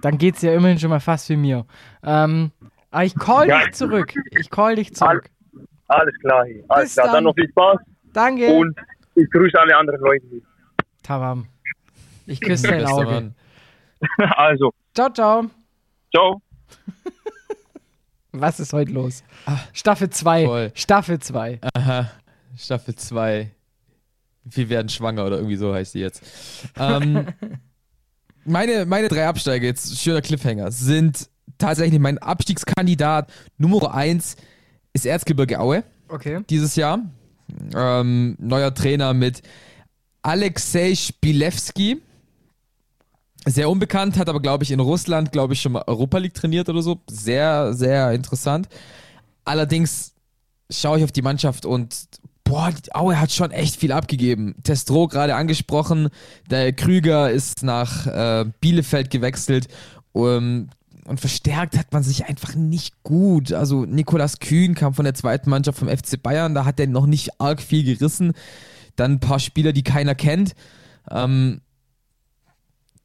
Dann 0.00 0.18
geht's 0.18 0.42
ja 0.42 0.54
immerhin 0.54 0.78
schon 0.78 0.90
mal 0.90 1.00
fast 1.00 1.28
wie 1.28 1.36
mir. 1.36 1.66
Ähm, 2.02 2.52
aber 2.90 3.04
ich 3.04 3.14
call 3.14 3.48
ja. 3.48 3.64
dich 3.64 3.74
zurück. 3.74 4.14
Ich 4.38 4.50
call 4.50 4.76
dich 4.76 4.94
zurück. 4.94 5.30
Alles 5.86 6.14
klar, 6.20 6.44
hier. 6.46 6.64
Alles 6.68 6.84
Bis 6.86 6.94
klar. 6.94 7.06
Dann. 7.06 7.14
dann 7.14 7.24
noch 7.24 7.34
viel 7.34 7.48
Spaß. 7.48 7.78
Danke. 8.12 8.52
Und 8.52 8.78
ich 9.14 9.28
grüße 9.30 9.58
alle 9.58 9.76
anderen 9.76 10.00
Leute. 10.00 10.24
Tamam. 11.02 11.46
Ich 12.26 12.40
küsse 12.40 12.68
dein 12.68 12.86
Auge. 12.86 13.32
Also. 14.18 14.72
Ciao, 14.94 15.10
ciao. 15.10 15.50
Ciao. 16.10 16.40
Was 18.32 18.58
ist 18.58 18.72
heute 18.72 18.92
los? 18.92 19.22
Ach, 19.44 19.62
Staffel 19.74 20.08
2. 20.08 20.72
Staffel 20.74 21.18
2. 21.18 21.58
Aha. 21.74 22.10
Staffel 22.56 22.94
2. 22.94 23.50
Wir 24.44 24.68
werden 24.70 24.88
schwanger 24.88 25.26
oder 25.26 25.36
irgendwie 25.36 25.56
so 25.56 25.74
heißt 25.74 25.94
die 25.94 26.00
jetzt. 26.00 26.22
Ähm, 26.78 27.26
meine, 28.44 28.86
meine 28.86 29.08
drei 29.08 29.26
Absteige, 29.26 29.66
jetzt 29.66 29.98
schöner 29.98 30.22
Cliffhanger, 30.22 30.70
sind 30.70 31.28
tatsächlich 31.60 32.00
mein 32.00 32.18
Abstiegskandidat 32.18 33.30
Nummer 33.58 33.94
1 33.94 34.36
ist 34.92 35.06
Erzgebirge 35.06 35.60
Aue. 35.60 35.84
Okay. 36.08 36.40
Dieses 36.50 36.76
Jahr. 36.76 37.00
Ähm, 37.74 38.36
neuer 38.38 38.74
Trainer 38.74 39.14
mit 39.14 39.42
Alexei 40.22 40.94
Spilewski. 40.94 42.00
Sehr 43.46 43.70
unbekannt, 43.70 44.18
hat 44.18 44.28
aber, 44.28 44.40
glaube 44.40 44.64
ich, 44.64 44.70
in 44.70 44.80
Russland, 44.80 45.32
glaube 45.32 45.54
ich, 45.54 45.62
schon 45.62 45.72
mal 45.72 45.84
Europa 45.86 46.18
League 46.18 46.34
trainiert 46.34 46.68
oder 46.68 46.82
so. 46.82 47.00
Sehr, 47.08 47.72
sehr 47.72 48.12
interessant. 48.12 48.68
Allerdings 49.44 50.12
schaue 50.70 50.98
ich 50.98 51.04
auf 51.04 51.12
die 51.12 51.22
Mannschaft 51.22 51.64
und 51.64 52.06
boah, 52.44 52.72
Aue 52.92 53.18
hat 53.18 53.32
schon 53.32 53.50
echt 53.50 53.76
viel 53.76 53.92
abgegeben. 53.92 54.56
Testro 54.62 55.08
gerade 55.08 55.34
angesprochen, 55.36 56.10
der 56.50 56.72
Krüger 56.72 57.30
ist 57.30 57.62
nach 57.62 58.06
äh, 58.06 58.44
Bielefeld 58.60 59.10
gewechselt. 59.10 59.68
Um, 60.12 60.68
und 61.10 61.18
verstärkt 61.18 61.76
hat 61.76 61.92
man 61.92 62.04
sich 62.04 62.26
einfach 62.26 62.54
nicht 62.54 63.02
gut. 63.02 63.52
Also 63.52 63.84
Nikolas 63.84 64.38
Kühn 64.38 64.76
kam 64.76 64.94
von 64.94 65.04
der 65.04 65.14
zweiten 65.14 65.50
Mannschaft 65.50 65.80
vom 65.80 65.88
FC 65.88 66.22
Bayern, 66.22 66.54
da 66.54 66.64
hat 66.64 66.78
er 66.78 66.86
noch 66.86 67.06
nicht 67.06 67.40
arg 67.40 67.60
viel 67.60 67.82
gerissen. 67.82 68.32
Dann 68.94 69.14
ein 69.14 69.20
paar 69.20 69.40
Spieler, 69.40 69.72
die 69.72 69.82
keiner 69.82 70.14
kennt. 70.14 70.54
Ähm, 71.10 71.62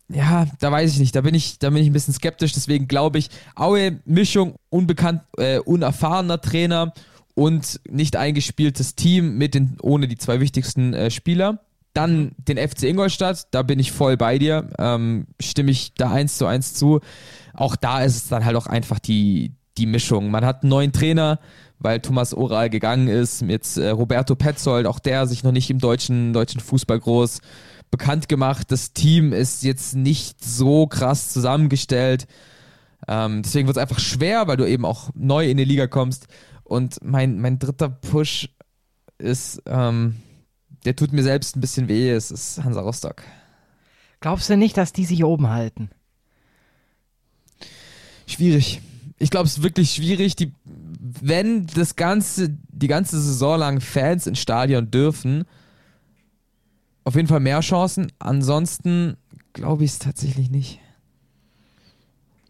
ja, 0.08 0.46
da 0.60 0.72
weiß 0.72 0.92
ich 0.92 1.00
nicht. 1.00 1.16
Da 1.16 1.22
bin 1.22 1.34
ich, 1.34 1.58
da 1.58 1.72
bin 1.72 1.82
ich 1.82 1.90
ein 1.90 1.94
bisschen 1.94 2.14
skeptisch. 2.14 2.54
Deswegen 2.54 2.88
glaube 2.88 3.18
ich, 3.18 3.30
Aue, 3.56 4.00
Mischung, 4.06 4.54
unbekannt, 4.70 5.24
äh, 5.38 5.58
unerfahrener 5.58 6.40
Trainer 6.40 6.94
und 7.34 7.82
nicht 7.90 8.18
eingespieltes 8.18 8.94
Team 8.94 9.40
mit 9.40 9.56
den, 9.56 9.78
ohne 9.82 10.08
die 10.08 10.18
zwei 10.20 10.40
wichtigsten 10.40 10.94
äh, 10.94 11.10
Spieler. 11.10 11.65
Dann 11.96 12.34
den 12.38 12.58
FC 12.58 12.84
Ingolstadt, 12.84 13.48
da 13.52 13.64
bin 13.64 13.80
ich 13.80 13.92
voll 13.92 14.18
bei 14.18 14.38
dir. 14.38 14.70
Ähm, 14.78 15.28
stimme 15.42 15.72
ich 15.72 15.96
da 15.96 16.12
eins 16.12 16.38
zu 16.38 16.46
eins 16.46 16.74
zu. 16.74 17.00
Auch 17.54 17.78
da 17.78 18.04
ist 18.04 18.18
es 18.18 18.28
dann 18.28 18.44
halt 18.44 18.58
auch 18.58 18.68
einfach 18.68 19.00
die, 19.00 19.54
die 19.78 19.86
Mischung. 19.86 20.30
Man 20.30 20.46
hat 20.46 20.64
einen 20.64 20.72
neuen 20.72 20.92
Trainer, 20.92 21.40
weil 21.80 22.02
Thomas 22.02 22.34
Oral 22.34 22.70
gegangen 22.70 23.08
ist, 23.08 23.42
mit 23.42 23.78
äh, 23.78 23.90
Roberto 23.90 24.36
Petzold, 24.36 24.88
auch 24.88 25.00
der 25.00 25.26
sich 25.26 25.44
noch 25.44 25.54
nicht 25.54 25.70
im 25.70 25.80
deutschen, 25.80 26.34
deutschen 26.34 26.60
Fußball 26.60 27.00
groß 27.00 27.40
bekannt 27.92 28.28
gemacht. 28.28 28.72
Das 28.72 28.92
Team 28.92 29.32
ist 29.32 29.64
jetzt 29.64 29.96
nicht 29.96 30.44
so 30.44 30.88
krass 30.88 31.32
zusammengestellt. 31.32 32.28
Ähm, 33.08 33.42
deswegen 33.42 33.68
wird 33.68 33.78
es 33.78 33.82
einfach 33.82 34.00
schwer, 34.00 34.48
weil 34.48 34.58
du 34.58 34.68
eben 34.68 34.84
auch 34.84 35.12
neu 35.14 35.50
in 35.50 35.56
die 35.56 35.64
Liga 35.64 35.88
kommst. 35.88 36.28
Und 36.66 36.98
mein, 37.02 37.40
mein 37.40 37.58
dritter 37.58 37.88
Push 37.88 38.50
ist, 39.18 39.62
ähm, 39.66 40.16
der 40.86 40.96
tut 40.96 41.12
mir 41.12 41.24
selbst 41.24 41.56
ein 41.56 41.62
bisschen 41.62 41.88
weh, 41.88 42.12
es 42.12 42.32
ist 42.32 42.64
Hansa 42.64 42.82
Rostock. 42.82 43.24
Glaubst 44.20 44.50
du 44.50 44.58
nicht, 44.58 44.78
dass 44.78 44.94
die 44.94 45.06
sich 45.06 45.24
oben 45.24 45.50
halten? 45.50 45.90
Schwierig. 48.28 48.82
Ich 49.18 49.30
glaube, 49.30 49.48
es 49.48 49.58
ist 49.58 49.64
wirklich 49.64 49.92
schwierig, 49.92 50.36
die, 50.36 50.54
wenn 50.64 51.68
das 51.68 51.96
ganze, 51.96 52.58
die 52.70 52.88
ganze 52.88 53.20
Saison 53.22 53.60
lang 53.60 53.82
Fans 53.82 54.28
ins 54.28 54.40
Stadion 54.40 54.92
dürfen, 54.92 55.46
auf 57.04 57.16
jeden 57.16 57.28
Fall 57.28 57.40
mehr 57.40 57.62
Chancen. 57.62 58.12
Ansonsten 58.20 59.18
glaube 59.54 59.86
ich 59.86 59.92
es 59.92 60.00
tatsächlich 60.00 60.50
nicht. 60.50 60.80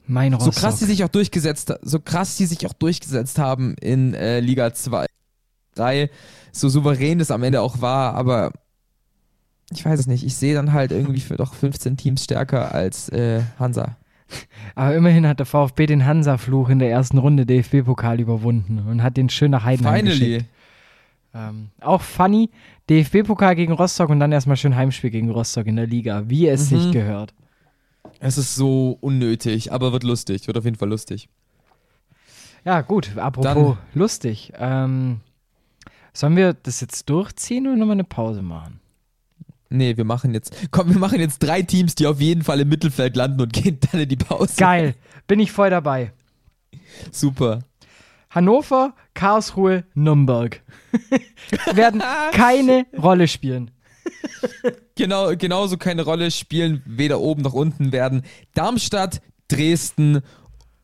Mein 0.08 0.34
Rostock. 0.34 0.54
So 0.54 0.60
krass 0.60 0.80
die 0.80 0.86
sich 0.86 1.04
auch 1.04 1.10
durchgesetzt, 1.10 1.74
so 1.82 2.00
krass 2.00 2.38
die 2.38 2.46
sich 2.46 2.66
auch 2.66 2.74
durchgesetzt 2.74 3.38
haben 3.38 3.76
in 3.82 4.14
äh, 4.14 4.40
Liga 4.40 4.74
2, 4.74 5.06
3, 5.76 6.10
so 6.60 6.70
souverän 6.70 7.20
es 7.20 7.32
am 7.32 7.44
Ende 7.44 7.62
auch 7.62 7.82
war, 7.82 8.14
aber 8.16 8.52
ich 9.72 9.84
weiß 9.84 10.00
es 10.00 10.08
nicht. 10.08 10.24
Ich 10.24 10.36
sehe 10.36 10.54
dann 10.54 10.74
halt 10.74 10.92
irgendwie 10.92 11.20
für 11.20 11.38
doch 11.38 11.54
15 11.54 11.98
Teams 11.98 12.24
stärker 12.24 12.74
als 12.74 13.10
äh, 13.10 13.42
Hansa. 13.60 13.98
Aber 14.76 14.96
immerhin 14.96 15.28
hat 15.28 15.40
der 15.40 15.46
VfB 15.46 15.86
den 15.86 16.06
Hansa-Fluch 16.06 16.70
in 16.70 16.80
der 16.80 16.90
ersten 16.90 17.18
Runde 17.18 17.46
DFB-Pokal 17.46 18.20
überwunden 18.20 18.80
und 18.88 19.04
hat 19.04 19.18
den 19.18 19.30
schön 19.30 19.52
nach 19.52 19.64
Heidenheim 19.64 20.06
Finally. 20.06 20.20
geschickt. 20.20 20.46
Ähm, 21.34 21.70
auch 21.82 22.02
funny, 22.02 22.50
DFB-Pokal 22.90 23.56
gegen 23.56 23.74
Rostock 23.74 24.10
und 24.10 24.20
dann 24.20 24.32
erstmal 24.32 24.58
schön 24.58 24.76
Heimspiel 24.76 25.10
gegen 25.10 25.30
Rostock 25.30 25.68
in 25.68 25.76
der 25.76 25.86
Liga, 25.86 26.24
wie 26.28 26.48
es 26.48 26.72
mhm. 26.72 26.80
sich 26.80 26.92
gehört. 26.92 27.34
Es 28.20 28.38
ist 28.38 28.56
so 28.56 28.98
unnötig, 29.02 29.74
aber 29.74 29.92
wird 29.92 30.04
lustig, 30.04 30.48
wird 30.48 30.58
auf 30.58 30.66
jeden 30.66 30.78
Fall 30.78 30.90
lustig. 30.90 31.28
Ja, 32.64 32.82
gut, 32.82 33.18
apropos 33.18 33.54
dann, 33.54 33.78
lustig. 33.94 34.54
Ähm, 34.58 35.20
sollen 36.16 36.36
wir 36.36 36.54
das 36.54 36.82
jetzt 36.82 37.10
durchziehen 37.10 37.68
oder 37.68 37.76
nochmal 37.76 37.94
eine 37.96 38.04
Pause 38.04 38.42
machen? 38.42 38.80
Nee, 39.70 39.98
wir 39.98 40.06
machen 40.06 40.34
jetzt. 40.34 40.56
Komm, 40.72 40.90
wir 40.90 41.00
machen 41.00 41.20
jetzt 41.20 41.40
drei 41.40 41.62
Teams, 41.62 41.96
die 41.96 42.08
auf 42.08 42.22
jeden 42.22 42.44
Fall 42.44 42.62
im 42.62 42.70
Mittelfeld 42.70 43.16
landen 43.16 43.42
und 43.42 43.54
gehen 43.54 43.80
dann 43.92 44.02
in 44.02 44.10
die 44.10 44.16
Pause. 44.16 44.54
Geil. 44.58 44.96
Bin 45.28 45.40
ich 45.40 45.52
voll 45.52 45.70
dabei. 45.70 46.14
Super. 47.12 47.60
Hannover, 48.30 48.94
Karlsruhe, 49.14 49.86
Nürnberg 49.94 50.62
werden 51.74 52.04
keine 52.32 52.86
Rolle 52.98 53.28
spielen. 53.28 53.72
genau, 54.96 55.36
genauso 55.38 55.78
keine 55.78 56.02
Rolle 56.02 56.32
spielen, 56.32 56.84
weder 56.86 57.22
oben 57.22 57.44
noch 57.44 57.54
unten 57.54 57.94
werden 57.94 58.24
Darmstadt, 58.54 59.22
Dresden 59.48 60.22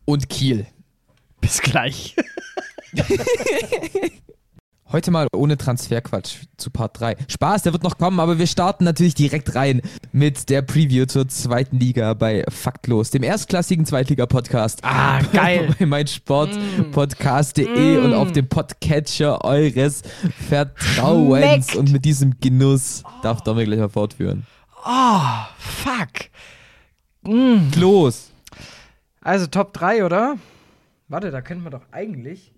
und 0.06 0.30
Kiel. 0.30 0.66
Bis 1.42 1.60
gleich. 1.60 2.16
Heute 4.92 5.10
mal 5.10 5.26
ohne 5.32 5.56
Transferquatsch 5.56 6.40
zu 6.58 6.70
Part 6.70 7.00
3. 7.00 7.16
Spaß, 7.26 7.62
der 7.62 7.72
wird 7.72 7.82
noch 7.82 7.96
kommen, 7.96 8.20
aber 8.20 8.38
wir 8.38 8.46
starten 8.46 8.84
natürlich 8.84 9.14
direkt 9.14 9.54
rein 9.54 9.80
mit 10.12 10.50
der 10.50 10.60
Preview 10.60 11.06
zur 11.06 11.26
zweiten 11.28 11.78
Liga 11.78 12.12
bei 12.12 12.44
Faktlos, 12.50 13.10
dem 13.10 13.22
erstklassigen 13.22 13.86
Zweitliga-Podcast. 13.86 14.84
Ah, 14.84 15.22
geil. 15.32 15.74
bei 15.78 15.86
meinsportpodcast.de 15.86 18.00
mm. 18.00 18.04
und 18.04 18.12
auf 18.12 18.32
dem 18.32 18.50
Podcatcher 18.50 19.42
eures 19.42 20.02
Vertrauens. 20.46 21.68
Schmeckt. 21.68 21.76
Und 21.76 21.90
mit 21.90 22.04
diesem 22.04 22.38
Genuss 22.38 23.02
darf 23.22 23.40
Dominik 23.40 23.68
gleich 23.68 23.80
mal 23.80 23.88
fortführen. 23.88 24.46
Oh, 24.84 25.22
fuck. 25.56 26.28
Mm. 27.22 27.70
Los. 27.80 28.30
Also 29.22 29.46
Top 29.46 29.72
3, 29.72 30.04
oder? 30.04 30.36
Warte, 31.08 31.30
da 31.30 31.40
könnten 31.40 31.64
wir 31.64 31.70
doch 31.70 31.86
eigentlich 31.92 32.51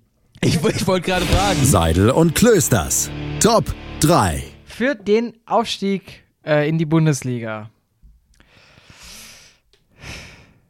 Ich, 0.45 0.62
ich 0.62 0.86
wollte 0.86 1.07
gerade 1.07 1.24
fragen. 1.24 1.64
Seidel 1.64 2.11
und 2.11 2.34
Klösters. 2.34 3.09
Top 3.40 3.64
3. 4.01 4.42
Für 4.66 4.95
den 4.95 5.32
Aufstieg 5.47 6.22
äh, 6.45 6.68
in 6.68 6.76
die 6.76 6.84
Bundesliga. 6.84 7.70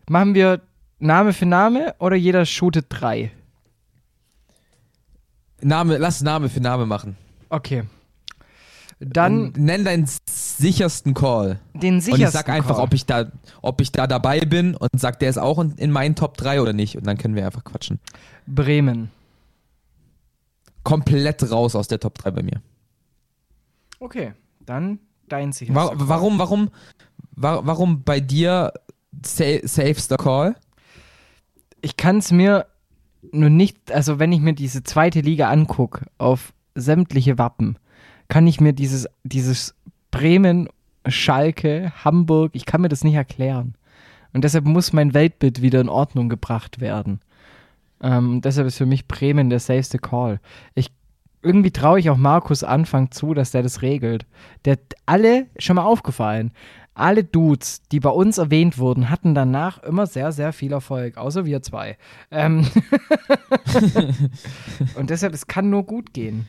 Machen 0.09 0.37
wir 0.37 0.61
Name 1.01 1.33
für 1.33 1.47
Name 1.47 1.97
oder 1.99 2.14
jeder 2.14 2.47
shootet 2.47 2.87
drei? 2.89 3.33
Name, 5.61 5.99
lass 5.99 6.22
Name 6.22 6.49
für 6.49 6.61
Name 6.61 6.87
machen. 6.87 7.16
Okay. 7.49 7.83
Dann. 9.01 9.55
Nenn 9.57 9.85
deinen 9.85 10.09
sichersten 10.31 11.14
Call. 11.14 11.59
Den 11.72 12.01
sichersten 12.01 12.22
Und 12.22 12.29
ich 12.29 12.33
sag 12.33 12.49
einfach, 12.49 12.77
Call. 12.77 12.85
ob 12.85 12.95
ich 12.95 13.07
da, 13.07 13.25
ob 13.61 13.81
ich 13.81 13.91
da 13.91 14.07
dabei 14.07 14.39
bin 14.39 14.77
und 14.77 14.91
sag, 14.97 15.18
der 15.18 15.31
ist 15.31 15.39
auch 15.39 15.59
in, 15.59 15.72
in 15.79 15.91
meinen 15.91 16.14
Top 16.14 16.37
3 16.37 16.61
oder 16.61 16.72
nicht. 16.72 16.97
Und 16.97 17.09
dann 17.09 17.18
können 17.18 17.35
wir 17.35 17.45
einfach 17.45 17.64
quatschen. 17.64 17.99
Bremen. 18.47 19.11
Komplett 20.85 21.51
raus 21.51 21.74
aus 21.74 21.89
der 21.89 21.99
Top 21.99 22.18
3 22.18 22.30
bei 22.30 22.43
mir. 22.43 22.62
Okay. 23.99 24.35
Dann 24.61 24.99
dein 25.28 25.53
sicherster 25.53 25.82
Wa 25.82 25.89
Call. 25.89 26.09
warum, 26.09 26.39
warum, 26.39 26.70
wa 27.32 27.61
warum 27.64 28.03
bei 28.05 28.20
dir 28.20 28.72
sa 29.24 29.45
safester 29.62 30.16
Call? 30.16 30.57
Ich 31.80 31.97
kann 31.97 32.18
es 32.18 32.30
mir 32.32 32.66
nur 33.32 33.51
nicht, 33.51 33.93
also 33.93 34.18
wenn 34.18 34.32
ich 34.32 34.41
mir 34.41 34.55
diese 34.55 34.82
zweite 34.82 35.20
Liga 35.20 35.51
angucke, 35.51 36.07
auf 36.18 36.53
sämtliche 36.74 37.39
Wappen, 37.39 37.78
kann 38.28 38.47
ich 38.47 38.61
mir 38.61 38.72
dieses, 38.72 39.07
dieses 39.22 39.74
Bremen, 40.11 40.68
Schalke, 41.07 41.93
Hamburg, 42.05 42.53
ich 42.55 42.66
kann 42.66 42.80
mir 42.80 42.89
das 42.89 43.05
nicht 43.05 43.14
erklären. 43.14 43.74
Und 44.32 44.45
deshalb 44.45 44.64
muss 44.64 44.93
mein 44.93 45.14
Weltbild 45.14 45.62
wieder 45.62 45.80
in 45.80 45.89
Ordnung 45.89 46.28
gebracht 46.28 46.80
werden. 46.80 47.20
Ähm, 48.05 48.43
deshalb 48.43 48.67
ist 48.67 48.77
für 48.77 48.85
mich 48.85 49.09
Bremen 49.09 49.49
der 49.49 49.61
safeste 49.61 49.99
Call. 49.99 50.39
Ich, 50.75 50.93
irgendwie 51.43 51.71
traue 51.71 51.99
ich 51.99 52.11
auch 52.11 52.19
Markus 52.19 52.63
Anfang 52.63 53.11
zu, 53.11 53.33
dass 53.33 53.51
der 53.51 53.63
das 53.63 53.81
regelt. 53.81 54.27
Der 54.67 54.79
alle, 55.07 55.47
schon 55.59 55.77
mal 55.77 55.85
aufgefallen, 55.85 56.53
alle 56.93 57.25
Dudes, 57.25 57.81
die 57.91 58.01
bei 58.01 58.11
uns 58.11 58.37
erwähnt 58.37 58.77
wurden, 58.77 59.09
hatten 59.09 59.35
danach 59.35 59.83
immer 59.83 60.07
sehr, 60.07 60.33
sehr 60.33 60.53
viel 60.53 60.73
Erfolg, 60.73 61.17
außer 61.17 61.47
wir 61.47 61.63
zwei. 61.63 61.97
Ähm 62.31 62.67
Und 64.97 65.09
deshalb, 65.09 65.33
es 65.33 65.47
kann 65.47 65.71
nur 65.71 65.85
gut 65.85 66.13
gehen. 66.13 66.47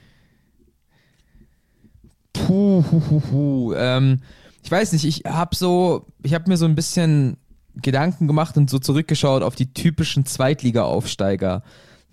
Puh, 2.34 2.84
hu, 2.91 3.01
hu, 3.10 3.22
hu. 3.32 3.74
Ähm, 3.76 4.20
ich 4.62 4.70
weiß 4.70 4.91
nicht, 4.91 5.06
ich 5.06 5.24
habe 5.26 5.56
so, 5.56 6.06
ich 6.22 6.34
habe 6.34 6.49
mir 6.49 6.58
so 6.58 6.66
ein 6.66 6.76
bisschen 6.76 7.38
Gedanken 7.82 8.28
gemacht 8.28 8.57
und 8.57 8.69
so 8.69 8.80
zurückgeschaut 8.80 9.43
auf 9.43 9.55
die 9.55 9.73
typischen 9.73 10.26
Zweitliga-Aufsteiger, 10.26 11.63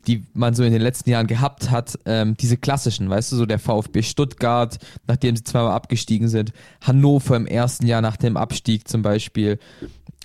die 0.07 0.25
man 0.35 0.55
so 0.55 0.65
in 0.65 0.73
den 0.73 0.83
letzten 0.83 1.11
Jahren 1.11 1.27
gehabt 1.27 1.71
hat. 1.71 1.99
Ähm, 2.07 2.37
diese 2.37 2.57
klassischen, 2.57 3.09
weißt 3.09 3.33
du, 3.33 3.37
so 3.37 3.47
der 3.47 3.59
VfB 3.59 4.03
Stuttgart, 4.03 4.79
nachdem 5.07 5.37
sie 5.37 5.45
zweimal 5.45 5.73
abgestiegen 5.73 6.29
sind, 6.29 6.53
Hannover 6.81 7.37
im 7.37 7.47
ersten 7.47 7.87
Jahr 7.87 8.01
nach 8.01 8.17
dem 8.17 8.37
Abstieg 8.37 8.89
zum 8.89 9.03
Beispiel. 9.03 9.59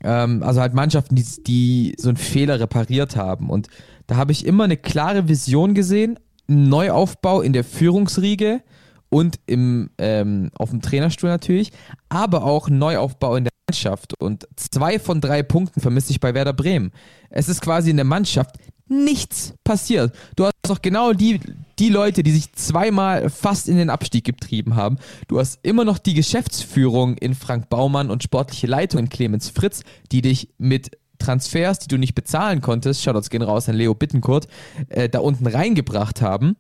Ähm, 0.04 0.44
also 0.44 0.62
halt 0.62 0.74
Mannschaften, 0.74 1.16
die, 1.16 1.26
die 1.44 1.96
so 1.98 2.10
einen 2.10 2.18
Fehler 2.18 2.60
repariert 2.60 3.16
haben. 3.16 3.50
Und 3.50 3.68
da 4.08 4.16
habe 4.16 4.32
ich 4.32 4.46
immer 4.46 4.64
eine 4.64 4.78
klare 4.78 5.28
Vision 5.28 5.74
gesehen, 5.74 6.20
einen 6.48 6.70
Neuaufbau 6.70 7.42
in 7.42 7.54
der 7.54 7.64
Führungsriege 7.64 8.62
und 9.10 9.40
im, 9.46 9.90
ähm, 9.98 10.52
auf 10.58 10.70
dem 10.70 10.82
Trainerstuhl 10.82 11.30
natürlich, 11.30 11.72
aber 12.10 12.44
auch 12.44 12.70
Neuaufbau 12.70 13.36
in 13.36 13.46
der 13.46 13.54
Mannschaft. 13.70 14.14
Und 14.20 14.48
zwei 14.56 15.00
von 15.00 15.22
drei 15.22 15.44
Punkten 15.44 15.82
vermisse 15.82 16.12
ich 16.12 16.20
bei 16.20 16.34
Werder 16.34 16.54
Bremen. 16.54 16.92
Es 17.30 17.50
ist 17.50 17.62
quasi 17.62 17.90
in 17.90 17.98
der 17.98 18.06
Mannschaft 18.06 18.58
nichts 18.90 19.54
passiert. 19.64 20.16
Du 20.36 20.46
hast 20.46 20.54
doch 20.64 20.82
genau 20.82 21.14
die, 21.14 21.40
die 21.80 21.90
Leute, 21.90 22.24
die 22.24 22.32
sich 22.32 22.54
zweimal 22.54 23.30
fast 23.30 23.68
in 23.68 23.78
den 23.78 23.90
Abstieg 23.90 24.26
getrieben 24.26 24.76
haben. 24.76 24.98
Du 25.28 25.40
hast 25.40 25.60
immer 25.64 25.84
noch 25.84 25.98
die 25.98 26.14
Geschäftsführung 26.14 27.18
in 27.18 27.36
Frank 27.36 27.70
Baumann 27.70 28.10
und 28.10 28.24
sportliche 28.24 28.68
Leitung 28.68 29.02
in 29.02 29.10
Clemens 29.10 29.50
Fritz, 29.50 29.82
die 30.12 30.22
dich 30.22 30.50
mit 30.58 30.92
Transfers, 31.20 31.80
die 31.80 31.88
du 31.88 31.98
nicht 31.98 32.16
bezahlen 32.16 32.62
konntest, 32.62 33.04
Shoutouts 33.04 33.30
gehen 33.30 33.42
raus 33.42 33.68
an 33.68 33.76
Leo 33.76 33.94
Bittencourt, 33.94 34.48
äh, 34.90 35.10
da 35.10 35.20
unten 35.20 35.48
reingebracht 35.48 36.22
haben. 36.22 36.56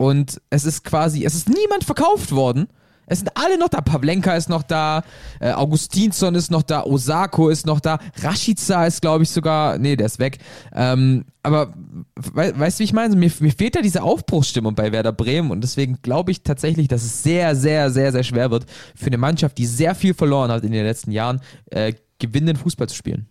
Und 0.00 0.40
es 0.48 0.64
ist 0.64 0.82
quasi, 0.82 1.26
es 1.26 1.34
ist 1.34 1.50
niemand 1.50 1.84
verkauft 1.84 2.32
worden. 2.32 2.68
Es 3.04 3.18
sind 3.18 3.36
alle 3.36 3.58
noch 3.58 3.68
da. 3.68 3.82
Pavlenka 3.82 4.34
ist 4.34 4.48
noch 4.48 4.62
da, 4.62 5.02
äh, 5.40 5.52
Augustinsson 5.52 6.34
ist 6.34 6.50
noch 6.50 6.62
da, 6.62 6.84
Osako 6.84 7.50
ist 7.50 7.66
noch 7.66 7.80
da, 7.80 7.98
Rashica 8.22 8.86
ist, 8.86 9.02
glaube 9.02 9.24
ich, 9.24 9.30
sogar, 9.30 9.76
nee, 9.76 9.96
der 9.96 10.06
ist 10.06 10.18
weg. 10.18 10.38
Ähm, 10.72 11.26
aber 11.42 11.74
we 12.14 12.58
weißt 12.58 12.78
du, 12.78 12.80
wie 12.80 12.84
ich 12.84 12.94
meine? 12.94 13.14
Mir, 13.14 13.30
mir 13.40 13.52
fehlt 13.52 13.76
da 13.76 13.82
diese 13.82 14.02
Aufbruchsstimmung 14.02 14.74
bei 14.74 14.90
Werder 14.90 15.12
Bremen 15.12 15.50
und 15.50 15.60
deswegen 15.60 15.98
glaube 16.00 16.30
ich 16.30 16.44
tatsächlich, 16.44 16.88
dass 16.88 17.02
es 17.02 17.22
sehr, 17.22 17.54
sehr, 17.54 17.90
sehr, 17.90 18.10
sehr 18.10 18.24
schwer 18.24 18.50
wird 18.50 18.64
für 18.96 19.08
eine 19.08 19.18
Mannschaft, 19.18 19.58
die 19.58 19.66
sehr 19.66 19.94
viel 19.94 20.14
verloren 20.14 20.50
hat 20.50 20.64
in 20.64 20.72
den 20.72 20.86
letzten 20.86 21.10
Jahren, 21.10 21.42
äh, 21.66 21.92
gewinnenden 22.18 22.56
Fußball 22.56 22.88
zu 22.88 22.96
spielen. 22.96 23.26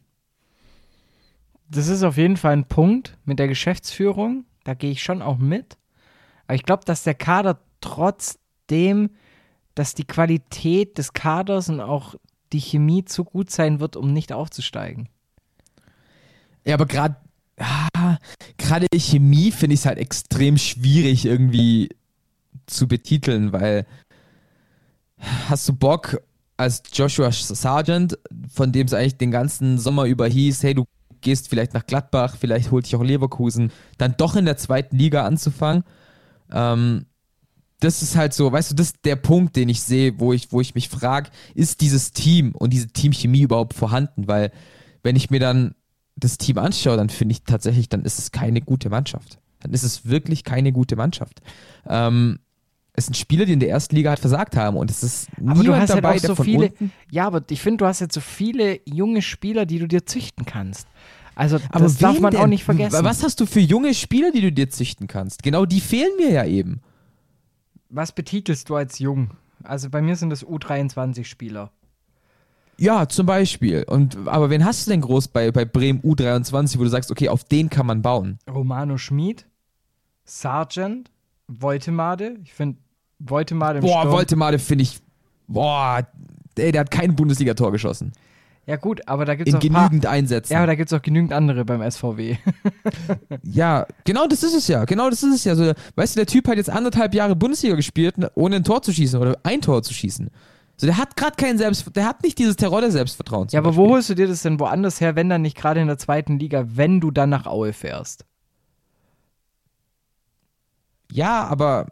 Das 1.72 1.88
ist 1.88 2.04
auf 2.04 2.18
jeden 2.18 2.38
Fall 2.38 2.54
ein 2.54 2.66
Punkt 2.66 3.18
mit 3.26 3.40
der 3.40 3.48
Geschäftsführung. 3.48 4.46
Da 4.66 4.76
gehe 4.76 4.92
ich 4.92 5.02
schon 5.02 5.24
auch 5.24 5.40
mit. 5.40 5.80
Aber 6.50 6.56
ich 6.56 6.64
glaube, 6.64 6.84
dass 6.84 7.04
der 7.04 7.14
Kader 7.14 7.60
trotzdem, 7.80 9.12
dass 9.76 9.93
die 9.93 10.04
Qualität 10.04 10.97
des 10.97 11.14
Kaders 11.14 11.70
und 11.70 11.80
auch 11.80 12.16
die 12.52 12.60
Chemie 12.60 13.06
zu 13.06 13.24
gut 13.24 13.52
sein 13.52 13.80
wird, 13.80 13.95
um 13.95 14.14
nicht 14.14 14.34
aufzusteigen. 14.34 15.10
Ja, 16.66 16.74
aber 16.74 16.88
gerade 16.88 17.18
ah, 17.60 18.18
gerade 18.58 18.88
Chemie 18.95 19.52
finde 19.52 19.76
ich 19.76 19.82
es 19.82 19.86
halt 19.86 20.00
extrem 20.00 20.58
schwierig 20.58 21.26
irgendwie 21.28 21.89
zu 22.66 22.88
betiteln, 22.88 23.54
weil 23.54 23.86
hast 25.50 25.70
du 25.70 25.74
Bock 25.74 26.20
als 26.58 26.82
Joshua 26.91 27.32
Sargent, 27.32 28.18
von 28.52 28.72
dem 28.72 28.88
es 28.88 28.93
eigentlich 28.95 29.20
den 29.20 29.30
ganzen 29.30 29.78
Sommer 29.78 30.06
über 30.06 30.26
hieß, 30.26 30.64
hey, 30.64 30.74
du 30.74 30.86
gehst 31.22 31.47
vielleicht 31.47 31.76
nach 31.76 31.86
Gladbach, 31.86 32.38
vielleicht 32.39 32.72
holt 32.72 32.88
dich 32.88 32.95
auch 32.95 33.04
Leverkusen, 33.04 33.72
dann 34.00 34.16
doch 34.18 34.36
in 34.36 34.45
der 34.45 34.58
zweiten 34.58 34.97
Liga 34.97 35.28
anzufangen. 35.28 35.84
Ähm, 36.52 37.06
das 37.80 38.02
ist 38.02 38.16
halt 38.16 38.34
so, 38.34 38.52
weißt 38.52 38.72
du, 38.72 38.76
das 38.76 38.88
ist 38.88 39.06
der 39.06 39.16
Punkt, 39.16 39.56
den 39.56 39.70
ich 39.70 39.82
sehe, 39.82 40.20
wo 40.20 40.34
ich, 40.34 40.52
wo 40.52 40.60
ich 40.60 40.76
mich 40.76 40.89
frage, 40.89 41.30
ist 41.56 41.82
dieses 41.82 42.12
Team 42.12 42.52
und 42.54 42.72
diese 42.74 42.88
Teamchemie 42.88 43.41
überhaupt 43.41 43.74
vorhanden? 43.74 44.28
Weil, 44.28 44.52
wenn 45.02 45.16
ich 45.16 45.30
mir 45.30 45.39
dann 45.39 45.76
das 46.18 46.38
Team 46.38 46.58
anschaue, 46.58 46.97
dann 46.97 47.10
finde 47.10 47.34
ich 47.34 47.43
tatsächlich, 47.43 47.88
dann 47.88 48.04
ist 48.04 48.20
es 48.20 48.32
keine 48.32 48.62
gute 48.62 48.89
Mannschaft. 48.89 49.39
Dann 49.62 49.72
ist 49.74 49.84
es 49.84 50.06
wirklich 50.06 50.43
keine 50.43 50.72
gute 50.74 50.95
Mannschaft. 50.95 51.41
Ähm, 51.88 52.39
es 52.93 53.06
sind 53.06 53.16
Spieler, 53.16 53.45
die 53.45 53.54
in 53.54 53.60
der 53.62 53.70
ersten 53.70 53.95
Liga 53.95 54.10
halt 54.10 54.20
versagt 54.20 54.58
haben 54.58 54.76
und 54.76 54.91
es 54.91 55.04
ist 55.04 55.30
aber 55.38 55.62
niemand 55.62 55.68
du 55.68 55.76
hast 55.76 55.89
dabei, 55.91 56.10
halt 56.10 56.18
auch 56.18 56.22
der 56.22 56.28
so 56.30 56.36
von 56.36 56.45
viele. 56.45 56.66
unten 56.70 56.91
Ja, 57.12 57.28
aber 57.28 57.43
ich 57.50 57.62
finde, 57.62 57.78
du 57.78 57.86
hast 57.86 58.02
jetzt 58.02 58.14
so 58.14 58.20
viele 58.20 58.82
junge 58.86 59.22
Spieler, 59.22 59.66
die 59.66 59.80
du 59.80 59.88
dir 59.88 60.06
züchten 60.06 60.45
kannst. 60.45 60.88
Also 61.40 61.58
Aber 61.72 61.86
das 61.86 61.98
darf 61.98 62.20
man 62.20 62.36
auch 62.36 62.42
denn? 62.42 62.50
nicht 62.50 62.66
vergessen. 62.66 63.02
Was 63.06 63.24
hast 63.24 63.40
du 63.40 63.46
für 63.46 63.62
junge 63.62 63.94
Spieler, 63.94 64.32
die 64.32 64.42
du 64.42 64.52
dir 64.52 64.70
züchten 64.70 65.08
kannst? 65.08 65.42
Genau 65.42 65.66
die 65.66 65.80
fehlen 65.80 66.12
mir 66.18 66.32
ja 66.32 66.44
eben. 66.44 66.82
Was 67.90 68.12
betitelst 68.12 68.68
du 68.68 68.76
als 68.76 69.00
jung? 69.00 69.32
Also 69.64 69.90
bei 69.90 70.02
mir 70.02 70.18
sind 70.18 70.32
das 70.32 70.46
U23-Spieler. 70.46 71.72
Ja, 72.78 73.08
zum 73.08 73.26
Beispiel. 73.26 73.86
Und, 73.88 74.18
aber 74.28 74.50
wen 74.50 74.66
hast 74.66 74.86
du 74.86 74.92
denn 74.92 75.00
groß 75.00 75.30
bei, 75.30 75.52
bei 75.52 75.64
Bremen 75.64 76.02
U23, 76.02 76.78
wo 76.78 76.84
du 76.84 76.90
sagst, 76.90 77.10
okay, 77.10 77.30
auf 77.30 77.46
den 77.46 77.70
kann 77.70 77.86
man 77.86 78.02
bauen? 78.02 78.40
Romano 78.50 78.98
Schmid, 78.98 79.46
Sargent, 80.26 81.10
Woltemade. 81.48 82.36
Ich 82.44 82.54
finde 82.54 82.80
Woltemade 83.20 83.80
im 83.80 83.86
Boah, 83.86 84.02
Sturm. 84.02 84.14
Woltemade 84.14 84.60
finde 84.60 84.84
ich, 84.84 85.00
boah, 85.48 86.06
ey, 86.58 86.74
der 86.74 86.82
hat 86.82 86.92
kein 86.92 87.16
Bundesligator 87.16 87.72
geschossen. 87.72 88.12
Ja 88.70 88.76
gut, 88.76 89.02
aber 89.08 89.26
da 89.26 89.34
gibt 89.34 89.48
es 89.48 89.56
In 89.56 89.60
auch 89.60 89.64
ein 89.64 89.74
paar, 89.74 89.90
genügend 89.90 90.06
Einsätzen. 90.06 90.54
Ja, 90.54 90.60
aber 90.60 90.68
da 90.68 90.76
gibt 90.76 90.92
es 90.92 90.96
auch 90.96 91.02
genügend 91.02 91.34
andere 91.34 91.66
beim 91.66 91.82
SVW. 91.90 92.38
Ja, 93.42 93.88
genau 94.06 94.28
das 94.28 94.44
ist 94.44 94.54
es 94.54 94.68
ja. 94.68 94.86
Genau 94.86 95.10
das 95.10 95.24
ist 95.24 95.34
es 95.34 95.44
ja. 95.44 95.56
So, 95.56 95.74
weißt 95.96 96.16
du, 96.16 96.20
der 96.20 96.28
Typ 96.28 96.48
hat 96.48 96.58
jetzt 96.58 96.70
anderthalb 96.70 97.16
Jahre 97.16 97.36
Bundesliga 97.36 97.76
gespielt, 97.76 98.14
ohne 98.36 98.58
ein 98.58 98.64
Tor 98.64 98.84
zu 98.84 98.94
schießen 98.94 99.20
oder 99.20 99.40
ein 99.42 99.62
Tor 99.62 99.82
zu 99.82 99.92
schießen. 99.96 100.30
So, 100.78 100.86
der 100.86 100.98
hat 100.98 101.18
gerade 101.18 101.36
kein 101.36 101.58
Selbst, 101.58 101.84
der 101.96 102.06
hat 102.06 102.22
nicht 102.22 102.38
dieses 102.38 102.58
Terror 102.58 102.82
der 102.82 102.92
Selbstvertrauen. 102.92 103.48
ja, 103.50 103.60
aber 103.60 103.70
Beispiel. 103.70 103.86
wo 103.86 103.90
holst 103.90 104.10
du 104.12 104.14
dir 104.14 104.28
das 104.28 104.44
denn 104.44 104.60
woanders 104.60 105.02
her, 105.02 105.16
wenn 105.16 105.30
dann 105.30 105.42
nicht 105.42 105.58
gerade 105.58 105.82
in 105.82 105.88
der 105.88 105.98
zweiten 105.98 106.38
Liga, 106.38 106.64
wenn 106.68 107.00
du 107.00 107.10
dann 107.10 107.32
nach 107.32 107.48
Aue 107.48 107.74
fährst? 107.74 108.24
Ja, 111.12 111.48
aber 111.48 111.88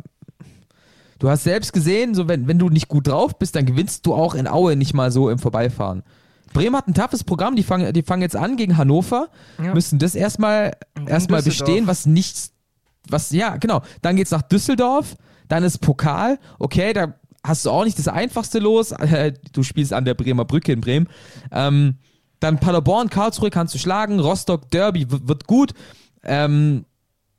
du 1.18 1.28
hast 1.28 1.44
selbst 1.44 1.74
gesehen, 1.74 2.14
so 2.14 2.28
wenn, 2.28 2.48
wenn 2.48 2.60
du 2.60 2.70
nicht 2.70 2.88
gut 2.88 3.08
drauf 3.08 3.40
bist, 3.40 3.56
dann 3.56 3.66
gewinnst 3.66 4.06
du 4.06 4.14
auch 4.14 4.36
in 4.36 4.48
Aue 4.48 4.76
nicht 4.76 4.94
mal 4.94 5.12
so 5.12 5.32
im 5.32 5.40
Vorbeifahren. 5.40 6.04
Bremen 6.54 6.76
hat 6.76 6.88
ein 6.88 6.94
toughes 6.94 7.24
Programm, 7.24 7.56
die 7.56 7.64
fangen, 7.64 7.94
die 7.94 8.04
fangen 8.04 8.22
jetzt 8.22 8.36
an 8.36 8.58
gegen 8.58 8.78
Hannover, 8.78 9.30
Ja. 9.64 9.74
müssen 9.74 10.00
das 10.00 10.16
erstmal 10.16 10.74
erstmal 11.06 11.42
bestehen, 11.44 11.88
was 11.88 12.06
nichts, 12.06 12.52
was, 13.10 13.32
ja, 13.32 13.58
genau. 13.58 13.82
Dann 14.02 14.16
geht's 14.16 14.32
nach 14.32 14.42
Düsseldorf, 14.42 15.16
dann 15.48 15.64
ist 15.64 15.80
Pokal, 15.80 16.40
okay, 16.60 16.94
da 16.94 17.14
hast 17.44 17.66
du 17.66 17.70
auch 17.72 17.84
nicht 17.86 17.98
das 18.00 18.08
einfachste 18.08 18.60
los, 18.60 18.94
du 19.54 19.64
spielst 19.64 19.94
an 19.94 20.06
der 20.06 20.14
Bremer 20.14 20.46
Brücke 20.46 20.72
in 20.74 20.82
Bremen. 20.82 21.08
Ähm, 21.52 21.98
dann 22.40 22.60
Paderborn, 22.60 23.10
Karlsruhe 23.10 23.50
kannst 23.50 23.74
du 23.74 23.80
schlagen, 23.80 24.20
Rostock, 24.20 24.70
Derby 24.72 25.08
wird 25.10 25.48
gut. 25.48 25.74
Ähm, 26.24 26.86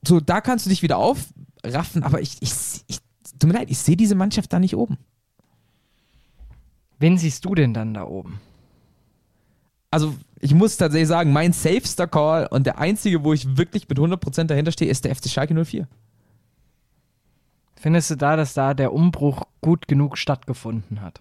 so, 0.07 0.21
da 0.21 0.41
kannst 0.41 0.65
du 0.67 0.71
dich 0.71 0.83
wieder 0.83 0.97
aufraffen, 0.97 2.03
aber 2.03 2.21
ich, 2.21 2.37
ich, 2.41 2.53
ich 2.87 2.99
tut 3.39 3.45
mir 3.53 3.59
leid, 3.59 3.71
ich 3.71 3.79
sehe 3.79 3.97
diese 3.97 4.15
Mannschaft 4.15 4.53
da 4.53 4.59
nicht 4.59 4.75
oben. 4.77 4.97
Wen 6.99 7.17
siehst 7.19 7.45
du 7.45 7.55
denn 7.55 7.75
dann 7.75 7.95
da 7.95 8.05
oben? 8.05 8.41
Also, 9.91 10.15
ich 10.41 10.55
muss 10.55 10.77
tatsächlich 10.77 11.09
sagen, 11.09 11.33
mein 11.33 11.53
safester 11.53 12.07
Call 12.07 12.47
und 12.47 12.67
der 12.67 12.79
einzige, 12.79 13.25
wo 13.25 13.33
ich 13.33 13.57
wirklich 13.57 13.89
mit 13.89 13.99
100% 13.99 14.45
dahinter 14.45 14.73
stehe, 14.73 14.91
ist 14.91 15.05
der 15.05 15.15
FC 15.15 15.29
Schalke 15.29 15.55
04. 15.65 15.89
Findest 17.81 18.11
du 18.11 18.17
da, 18.17 18.37
dass 18.37 18.55
da 18.55 18.75
der 18.75 18.93
Umbruch 18.93 19.45
gut 19.61 19.89
genug 19.89 20.19
stattgefunden 20.19 21.01
hat? 21.01 21.21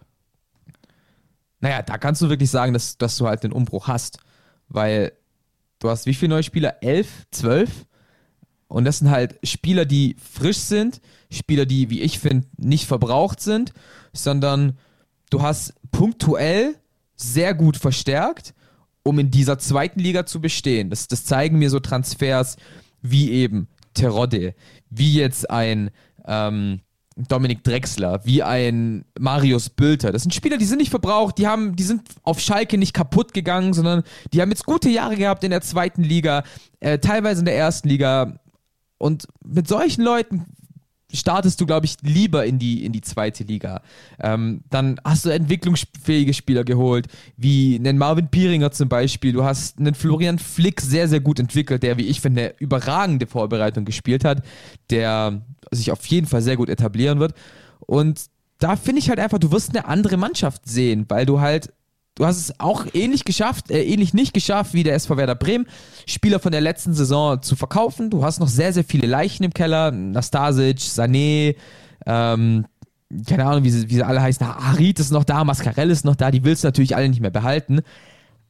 Naja, 1.59 1.81
da 1.81 1.97
kannst 1.97 2.21
du 2.21 2.29
wirklich 2.29 2.49
sagen, 2.49 2.73
dass, 2.73 2.97
dass 2.97 3.17
du 3.17 3.27
halt 3.27 3.43
den 3.43 3.51
Umbruch 3.51 3.87
hast. 3.87 4.19
Weil 4.67 5.13
du 5.79 5.89
hast 5.89 6.05
wie 6.05 6.13
viele 6.13 6.31
neue 6.31 6.43
Spieler? 6.43 6.81
Elf? 6.81 7.25
Zwölf? 7.31 7.85
Und 8.67 8.85
das 8.85 8.99
sind 8.99 9.09
halt 9.09 9.39
Spieler, 9.43 9.85
die 9.85 10.17
frisch 10.19 10.57
sind, 10.57 11.01
Spieler, 11.31 11.65
die, 11.65 11.89
wie 11.89 12.01
ich 12.01 12.19
finde, 12.19 12.47
nicht 12.57 12.85
verbraucht 12.85 13.39
sind, 13.39 13.73
sondern 14.13 14.77
du 15.29 15.41
hast 15.41 15.73
punktuell 15.91 16.75
sehr 17.15 17.53
gut 17.53 17.77
verstärkt, 17.77 18.53
um 19.07 19.19
in 19.19 19.31
dieser 19.31 19.57
zweiten 19.57 19.99
Liga 19.99 20.25
zu 20.25 20.41
bestehen. 20.41 20.89
Das, 20.89 21.07
das 21.07 21.25
zeigen 21.25 21.57
mir 21.57 21.69
so 21.69 21.79
Transfers 21.79 22.57
wie 23.01 23.31
eben 23.31 23.67
Terodde, 23.93 24.53
wie 24.89 25.13
jetzt 25.13 25.49
ein 25.49 25.91
ähm, 26.27 26.81
Dominik 27.15 27.63
Drexler, 27.63 28.21
wie 28.25 28.43
ein 28.43 29.05
Marius 29.19 29.69
Bülter. 29.69 30.11
Das 30.11 30.21
sind 30.21 30.33
Spieler, 30.33 30.57
die 30.57 30.65
sind 30.65 30.77
nicht 30.77 30.91
verbraucht, 30.91 31.37
die 31.37 31.47
haben, 31.47 31.75
die 31.75 31.83
sind 31.83 32.03
auf 32.21 32.39
Schalke 32.39 32.77
nicht 32.77 32.93
kaputt 32.93 33.33
gegangen, 33.33 33.73
sondern 33.73 34.03
die 34.33 34.41
haben 34.41 34.51
jetzt 34.51 34.65
gute 34.65 34.89
Jahre 34.89 35.15
gehabt 35.15 35.43
in 35.43 35.49
der 35.49 35.61
zweiten 35.61 36.03
Liga, 36.03 36.43
äh, 36.79 36.99
teilweise 36.99 37.39
in 37.39 37.45
der 37.45 37.57
ersten 37.57 37.89
Liga. 37.89 38.39
Und 38.99 39.27
mit 39.43 39.67
solchen 39.67 40.03
Leuten 40.03 40.45
startest 41.13 41.61
du, 41.61 41.65
glaube 41.65 41.85
ich, 41.85 41.95
lieber 42.01 42.45
in 42.45 42.59
die, 42.59 42.85
in 42.85 42.91
die 42.91 43.01
zweite 43.01 43.43
Liga. 43.43 43.81
Ähm, 44.19 44.61
dann 44.69 44.99
hast 45.03 45.25
du 45.25 45.29
entwicklungsfähige 45.29 46.33
Spieler 46.33 46.63
geholt, 46.63 47.07
wie 47.37 47.75
einen 47.75 47.97
Marvin 47.97 48.27
Pieringer 48.27 48.71
zum 48.71 48.89
Beispiel. 48.89 49.31
Du 49.31 49.43
hast 49.43 49.79
einen 49.79 49.95
Florian 49.95 50.39
Flick 50.39 50.81
sehr, 50.81 51.07
sehr 51.07 51.19
gut 51.19 51.39
entwickelt, 51.39 51.83
der, 51.83 51.97
wie 51.97 52.07
ich 52.07 52.21
finde, 52.21 52.41
eine 52.41 52.53
überragende 52.59 53.27
Vorbereitung 53.27 53.85
gespielt 53.85 54.25
hat, 54.25 54.43
der 54.89 55.41
sich 55.71 55.91
auf 55.91 56.05
jeden 56.07 56.27
Fall 56.27 56.41
sehr 56.41 56.57
gut 56.57 56.69
etablieren 56.69 57.19
wird. 57.19 57.33
Und 57.79 58.25
da 58.59 58.75
finde 58.75 58.99
ich 58.99 59.09
halt 59.09 59.19
einfach, 59.19 59.39
du 59.39 59.51
wirst 59.51 59.69
eine 59.69 59.87
andere 59.87 60.17
Mannschaft 60.17 60.67
sehen, 60.67 61.05
weil 61.09 61.25
du 61.25 61.39
halt 61.39 61.71
Du 62.17 62.25
hast 62.25 62.37
es 62.37 62.59
auch 62.59 62.87
ähnlich 62.93 63.25
geschafft, 63.25 63.69
äh, 63.69 63.83
ähnlich 63.83 64.11
nicht 64.15 64.33
geschafft 64.33 64.73
wie 64.73 64.81
der 64.81 64.95
SV 64.95 65.17
Werder 65.17 65.35
Bremen, 65.35 65.67
Spieler 66.07 66.39
von 66.39 66.51
der 66.51 66.61
letzten 66.61 66.95
Saison 66.95 67.43
zu 67.43 67.55
verkaufen. 67.55 68.09
Du 68.09 68.23
hast 68.23 68.39
noch 68.39 68.47
sehr, 68.47 68.73
sehr 68.73 68.83
viele 68.83 69.05
Leichen 69.05 69.43
im 69.43 69.53
Keller. 69.53 69.91
Nastasic, 69.91 70.79
Sané, 70.79 71.55
ähm, 72.07 72.65
keine 73.27 73.45
Ahnung, 73.45 73.63
wie 73.63 73.69
sie, 73.69 73.87
wie 73.91 73.93
sie 73.93 74.03
alle 74.03 74.19
heißen. 74.19 74.47
Harit 74.47 74.99
ist 74.99 75.11
noch 75.11 75.25
da, 75.25 75.43
Mascarell 75.43 75.91
ist 75.91 76.05
noch 76.05 76.15
da. 76.15 76.31
Die 76.31 76.43
willst 76.43 76.63
du 76.63 76.69
natürlich 76.69 76.95
alle 76.95 77.07
nicht 77.07 77.21
mehr 77.21 77.29
behalten. 77.29 77.81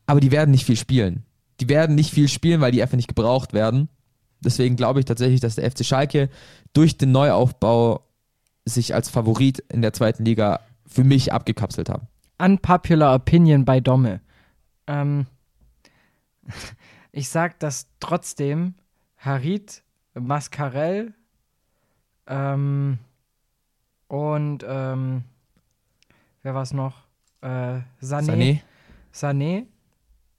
Aber 0.06 0.22
die 0.22 0.32
werden 0.32 0.52
nicht 0.52 0.66
viel 0.66 0.78
spielen. 0.78 1.26
Die 1.60 1.68
werden 1.68 1.94
nicht 1.94 2.14
viel 2.14 2.30
spielen, 2.30 2.62
weil 2.62 2.72
die 2.72 2.82
einfach 2.82 2.96
nicht 2.96 3.10
gebraucht 3.10 3.52
werden. 3.52 3.90
Deswegen 4.40 4.78
glaube 4.78 5.00
ich 5.00 5.06
tatsächlich, 5.06 5.42
dass 5.42 5.56
der 5.56 5.70
FC 5.70 5.84
Schalke 5.84 6.30
durch 6.72 6.98
den 6.98 7.12
Neuaufbau 7.12 8.06
sich 8.64 8.96
als 8.96 9.10
Favorit 9.10 9.60
in 9.60 9.82
der 9.82 9.92
zweiten 9.92 10.24
Liga 10.24 10.62
für 10.86 11.04
mich 11.04 11.34
abgekapselt 11.34 11.90
haben 11.90 12.08
unpopular 12.38 13.16
opinion 13.16 13.66
bei 13.66 13.80
Domme. 13.80 14.22
Ähm, 14.88 15.28
ich 17.12 17.30
sag, 17.30 17.60
dass 17.60 17.88
trotzdem 18.00 18.76
Harit, 19.18 19.84
Mascarell 20.14 21.14
ähm, 22.28 23.00
und 24.08 24.66
ähm, 24.68 25.24
wer 26.44 26.54
war 26.54 26.64
es 26.64 26.74
noch? 26.74 27.08
Äh, 27.42 27.82
Sané, 28.02 28.02
Sané. 28.02 28.62
Sané 29.14 29.66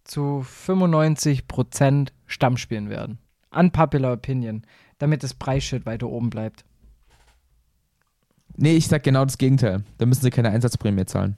zu 0.04 0.44
95% 0.44 2.08
Stamm 2.26 2.56
spielen 2.56 2.88
werden. 2.88 3.18
Unpopular 3.50 4.12
Opinion, 4.12 4.62
damit 4.98 5.22
das 5.22 5.34
Preisschild 5.34 5.86
weiter 5.86 6.08
oben 6.08 6.30
bleibt. 6.30 6.64
Nee, 8.56 8.76
ich 8.76 8.88
sag 8.88 9.02
genau 9.04 9.24
das 9.24 9.38
Gegenteil. 9.38 9.84
Da 9.98 10.06
müssen 10.06 10.22
sie 10.22 10.30
keine 10.30 10.50
Einsatzprämie 10.50 11.06
zahlen. 11.06 11.36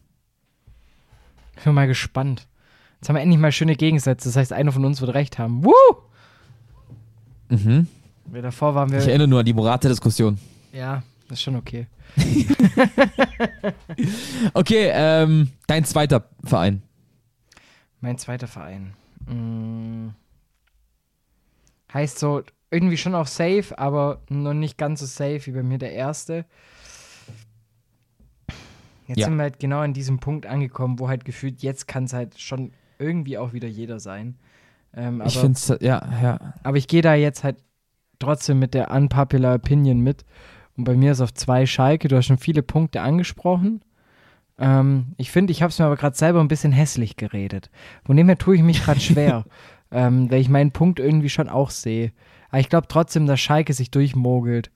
Ich 1.61 1.65
bin 1.65 1.75
mal 1.75 1.87
gespannt. 1.87 2.49
Jetzt 2.95 3.11
haben 3.11 3.17
wir 3.17 3.23
endlich 3.23 3.39
mal 3.39 3.53
schöne 3.53 3.77
Gegensätze. 3.77 4.31
Das 4.31 4.37
heißt, 4.37 4.53
einer 4.55 4.73
von 4.73 4.87
uns 4.87 5.03
wird 5.03 5.13
recht 5.13 5.39
haben. 5.39 5.63
Woo! 5.63 5.73
Mhm. 7.51 7.87
Wir 8.25 8.41
davor 8.41 8.75
waren 8.75 8.91
wir. 8.91 8.99
Ich 8.99 9.07
erinnere 9.07 9.29
nur 9.29 9.41
an 9.41 9.45
die 9.45 9.53
Morate-Diskussion. 9.53 10.39
Ja, 10.73 11.03
das 11.29 11.39
ist 11.39 11.43
schon 11.43 11.57
okay. 11.57 11.87
okay, 14.55 14.91
ähm, 14.91 15.51
dein 15.67 15.85
zweiter 15.85 16.31
Verein. 16.43 16.81
Mein 18.01 18.17
zweiter 18.17 18.47
Verein. 18.47 18.95
Hm. 19.27 20.15
Heißt 21.93 22.19
so 22.19 22.43
irgendwie 22.71 22.97
schon 22.97 23.15
auch 23.15 23.27
safe, 23.27 23.77
aber 23.77 24.23
noch 24.31 24.55
nicht 24.55 24.79
ganz 24.79 25.01
so 25.01 25.07
safe 25.07 25.45
wie 25.45 25.53
bei 25.53 25.63
mir 25.63 25.77
der 25.77 25.93
erste. 25.93 26.47
Jetzt 29.11 29.19
ja. 29.19 29.27
sind 29.27 29.37
wir 29.37 29.43
halt 29.43 29.59
genau 29.59 29.81
an 29.81 29.93
diesem 29.93 30.21
Punkt 30.21 30.47
angekommen, 30.47 31.01
wo 31.01 31.09
halt 31.09 31.25
gefühlt, 31.25 31.63
jetzt 31.63 31.89
kann 31.89 32.05
es 32.05 32.13
halt 32.13 32.39
schon 32.39 32.71
irgendwie 33.01 33.39
auch 33.39 33.53
wieder 33.53 33.67
jeder 33.67 33.99
sein. 33.99 34.37
Ähm, 34.95 35.21
aber, 35.21 35.29
ich 35.29 35.37
finde 35.37 35.55
es, 35.55 35.69
ja, 35.81 36.09
ja. 36.23 36.55
Aber 36.63 36.77
ich 36.77 36.87
gehe 36.87 37.03
da 37.03 37.15
jetzt 37.15 37.43
halt 37.43 37.57
trotzdem 38.21 38.61
mit 38.61 38.73
der 38.73 38.93
unpopular 38.93 39.57
Opinion 39.57 39.99
mit. 39.99 40.25
Und 40.77 40.85
bei 40.85 40.95
mir 40.95 41.11
ist 41.11 41.21
auf 41.21 41.35
zwei 41.35 41.67
Schalke. 41.67 42.07
Du 42.07 42.17
hast 42.17 42.27
schon 42.27 42.39
viele 42.39 42.63
Punkte 42.63 43.01
angesprochen. 43.01 43.83
Ähm, 44.59 45.15
ich 45.17 45.33
finde, 45.33 45.51
ich 45.51 45.61
habe 45.61 45.71
es 45.71 45.79
mir 45.81 45.87
aber 45.87 45.97
gerade 45.97 46.17
selber 46.17 46.39
ein 46.39 46.47
bisschen 46.47 46.71
hässlich 46.71 47.17
geredet. 47.17 47.69
Von 48.05 48.17
dem 48.17 48.29
her 48.29 48.39
tue 48.39 48.55
ich 48.55 48.63
mich 48.63 48.85
gerade 48.85 49.01
schwer, 49.01 49.45
ähm, 49.91 50.31
weil 50.31 50.41
ich 50.41 50.49
meinen 50.49 50.71
Punkt 50.71 51.01
irgendwie 51.01 51.31
schon 51.31 51.49
auch 51.49 51.71
sehe. 51.71 52.13
Aber 52.51 52.61
ich 52.61 52.69
glaube 52.69 52.87
trotzdem, 52.87 53.27
dass 53.27 53.41
Schalke 53.41 53.73
sich 53.73 53.91
durchmogelt. 53.91 54.71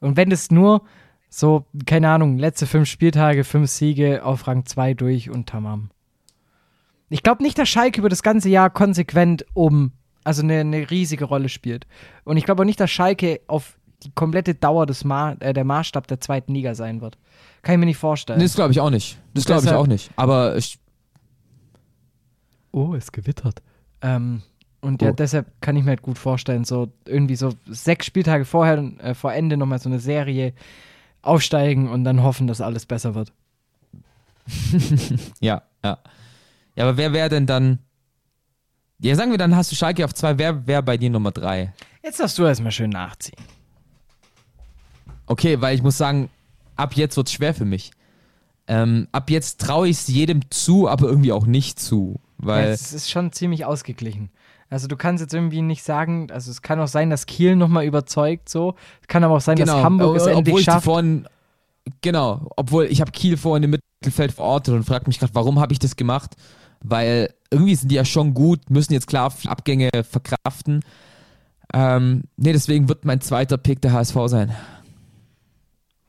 Und 0.00 0.16
wenn 0.16 0.32
es 0.32 0.50
nur 0.50 0.82
so, 1.28 1.66
keine 1.86 2.10
Ahnung, 2.10 2.38
letzte 2.38 2.66
fünf 2.66 2.88
Spieltage, 2.88 3.44
fünf 3.44 3.70
Siege 3.70 4.24
auf 4.24 4.46
Rang 4.46 4.64
2 4.64 4.94
durch 4.94 5.30
und 5.30 5.48
tamam. 5.48 5.90
Ich 7.08 7.22
glaube 7.22 7.42
nicht, 7.42 7.58
dass 7.58 7.68
Schalke 7.68 8.00
über 8.00 8.08
das 8.08 8.22
ganze 8.22 8.48
Jahr 8.48 8.70
konsequent 8.70 9.44
oben, 9.54 9.92
also 10.24 10.42
eine, 10.42 10.60
eine 10.60 10.90
riesige 10.90 11.24
Rolle 11.24 11.48
spielt. 11.48 11.86
Und 12.24 12.36
ich 12.36 12.44
glaube 12.44 12.62
auch 12.62 12.66
nicht, 12.66 12.80
dass 12.80 12.90
Schalke 12.90 13.40
auf 13.46 13.78
die 14.02 14.10
komplette 14.14 14.54
Dauer 14.54 14.86
des 14.86 15.04
Ma 15.04 15.32
äh, 15.40 15.52
der 15.52 15.64
Maßstab 15.64 16.06
der 16.06 16.20
zweiten 16.20 16.54
Liga 16.54 16.74
sein 16.74 17.00
wird. 17.00 17.18
Kann 17.62 17.74
ich 17.74 17.78
mir 17.78 17.86
nicht 17.86 17.96
vorstellen. 17.96 18.38
Nee, 18.38 18.44
das 18.44 18.54
glaube 18.54 18.72
ich 18.72 18.80
auch 18.80 18.90
nicht. 18.90 19.18
Das 19.34 19.44
glaube 19.44 19.64
ich 19.64 19.72
auch 19.72 19.86
nicht. 19.86 20.10
Aber 20.16 20.56
ich. 20.56 20.78
Oh, 22.72 22.94
es 22.94 23.10
gewittert. 23.10 23.62
Ähm, 24.02 24.42
und 24.80 25.02
oh. 25.02 25.06
ja, 25.06 25.12
deshalb 25.12 25.46
kann 25.60 25.76
ich 25.76 25.84
mir 25.84 25.90
halt 25.90 26.02
gut 26.02 26.18
vorstellen, 26.18 26.64
so 26.64 26.92
irgendwie 27.06 27.36
so 27.36 27.52
sechs 27.66 28.06
Spieltage 28.06 28.44
vorher, 28.44 28.78
äh, 28.98 29.14
vor 29.14 29.32
Ende 29.32 29.56
nochmal 29.56 29.78
so 29.78 29.88
eine 29.88 29.98
Serie 29.98 30.52
aufsteigen 31.26 31.88
und 31.88 32.04
dann 32.04 32.22
hoffen, 32.22 32.46
dass 32.46 32.60
alles 32.60 32.86
besser 32.86 33.14
wird. 33.14 33.32
ja, 35.40 35.62
ja. 35.84 35.98
Ja, 36.76 36.84
aber 36.84 36.96
wer 36.96 37.12
wäre 37.12 37.28
denn 37.28 37.46
dann. 37.46 37.78
Ja, 38.98 39.14
sagen 39.14 39.30
wir, 39.30 39.38
dann 39.38 39.56
hast 39.56 39.72
du 39.72 39.76
Schalke 39.76 40.04
auf 40.04 40.14
zwei. 40.14 40.38
Wer 40.38 40.66
wäre 40.66 40.82
bei 40.82 40.96
dir 40.96 41.10
Nummer 41.10 41.32
drei? 41.32 41.72
Jetzt 42.02 42.20
darfst 42.20 42.38
du 42.38 42.44
erstmal 42.44 42.72
schön 42.72 42.90
nachziehen. 42.90 43.38
Okay, 45.26 45.60
weil 45.60 45.74
ich 45.74 45.82
muss 45.82 45.98
sagen, 45.98 46.30
ab 46.76 46.94
jetzt 46.94 47.16
wird 47.16 47.26
es 47.26 47.32
schwer 47.32 47.52
für 47.52 47.64
mich. 47.64 47.90
Ähm, 48.68 49.08
ab 49.12 49.30
jetzt 49.30 49.60
traue 49.60 49.88
ich 49.88 49.98
es 49.98 50.08
jedem 50.08 50.50
zu, 50.50 50.88
aber 50.88 51.08
irgendwie 51.08 51.32
auch 51.32 51.46
nicht 51.46 51.80
zu. 51.80 52.20
Weil 52.38 52.68
es 52.68 52.92
ist 52.92 53.10
schon 53.10 53.32
ziemlich 53.32 53.64
ausgeglichen. 53.64 54.30
Also 54.68 54.88
du 54.88 54.96
kannst 54.96 55.22
jetzt 55.22 55.32
irgendwie 55.32 55.62
nicht 55.62 55.82
sagen, 55.82 56.28
also 56.32 56.50
es 56.50 56.60
kann 56.60 56.80
auch 56.80 56.88
sein, 56.88 57.10
dass 57.10 57.26
Kiel 57.26 57.54
nochmal 57.54 57.84
überzeugt 57.84 58.48
so. 58.48 58.74
Es 59.00 59.06
kann 59.06 59.22
aber 59.22 59.36
auch 59.36 59.40
sein, 59.40 59.56
genau. 59.56 59.74
dass 59.74 59.84
Hamburg 59.84 60.16
es 60.16 60.26
endlich 60.26 60.64
schafft. 60.64 60.84
Vorhin, 60.84 61.28
genau, 62.00 62.48
obwohl 62.56 62.86
ich 62.86 63.00
habe 63.00 63.12
Kiel 63.12 63.36
vorhin 63.36 63.62
im 63.62 63.78
Mittelfeld 64.02 64.32
verortet 64.32 64.74
und 64.74 64.84
frage 64.84 65.04
mich 65.06 65.18
gerade, 65.20 65.34
warum 65.34 65.60
habe 65.60 65.72
ich 65.72 65.78
das 65.78 65.94
gemacht? 65.94 66.34
Weil 66.80 67.32
irgendwie 67.50 67.74
sind 67.74 67.90
die 67.90 67.94
ja 67.94 68.04
schon 68.04 68.34
gut, 68.34 68.70
müssen 68.70 68.92
jetzt 68.92 69.06
klar 69.06 69.32
Abgänge 69.46 69.90
verkraften. 70.02 70.84
Ähm, 71.72 72.24
nee, 72.36 72.52
deswegen 72.52 72.88
wird 72.88 73.04
mein 73.04 73.20
zweiter 73.20 73.58
Pick 73.58 73.80
der 73.82 73.92
HSV 73.92 74.16
sein. 74.26 74.54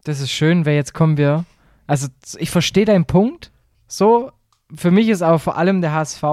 Das 0.04 0.20
ist 0.20 0.32
schön, 0.32 0.66
weil 0.66 0.76
jetzt 0.76 0.94
kommen 0.94 1.18
wir. 1.18 1.46
Also 1.86 2.08
ich 2.38 2.50
verstehe 2.50 2.86
deinen 2.86 3.06
Punkt, 3.06 3.52
so, 3.88 4.32
für 4.76 4.92
mich 4.92 5.08
ist 5.08 5.22
aber 5.22 5.40
vor 5.40 5.58
allem 5.58 5.82
der 5.82 5.94
HSV, 5.94 6.24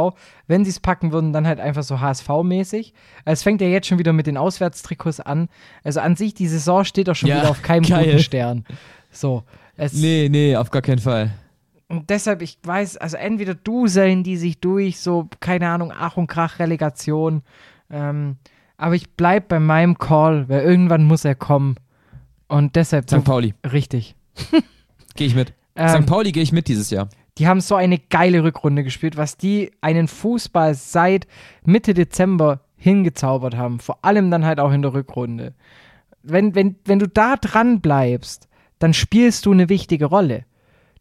wenn 0.46 0.64
sie 0.64 0.70
es 0.70 0.80
packen 0.80 1.12
würden, 1.12 1.32
dann 1.32 1.46
halt 1.46 1.60
einfach 1.60 1.82
so 1.82 2.00
HSV-mäßig. 2.00 2.92
Es 3.24 3.42
fängt 3.42 3.60
ja 3.60 3.68
jetzt 3.68 3.86
schon 3.86 3.98
wieder 3.98 4.12
mit 4.12 4.26
den 4.26 4.36
Auswärtstrikots 4.36 5.20
an. 5.20 5.48
Also 5.84 6.00
an 6.00 6.16
sich, 6.16 6.34
die 6.34 6.48
Saison 6.48 6.84
steht 6.84 7.08
doch 7.08 7.14
schon 7.14 7.28
ja, 7.28 7.38
wieder 7.38 7.50
auf 7.50 7.62
keinem 7.62 7.84
geil. 7.84 8.04
guten 8.06 8.18
Stern. 8.18 8.64
So. 9.10 9.44
Es, 9.76 9.92
nee, 9.92 10.28
nee, 10.30 10.56
auf 10.56 10.70
gar 10.70 10.82
keinen 10.82 10.98
Fall. 10.98 11.30
Und 11.88 12.10
deshalb, 12.10 12.42
ich 12.42 12.58
weiß, 12.62 12.96
also 12.96 13.16
entweder 13.16 13.54
duseln 13.54 14.24
die 14.24 14.36
sich 14.36 14.58
durch, 14.58 15.00
so, 15.00 15.28
keine 15.40 15.68
Ahnung, 15.68 15.92
Ach 15.96 16.16
und 16.16 16.26
Krach, 16.26 16.58
Relegation. 16.58 17.42
Ähm, 17.90 18.36
Aber 18.76 18.94
ich 18.96 19.10
bleib 19.10 19.48
bei 19.48 19.60
meinem 19.60 19.98
Call, 19.98 20.48
weil 20.48 20.62
irgendwann 20.62 21.04
muss 21.04 21.24
er 21.24 21.34
kommen. 21.34 21.76
Und 22.48 22.74
deshalb. 22.76 23.08
St. 23.08 23.24
Pauli. 23.24 23.54
Richtig. 23.64 24.16
gehe 25.14 25.26
ich 25.26 25.34
mit. 25.34 25.52
Ähm, 25.76 26.02
St. 26.02 26.06
Pauli 26.06 26.32
gehe 26.32 26.42
ich 26.42 26.52
mit 26.52 26.68
dieses 26.68 26.90
Jahr. 26.90 27.08
Die 27.38 27.48
haben 27.48 27.60
so 27.60 27.74
eine 27.74 27.98
geile 27.98 28.44
Rückrunde 28.44 28.84
gespielt, 28.84 29.16
was 29.16 29.36
die 29.36 29.72
einen 29.80 30.06
Fußball 30.06 30.74
seit 30.74 31.26
Mitte 31.64 31.94
Dezember 31.94 32.60
hingezaubert 32.76 33.56
haben. 33.56 33.80
Vor 33.80 33.98
allem 34.02 34.30
dann 34.30 34.44
halt 34.44 34.60
auch 34.60 34.72
in 34.72 34.82
der 34.82 34.94
Rückrunde. 34.94 35.54
Wenn, 36.22 36.54
wenn, 36.54 36.76
wenn 36.84 36.98
du 36.98 37.08
da 37.08 37.36
dran 37.36 37.80
bleibst, 37.80 38.48
dann 38.78 38.94
spielst 38.94 39.46
du 39.46 39.52
eine 39.52 39.68
wichtige 39.68 40.06
Rolle. 40.06 40.44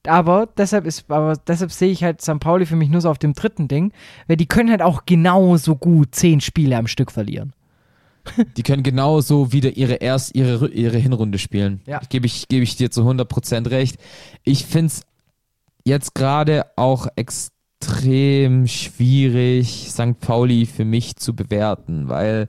Aber 0.06 0.50
deshalb 0.58 0.86
ist, 0.86 1.10
aber 1.10 1.36
deshalb 1.48 1.72
sehe 1.72 1.92
ich 1.92 2.04
halt 2.04 2.22
St. 2.22 2.40
Pauli 2.40 2.66
für 2.66 2.76
mich 2.76 2.90
nur 2.90 3.02
so 3.02 3.10
auf 3.10 3.20
dem 3.20 3.34
dritten 3.34 3.68
Ding, 3.68 3.94
weil 4.28 4.36
die 4.36 4.48
können 4.48 4.70
halt 4.70 4.82
auch 4.82 5.06
genauso 5.06 5.76
gut 5.76 6.14
zehn 6.14 6.42
Spiele 6.42 6.78
am 6.78 6.88
Stück 6.88 7.12
verlieren. 7.12 7.54
Die 8.58 8.64
können 8.64 8.84
genauso 8.84 9.52
wieder 9.52 9.76
ihre 9.76 9.96
erst 9.96 10.36
ihre, 10.36 10.70
ihre 10.70 10.98
Hinrunde 10.98 11.38
spielen. 11.38 11.82
Ja. 11.86 12.02
Gebe 12.10 12.26
ich, 12.26 12.48
gebe 12.48 12.64
ich 12.64 12.76
dir 12.76 12.90
zu 12.90 13.02
100% 13.02 13.70
recht. 13.70 13.98
Ich 14.44 14.66
finde 14.66 14.88
es 14.88 15.02
jetzt 15.86 16.16
gerade 16.16 16.66
auch 16.76 17.08
extrem 17.16 18.68
schwierig, 18.68 19.90
St. 19.90 20.20
Pauli 20.20 20.66
für 20.66 20.86
mich 20.86 21.16
zu 21.16 21.36
bewerten, 21.36 22.08
weil 22.10 22.48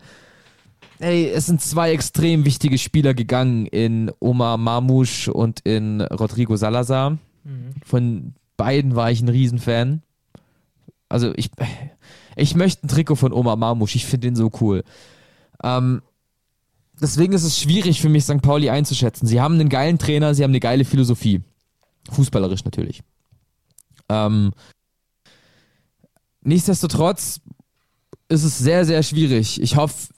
ey, 1.00 1.28
es 1.28 1.46
sind 1.46 1.60
zwei 1.60 1.92
extrem 1.92 2.44
wichtige 2.44 2.78
Spieler 2.78 3.14
gegangen 3.14 3.66
in 3.66 4.10
Omar 4.20 4.56
Mamouche 4.56 5.32
und 5.32 5.60
in 5.60 6.00
Rodrigo 6.00 6.56
Salazar. 6.56 7.10
Mhm. 7.10 7.74
Von 7.84 8.34
beiden 8.56 8.96
war 8.96 9.10
ich 9.10 9.20
ein 9.20 9.28
Riesenfan. 9.28 10.02
Also 11.08 11.32
ich, 11.36 11.50
ich 12.36 12.54
möchte 12.54 12.86
ein 12.86 12.88
Trikot 12.88 13.16
von 13.16 13.32
Omar 13.32 13.56
Mamouche, 13.56 13.96
ich 13.96 14.06
finde 14.06 14.28
den 14.28 14.36
so 14.36 14.50
cool. 14.60 14.84
Ähm, 15.62 16.02
deswegen 17.00 17.32
ist 17.32 17.44
es 17.44 17.58
schwierig 17.58 18.00
für 18.00 18.08
mich, 18.08 18.24
St. 18.24 18.42
Pauli 18.42 18.70
einzuschätzen. 18.70 19.26
Sie 19.26 19.40
haben 19.40 19.54
einen 19.54 19.68
geilen 19.68 19.98
Trainer, 19.98 20.34
sie 20.34 20.44
haben 20.44 20.52
eine 20.52 20.60
geile 20.60 20.84
Philosophie. 20.84 21.42
Fußballerisch 22.10 22.64
natürlich. 22.64 23.02
Ähm, 24.14 24.52
nichtsdestotrotz 26.42 27.40
ist 28.28 28.44
es 28.44 28.58
sehr, 28.58 28.84
sehr 28.84 29.02
schwierig. 29.02 29.60
Ich 29.60 29.76
hoffe, 29.76 30.12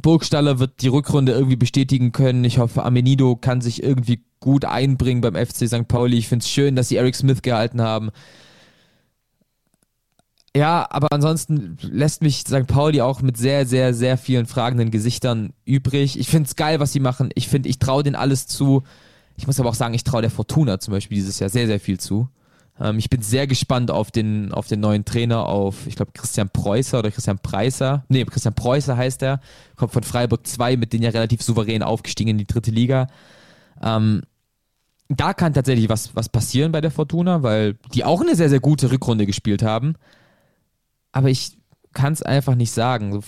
Burgstaller 0.00 0.58
wird 0.58 0.82
die 0.82 0.88
Rückrunde 0.88 1.32
irgendwie 1.32 1.56
bestätigen 1.56 2.12
können. 2.12 2.44
Ich 2.44 2.58
hoffe, 2.58 2.84
Amenido 2.84 3.36
kann 3.36 3.60
sich 3.60 3.82
irgendwie 3.82 4.24
gut 4.40 4.64
einbringen 4.64 5.20
beim 5.20 5.34
FC 5.34 5.68
St. 5.68 5.88
Pauli. 5.88 6.16
Ich 6.16 6.28
finde 6.28 6.44
es 6.44 6.50
schön, 6.50 6.76
dass 6.76 6.88
sie 6.88 6.96
Eric 6.96 7.14
Smith 7.14 7.42
gehalten 7.42 7.80
haben. 7.82 8.10
Ja, 10.56 10.86
aber 10.90 11.08
ansonsten 11.12 11.76
lässt 11.82 12.22
mich 12.22 12.40
St. 12.40 12.66
Pauli 12.66 13.02
auch 13.02 13.22
mit 13.22 13.36
sehr, 13.36 13.66
sehr, 13.66 13.94
sehr 13.94 14.18
vielen 14.18 14.46
fragenden 14.46 14.90
Gesichtern 14.90 15.52
übrig. 15.64 16.18
Ich 16.18 16.28
finde 16.28 16.48
es 16.48 16.56
geil, 16.56 16.80
was 16.80 16.92
sie 16.92 17.00
machen. 17.00 17.30
Ich 17.34 17.48
finde, 17.48 17.68
ich 17.68 17.78
traue 17.78 18.02
denen 18.02 18.16
alles 18.16 18.46
zu. 18.46 18.82
Ich 19.36 19.46
muss 19.46 19.60
aber 19.60 19.68
auch 19.68 19.74
sagen, 19.74 19.94
ich 19.94 20.02
traue 20.02 20.22
der 20.22 20.30
Fortuna 20.30 20.80
zum 20.80 20.92
Beispiel 20.92 21.16
dieses 21.16 21.38
Jahr 21.38 21.50
sehr, 21.50 21.66
sehr 21.66 21.78
viel 21.78 22.00
zu. 22.00 22.28
Ähm, 22.80 22.98
ich 22.98 23.10
bin 23.10 23.22
sehr 23.22 23.46
gespannt 23.46 23.90
auf 23.90 24.10
den, 24.10 24.52
auf 24.52 24.66
den 24.66 24.80
neuen 24.80 25.04
Trainer, 25.04 25.46
auf, 25.46 25.86
ich 25.86 25.96
glaube, 25.96 26.12
Christian 26.12 26.48
Preußer 26.48 26.98
oder 26.98 27.10
Christian 27.10 27.38
Preiser. 27.38 28.04
Nee, 28.08 28.24
Christian 28.24 28.54
Preußer 28.54 28.96
heißt 28.96 29.22
er. 29.22 29.40
Kommt 29.76 29.92
von 29.92 30.02
Freiburg 30.02 30.46
2, 30.46 30.76
mit 30.76 30.92
denen 30.92 31.04
ja 31.04 31.10
relativ 31.10 31.42
souverän 31.42 31.82
aufgestiegen 31.82 32.30
in 32.30 32.38
die 32.38 32.46
dritte 32.46 32.70
Liga. 32.70 33.08
Ähm, 33.82 34.22
da 35.08 35.34
kann 35.34 35.54
tatsächlich 35.54 35.88
was, 35.88 36.14
was 36.14 36.28
passieren 36.28 36.72
bei 36.72 36.80
der 36.80 36.90
Fortuna, 36.90 37.42
weil 37.42 37.74
die 37.94 38.04
auch 38.04 38.20
eine 38.20 38.36
sehr, 38.36 38.48
sehr 38.48 38.60
gute 38.60 38.90
Rückrunde 38.90 39.26
gespielt 39.26 39.62
haben 39.62 39.96
aber 41.12 41.28
ich 41.28 41.58
kann 41.92 42.12
es 42.12 42.22
einfach 42.22 42.54
nicht 42.54 42.70
sagen. 42.70 43.22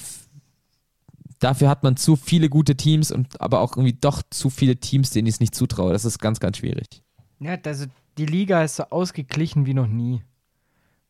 Dafür 1.38 1.68
hat 1.68 1.82
man 1.82 1.96
zu 1.96 2.16
viele 2.16 2.48
gute 2.48 2.76
Teams 2.76 3.10
und 3.10 3.40
aber 3.40 3.60
auch 3.60 3.76
irgendwie 3.76 3.96
doch 3.98 4.22
zu 4.30 4.50
viele 4.50 4.76
Teams, 4.76 5.10
denen 5.10 5.26
ich 5.26 5.34
es 5.34 5.40
nicht 5.40 5.54
zutraue. 5.54 5.92
Das 5.92 6.04
ist 6.04 6.20
ganz, 6.20 6.38
ganz 6.38 6.58
schwierig. 6.58 7.02
Ja, 7.40 7.56
also 7.64 7.86
die 8.18 8.26
Liga 8.26 8.62
ist 8.62 8.76
so 8.76 8.84
ausgeglichen 8.84 9.66
wie 9.66 9.74
noch 9.74 9.86
nie. 9.86 10.22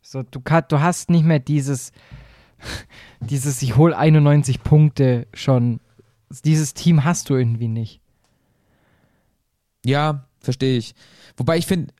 So, 0.00 0.22
du, 0.22 0.40
du 0.40 0.80
hast 0.80 1.10
nicht 1.10 1.24
mehr 1.24 1.38
dieses, 1.38 1.92
dieses, 3.20 3.62
ich 3.62 3.76
hole 3.76 3.96
91 3.96 4.62
Punkte 4.62 5.26
schon. 5.32 5.80
Dieses 6.44 6.74
Team 6.74 7.04
hast 7.04 7.30
du 7.30 7.36
irgendwie 7.36 7.68
nicht. 7.68 8.00
Ja, 9.84 10.26
verstehe 10.40 10.78
ich. 10.78 10.94
Wobei 11.36 11.58
ich 11.58 11.66
finde, 11.66 11.92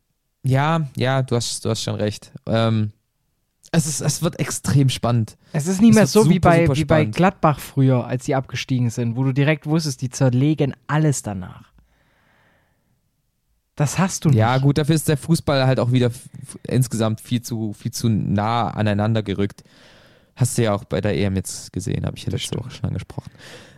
ja, 0.43 0.89
ja, 0.97 1.23
du 1.23 1.37
hast, 1.37 1.65
du 1.65 1.71
hast 1.71 1.83
schon 1.83 1.97
recht. 1.97 2.33
Ähm, 2.47 2.93
es, 3.71 3.87
ist, 3.87 4.01
es 4.01 4.23
wird 4.23 4.39
extrem 4.41 4.89
spannend. 4.89 5.37
Es 5.53 5.67
ist 5.67 5.81
nicht 5.81 5.95
mehr 5.95 6.07
so 6.07 6.23
super, 6.23 6.35
wie, 6.35 6.39
bei, 6.39 6.77
wie 6.77 6.85
bei 6.85 7.05
Gladbach 7.05 7.61
früher, 7.61 8.07
als 8.07 8.25
sie 8.25 8.35
abgestiegen 8.35 8.91
sind, 8.91 9.17
wo 9.17 9.25
du 9.25 9.33
direkt 9.33 9.67
wusstest, 9.67 10.03
die 10.03 10.11
zerlegen 10.11 10.75
alles 10.87 11.23
danach. 11.23 11.72
Das 13.77 13.99
hast 13.99 14.25
du 14.25 14.29
nicht. 14.29 14.39
Ja, 14.39 14.59
gut, 14.59 14.79
dafür 14.79 14.95
ist 14.95 15.09
der 15.09 15.17
Fußball 15.17 15.67
halt 15.67 15.81
auch 15.81 15.93
wieder 15.93 16.11
insgesamt 16.67 17.21
viel 17.21 17.43
zu, 17.43 17.73
viel 17.73 17.91
zu 17.91 18.09
nah 18.09 18.69
aneinander 18.69 19.23
gerückt. 19.23 19.65
Hast 20.37 20.57
du 20.57 20.63
ja 20.63 20.75
auch 20.75 20.85
bei 20.85 21.01
der 21.01 21.17
EM 21.17 21.37
jetzt 21.37 21.73
gesehen, 21.73 22.07
habe 22.07 22.17
ich 22.17 22.25
ja 22.25 22.33
letzte 22.33 22.59
Woche 22.59 22.71
schon 22.71 22.89
angesprochen. 22.89 23.31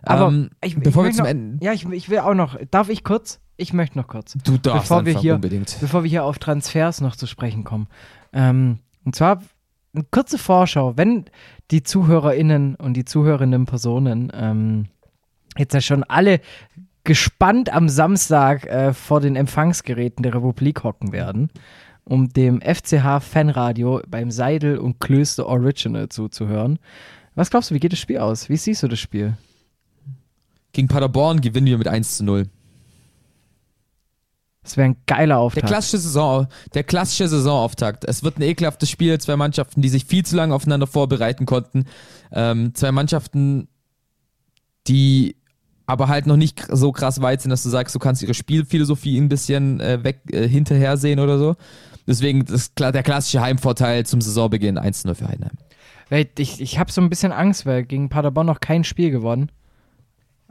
Aber 0.03 0.29
ähm, 0.29 0.51
ich, 0.63 0.77
bevor 0.77 1.05
ich 1.05 1.13
wir 1.13 1.17
zum 1.17 1.27
Ende. 1.27 1.65
Ja, 1.65 1.73
ich, 1.73 1.85
ich 1.87 2.09
will 2.09 2.21
auch 2.21 2.35
noch. 2.35 2.59
Darf 2.71 2.89
ich 2.89 3.05
kurz? 3.05 3.41
Ich 3.57 3.73
möchte 3.73 3.99
noch 3.99 4.09
kurz. 4.09 4.37
Du 4.45 4.59
darfst 4.59 4.89
bevor 4.89 5.07
wir 5.07 5.19
hier, 5.19 5.37
unbedingt. 5.37 5.77
Bevor 5.81 6.03
wir 6.03 6.11
hier 6.11 6.25
auf 6.25 6.39
Transfers 6.39 7.01
noch 7.01 7.17
zu 7.17 7.27
sprechen 7.27 7.65
kommen. 7.65 7.89
Ähm, 8.33 8.81
und 9.05 9.15
zwar 9.15 9.43
eine 9.95 10.05
kurze 10.11 10.39
Vorschau, 10.39 10.97
wenn 10.97 11.27
die 11.71 11.83
ZuhörerInnen 11.83 12.75
und 12.75 12.95
die 12.95 13.05
zuhörenden 13.05 13.67
Personen 13.67 14.33
ähm, 14.35 14.87
jetzt 15.57 15.75
ja 15.75 15.81
schon 15.81 16.03
alle 16.05 16.41
gespannt 17.05 17.73
am 17.73 17.89
Samstag 17.89 18.67
äh, 18.67 18.93
vor 18.93 19.21
den 19.21 19.37
Empfangsgeräten 19.37 20.23
der 20.23 20.35
Republik 20.35 20.83
hocken 20.83 21.13
werden, 21.13 21.51
um 22.05 22.31
dem 22.31 22.61
FCH 22.61 23.21
Fanradio 23.21 24.03
beim 24.09 24.31
Seidel 24.31 24.79
und 24.79 25.01
Klöster 25.01 25.47
Original 25.47 26.09
zuzuhören. 26.09 26.79
Was 27.35 27.51
glaubst 27.51 27.71
du, 27.71 27.75
wie 27.75 27.81
geht 27.81 27.93
das 27.93 27.99
Spiel 27.99 28.19
aus? 28.19 28.49
Wie 28.49 28.57
siehst 28.57 28.83
du 28.83 28.89
das 28.89 29.01
Spiel? 29.01 29.37
Gegen 30.73 30.89
Paderborn 30.89 31.41
gewinnen 31.41 31.67
wir 31.67 31.79
mit 31.79 31.89
1 31.89 32.17
zu 32.17 32.25
0. 32.25 32.49
Das 34.63 34.79
wäre 34.79 34.89
ein 34.89 34.97
geiler 35.07 35.39
Auftakt. 35.39 35.65
Der 35.65 35.69
klassische, 35.69 35.99
Saison, 35.99 36.47
der 36.73 36.85
klassische 36.85 37.29
Saisonauftakt. 37.29 38.05
Es 38.07 38.25
wird 38.25 38.39
ein 38.39 38.43
ekelhaftes 38.43 38.89
Spiel. 38.89 39.21
Zwei 39.21 39.37
Mannschaften, 39.37 39.83
die 39.83 39.91
sich 39.91 40.07
viel 40.07 40.25
zu 40.25 40.37
lange 40.37 40.55
aufeinander 40.55 40.87
vorbereiten 40.87 41.45
konnten. 41.45 41.85
Ähm, 42.33 42.75
zwei 42.75 42.91
Mannschaften, 42.91 43.69
die 44.89 45.37
aber 45.87 46.09
halt 46.09 46.27
noch 46.27 46.37
nicht 46.37 46.67
so 46.71 46.93
krass 46.93 47.21
weit 47.21 47.43
sind, 47.43 47.51
dass 47.51 47.63
du 47.63 47.69
sagst, 47.69 47.95
du 47.95 47.99
kannst 47.99 48.23
ihre 48.23 48.35
Spielphilosophie 48.35 49.19
ein 49.19 49.29
bisschen 49.29 49.81
äh, 49.81 50.03
weg 50.03 50.21
äh, 50.31 50.49
hinterher 50.49 50.97
sehen 50.97 51.21
oder 51.21 51.39
so. 51.39 51.57
Deswegen 52.07 52.45
das, 52.45 52.75
der 52.75 53.03
klassische 53.03 53.41
Heimvorteil 53.41 54.05
zum 54.05 54.21
Saisonbeginn 54.21 54.79
1-0 54.79 55.15
für 55.15 55.29
Heidenheim. 55.29 55.57
Ich, 56.39 56.61
ich 56.61 56.79
habe 56.79 56.93
so 56.93 57.01
ein 57.01 57.09
bisschen 57.09 57.33
Angst, 57.33 57.67
weil 57.67 57.85
gegen 57.85 58.09
Paderborn 58.09 58.47
noch 58.47 58.61
kein 58.61 58.85
Spiel 58.85 59.11
gewonnen. 59.11 59.51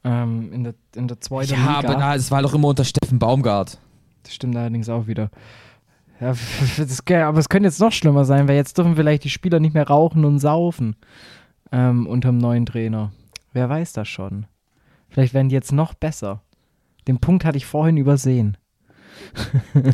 Ähm, 0.03 0.51
in, 0.51 0.63
der, 0.63 0.73
in 0.95 1.07
der 1.07 1.21
zweiten 1.21 1.51
ja, 1.51 1.57
Liga. 1.57 1.71
Ja, 1.71 1.77
aber 1.77 1.97
na, 1.97 2.15
es 2.15 2.31
war 2.31 2.41
doch 2.41 2.53
immer 2.53 2.69
unter 2.69 2.83
Steffen 2.83 3.19
Baumgart. 3.19 3.77
Das 4.23 4.33
stimmt 4.33 4.55
allerdings 4.57 4.89
auch 4.89 5.07
wieder. 5.07 5.29
Ja, 6.19 6.33
das, 6.77 7.03
aber 7.07 7.37
es 7.37 7.49
könnte 7.49 7.67
jetzt 7.67 7.79
noch 7.79 7.91
schlimmer 7.91 8.25
sein, 8.25 8.47
weil 8.47 8.55
jetzt 8.55 8.77
dürfen 8.77 8.95
vielleicht 8.95 9.23
die 9.23 9.29
Spieler 9.29 9.59
nicht 9.59 9.73
mehr 9.73 9.87
rauchen 9.87 10.25
und 10.25 10.39
saufen 10.39 10.95
ähm, 11.71 12.07
unter 12.07 12.29
dem 12.29 12.37
neuen 12.39 12.65
Trainer. 12.65 13.11
Wer 13.53 13.69
weiß 13.69 13.93
das 13.93 14.07
schon? 14.07 14.47
Vielleicht 15.13 15.35
werden 15.35 15.49
die 15.49 15.55
jetzt 15.55 15.71
noch 15.71 15.93
besser. 15.93 16.41
Den 17.07 17.19
Punkt 17.19 17.45
hatte 17.45 17.57
ich 17.57 17.67
vorhin 17.67 17.97
übersehen. 17.97 18.57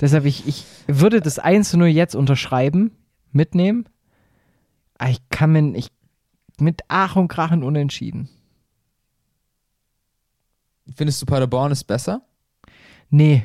Deshalb, 0.00 0.24
ich, 0.24 0.46
ich 0.46 0.64
würde 0.86 1.20
das 1.20 1.40
1 1.40 1.74
0 1.74 1.88
jetzt 1.88 2.14
unterschreiben, 2.14 2.92
mitnehmen. 3.32 3.88
Aber 4.98 5.10
ich 5.10 5.28
kann 5.30 5.50
mir, 5.50 5.76
ich, 5.76 5.90
mit 6.60 6.82
Ach 6.86 7.16
und 7.16 7.26
Krachen 7.26 7.64
unentschieden. 7.64 8.28
Findest 10.94 11.20
du 11.20 11.26
Paderborn 11.26 11.72
ist 11.72 11.84
besser? 11.84 12.22
Nee, 13.10 13.44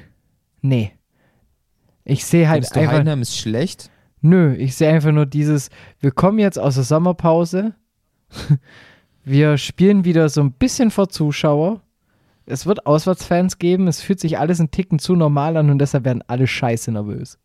nee. 0.61 0.91
Ich 2.03 2.25
sehe 2.25 2.47
halt 2.47 2.65
Findest 2.65 2.77
einfach. 2.77 2.93
Heidenheim 2.93 3.23
ist 3.23 3.35
schlecht? 3.35 3.89
Nö, 4.21 4.53
ich 4.53 4.75
sehe 4.75 4.91
einfach 4.93 5.11
nur 5.11 5.25
dieses, 5.25 5.71
wir 5.99 6.11
kommen 6.11 6.37
jetzt 6.37 6.59
aus 6.59 6.75
der 6.75 6.83
Sommerpause. 6.83 7.73
wir 9.23 9.57
spielen 9.57 10.05
wieder 10.05 10.29
so 10.29 10.41
ein 10.41 10.51
bisschen 10.51 10.91
vor 10.91 11.09
Zuschauer. 11.09 11.81
Es 12.45 12.65
wird 12.65 12.85
Auswärtsfans 12.85 13.57
geben. 13.57 13.87
Es 13.87 14.01
fühlt 14.01 14.19
sich 14.19 14.37
alles 14.37 14.59
ein 14.59 14.71
Ticken 14.71 14.99
zu 14.99 15.15
normal 15.15 15.55
an 15.57 15.69
und 15.69 15.79
deshalb 15.79 16.03
werden 16.03 16.23
alle 16.27 16.47
scheiße 16.47 16.91
nervös. 16.91 17.37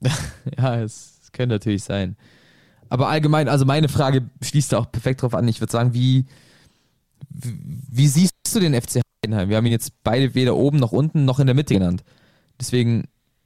ja, 0.56 0.80
es, 0.80 1.18
könnte 1.32 1.54
natürlich 1.54 1.84
sein. 1.84 2.16
Aber 2.88 3.08
allgemein, 3.08 3.48
also 3.48 3.64
meine 3.64 3.88
Frage 3.88 4.28
schließt 4.42 4.72
da 4.72 4.78
auch 4.78 4.90
perfekt 4.90 5.22
drauf 5.22 5.34
an. 5.34 5.46
Ich 5.46 5.60
würde 5.60 5.70
sagen, 5.70 5.94
wie, 5.94 6.26
wie, 7.28 7.56
wie 7.88 8.08
siehst 8.08 8.32
du 8.52 8.58
den 8.58 8.74
FC 8.74 9.00
Heidenheim. 9.24 9.48
Wir 9.48 9.56
haben 9.56 9.66
ihn 9.66 9.72
jetzt 9.72 10.02
beide 10.02 10.34
weder 10.34 10.56
oben 10.56 10.78
noch 10.78 10.90
unten 10.90 11.24
noch 11.24 11.38
in 11.38 11.46
der 11.46 11.54
Mitte 11.54 11.74
genannt. 11.74 12.02
Deswegen 12.58 13.04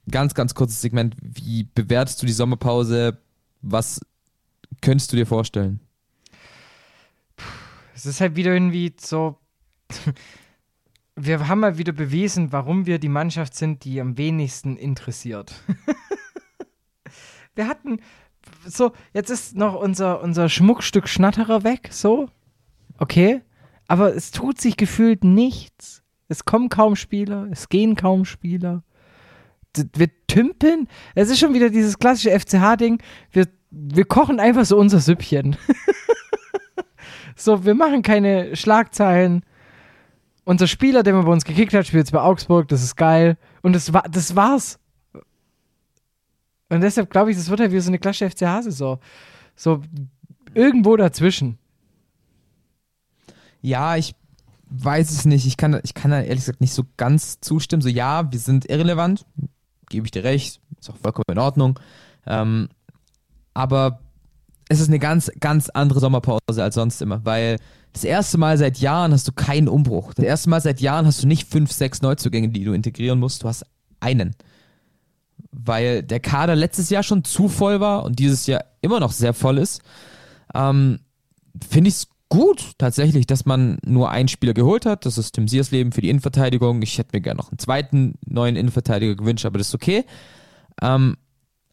ganz, 0.09 0.33
ganz 0.33 0.55
kurzes 0.55 0.81
Segment. 0.81 1.15
Wie 1.21 1.67
bewertest 1.75 2.23
du 2.23 2.25
die 2.25 2.33
Sommerpause? 2.33 3.19
Was 3.61 4.01
könntest 4.81 5.11
du 5.11 5.15
dir 5.15 5.27
vorstellen? 5.27 5.79
Es 8.05 8.11
ist 8.11 8.21
halt 8.21 8.35
wieder 8.35 8.53
irgendwie 8.53 8.93
so. 8.99 9.39
wir 11.15 11.47
haben 11.47 11.61
mal 11.61 11.79
wieder 11.79 11.91
bewiesen, 11.91 12.51
warum 12.51 12.85
wir 12.85 12.99
die 12.99 13.09
Mannschaft 13.09 13.55
sind, 13.55 13.83
die 13.83 13.99
am 13.99 14.15
wenigsten 14.15 14.77
interessiert. 14.77 15.55
wir 17.55 17.67
hatten 17.67 17.99
so, 18.67 18.91
jetzt 19.13 19.31
ist 19.31 19.55
noch 19.55 19.73
unser, 19.73 20.21
unser 20.21 20.49
Schmuckstück 20.49 21.09
Schnatterer 21.09 21.63
weg, 21.63 21.89
so. 21.91 22.29
Okay. 22.99 23.41
Aber 23.87 24.15
es 24.15 24.29
tut 24.29 24.61
sich 24.61 24.77
gefühlt 24.77 25.23
nichts. 25.23 26.03
Es 26.27 26.45
kommen 26.45 26.69
kaum 26.69 26.95
Spieler, 26.95 27.47
es 27.49 27.69
gehen 27.69 27.95
kaum 27.95 28.25
Spieler. 28.25 28.83
Wir 29.95 30.09
tümpeln. 30.27 30.87
Es 31.15 31.31
ist 31.31 31.39
schon 31.39 31.55
wieder 31.55 31.71
dieses 31.71 31.97
klassische 31.97 32.39
FCH-Ding. 32.39 33.01
Wir, 33.31 33.47
wir 33.71 34.05
kochen 34.05 34.39
einfach 34.39 34.65
so 34.65 34.77
unser 34.77 34.99
Süppchen. 34.99 35.57
so, 37.35 37.65
wir 37.65 37.75
machen 37.75 38.01
keine 38.01 38.55
Schlagzeilen. 38.55 39.43
Unser 40.45 40.67
Spieler, 40.67 41.03
der 41.03 41.13
bei 41.13 41.31
uns 41.31 41.43
gekickt 41.43 41.73
hat, 41.73 41.87
spielt 41.87 42.01
jetzt 42.01 42.11
bei 42.11 42.21
Augsburg. 42.21 42.67
Das 42.67 42.83
ist 42.83 42.95
geil. 42.95 43.37
Und 43.61 43.73
das, 43.73 43.91
war, 43.93 44.03
das 44.03 44.35
war's. 44.35 44.79
Und 46.69 46.81
deshalb 46.81 47.09
glaube 47.09 47.31
ich, 47.31 47.37
das 47.37 47.49
wird 47.49 47.59
halt 47.59 47.71
wie 47.71 47.79
so 47.79 47.89
eine 47.89 47.99
klassische 47.99 48.29
FCH-Saison. 48.29 48.99
So 49.55 49.81
irgendwo 50.53 50.95
dazwischen. 50.95 51.57
Ja, 53.61 53.97
ich 53.97 54.15
weiß 54.69 55.11
es 55.11 55.25
nicht. 55.25 55.45
Ich 55.45 55.57
kann, 55.57 55.79
ich 55.83 55.93
kann 55.93 56.11
da 56.11 56.21
ehrlich 56.21 56.45
gesagt 56.45 56.61
nicht 56.61 56.73
so 56.73 56.83
ganz 56.97 57.39
zustimmen. 57.39 57.81
So, 57.81 57.89
ja, 57.89 58.31
wir 58.31 58.39
sind 58.39 58.69
irrelevant, 58.69 59.25
gebe 59.89 60.05
ich 60.05 60.11
dir 60.11 60.23
recht, 60.23 60.61
ist 60.79 60.89
auch 60.89 60.97
vollkommen 60.97 61.25
in 61.31 61.39
Ordnung. 61.39 61.79
Ähm, 62.25 62.69
aber 63.53 63.99
es 64.69 64.79
ist 64.79 64.87
eine 64.87 64.99
ganz, 64.99 65.31
ganz 65.39 65.69
andere 65.69 65.99
Sommerpause 65.99 66.63
als 66.63 66.75
sonst 66.75 67.01
immer, 67.01 67.23
weil 67.23 67.57
das 67.93 68.03
erste 68.03 68.37
Mal 68.37 68.57
seit 68.57 68.79
Jahren 68.79 69.13
hast 69.13 69.27
du 69.27 69.31
keinen 69.31 69.67
Umbruch. 69.67 70.13
Das 70.13 70.25
erste 70.25 70.49
Mal 70.49 70.59
seit 70.59 70.81
Jahren 70.81 71.05
hast 71.05 71.23
du 71.23 71.27
nicht 71.27 71.49
fünf, 71.49 71.71
sechs 71.71 72.01
Neuzugänge, 72.01 72.49
die 72.49 72.63
du 72.63 72.73
integrieren 72.73 73.19
musst. 73.19 73.43
Du 73.43 73.47
hast 73.47 73.65
einen. 73.99 74.35
Weil 75.51 76.03
der 76.03 76.19
Kader 76.19 76.55
letztes 76.55 76.89
Jahr 76.89 77.03
schon 77.03 77.23
zu 77.23 77.47
voll 77.47 77.79
war 77.79 78.03
und 78.03 78.19
dieses 78.19 78.47
Jahr 78.47 78.65
immer 78.81 78.99
noch 78.99 79.11
sehr 79.11 79.33
voll 79.33 79.57
ist. 79.57 79.81
Ähm, 80.53 80.99
Finde 81.69 81.87
ich 81.87 81.95
es 81.95 82.07
gut, 82.27 82.71
tatsächlich, 82.77 83.27
dass 83.27 83.45
man 83.45 83.77
nur 83.85 84.09
einen 84.09 84.27
Spieler 84.27 84.53
geholt 84.53 84.85
hat. 84.85 85.05
Das 85.05 85.17
ist 85.17 85.33
Tim 85.33 85.47
Siersleben 85.47 85.93
für 85.93 86.01
die 86.01 86.09
Innenverteidigung. 86.09 86.81
Ich 86.81 86.97
hätte 86.97 87.11
mir 87.13 87.21
gerne 87.21 87.37
noch 87.37 87.49
einen 87.49 87.59
zweiten 87.59 88.15
neuen 88.25 88.57
Innenverteidiger 88.57 89.15
gewünscht, 89.15 89.45
aber 89.45 89.57
das 89.57 89.69
ist 89.69 89.75
okay. 89.75 90.03
Ähm, 90.81 91.15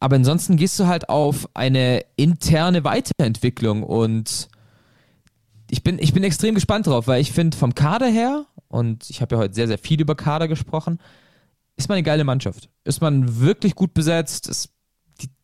aber 0.02 0.16
ansonsten 0.16 0.56
gehst 0.56 0.80
du 0.80 0.88
halt 0.88 1.08
auf 1.08 1.48
eine 1.54 2.04
interne 2.16 2.82
Weiterentwicklung 2.82 3.84
und 3.84 4.48
ich 5.70 5.84
bin, 5.84 6.00
ich 6.00 6.12
bin 6.12 6.24
extrem 6.24 6.56
gespannt 6.56 6.88
drauf, 6.88 7.06
weil 7.06 7.20
ich 7.20 7.30
finde 7.30 7.56
vom 7.56 7.76
Kader 7.76 8.08
her, 8.08 8.46
und 8.66 9.08
ich 9.10 9.22
habe 9.22 9.36
ja 9.36 9.40
heute 9.40 9.54
sehr, 9.54 9.68
sehr 9.68 9.78
viel 9.78 10.00
über 10.00 10.16
Kader 10.16 10.48
gesprochen, 10.48 10.98
ist 11.76 11.88
man 11.88 11.94
eine 11.94 12.02
geile 12.02 12.24
Mannschaft. 12.24 12.68
Ist 12.82 13.00
man 13.00 13.38
wirklich 13.38 13.76
gut 13.76 13.94
besetzt, 13.94 14.48
ist 14.48 14.71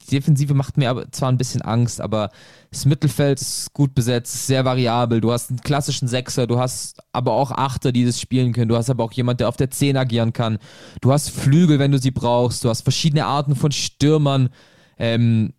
die 0.09 0.17
Defensive 0.17 0.55
macht 0.55 0.77
mir 0.77 0.91
aber 0.91 1.11
zwar 1.13 1.31
ein 1.31 1.39
bisschen 1.39 1.63
Angst, 1.63 2.01
aber 2.01 2.31
das 2.71 2.85
Mittelfeld 2.85 3.41
ist 3.41 3.73
gut 3.73 3.95
besetzt, 3.95 4.47
sehr 4.47 4.65
variabel. 4.65 5.21
Du 5.21 5.33
hast 5.33 5.51
einen 5.51 5.61
klassischen 5.61 6.09
Sechser, 6.09 6.47
du 6.47 6.59
hast 6.59 7.03
aber 7.13 7.33
auch 7.33 7.51
Achter, 7.51 7.93
die 7.93 8.05
das 8.05 8.21
spielen 8.21 8.53
können. 8.53 8.69
Du 8.69 8.77
hast 8.77 8.91
aber 8.91 9.05
auch 9.05 9.13
jemand, 9.13 9.41
der 9.41 9.49
auf 9.49 9.57
der 9.57 9.71
Zehn 9.71 9.97
agieren 9.97 10.33
kann. 10.33 10.59
Du 11.01 11.13
hast 11.13 11.31
Flügel, 11.31 11.79
wenn 11.79 11.93
du 11.93 11.99
sie 11.99 12.11
brauchst. 12.11 12.65
Du 12.65 12.69
hast 12.69 12.83
verschiedene 12.83 13.27
Arten 13.27 13.57
von 13.57 13.73
Stürmern. 13.73 14.51
Ähm, 14.99 15.53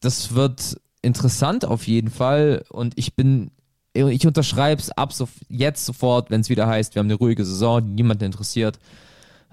das 0.00 0.34
wird 0.34 0.76
interessant 1.02 1.64
auf 1.64 1.86
jeden 1.86 2.10
Fall. 2.10 2.64
Und 2.70 2.94
ich 2.96 3.14
bin, 3.14 3.50
ich 3.92 4.26
unterschreibe 4.26 4.80
es 4.80 4.90
ab 4.90 5.12
so, 5.12 5.28
jetzt 5.48 5.84
sofort, 5.84 6.30
wenn 6.30 6.40
es 6.40 6.48
wieder 6.48 6.66
heißt, 6.66 6.94
wir 6.94 7.00
haben 7.00 7.06
eine 7.06 7.14
ruhige 7.14 7.44
Saison, 7.44 7.84
die 7.84 7.92
niemanden 7.92 8.24
interessiert. 8.24 8.78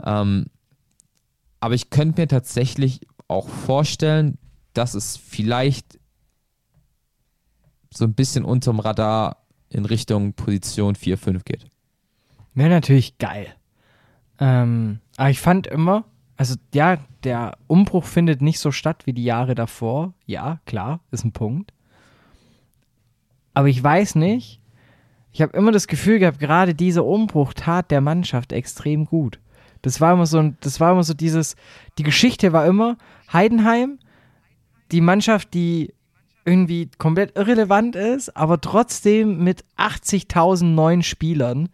Ähm, 0.04 0.46
aber 1.60 1.76
ich 1.76 1.90
könnte 1.90 2.22
mir 2.22 2.28
tatsächlich 2.28 3.02
auch 3.30 3.48
vorstellen, 3.48 4.38
dass 4.74 4.94
es 4.94 5.16
vielleicht 5.18 6.00
so 7.92 8.06
ein 8.06 8.14
bisschen 8.14 8.44
unterm 8.44 8.80
Radar 8.80 9.38
in 9.70 9.86
Richtung 9.86 10.34
Position 10.34 10.96
4, 10.96 11.18
5 11.18 11.46
geht. 11.46 11.66
Wäre 12.54 12.70
natürlich 12.70 13.18
geil. 13.18 13.56
Ähm, 14.40 15.00
aber 15.18 15.30
ich 15.30 15.40
fand 15.40 15.68
immer, 15.68 16.06
also 16.36 16.56
ja, 16.74 16.98
der 17.24 17.58
Umbruch 17.68 18.06
findet 18.06 18.42
nicht 18.42 18.60
so 18.60 18.72
statt 18.72 19.06
wie 19.06 19.14
die 19.14 19.24
Jahre 19.24 19.56
davor. 19.56 20.14
Ja, 20.26 20.60
klar, 20.66 21.02
ist 21.12 21.24
ein 21.24 21.34
Punkt. 21.34 21.74
Aber 23.54 23.68
ich 23.68 23.84
weiß 23.84 24.16
nicht, 24.16 24.62
ich 25.32 25.42
habe 25.42 25.56
immer 25.58 25.72
das 25.72 25.88
Gefühl 25.88 26.20
gehabt, 26.20 26.40
gerade 26.40 26.74
dieser 26.74 27.06
Umbruch 27.06 27.54
tat 27.54 27.92
der 27.92 28.02
Mannschaft 28.02 28.54
extrem 28.54 29.06
gut. 29.06 29.40
Das 29.82 30.02
war 30.02 30.14
immer 30.14 30.26
so, 30.26 30.54
das 30.62 30.80
war 30.80 30.92
immer 30.92 31.04
so 31.04 31.14
dieses, 31.14 31.56
die 31.98 32.04
Geschichte 32.04 32.54
war 32.54 32.66
immer, 32.66 32.98
Heidenheim, 33.32 34.00
die 34.92 35.02
Mannschaft, 35.02 35.54
die 35.54 35.94
irgendwie 36.46 36.90
komplett 36.98 37.36
irrelevant 37.38 37.96
ist, 37.96 38.36
aber 38.36 38.60
trotzdem 38.60 39.44
mit 39.44 39.64
80.000 39.78 40.66
neuen 40.66 41.04
Spielern 41.04 41.70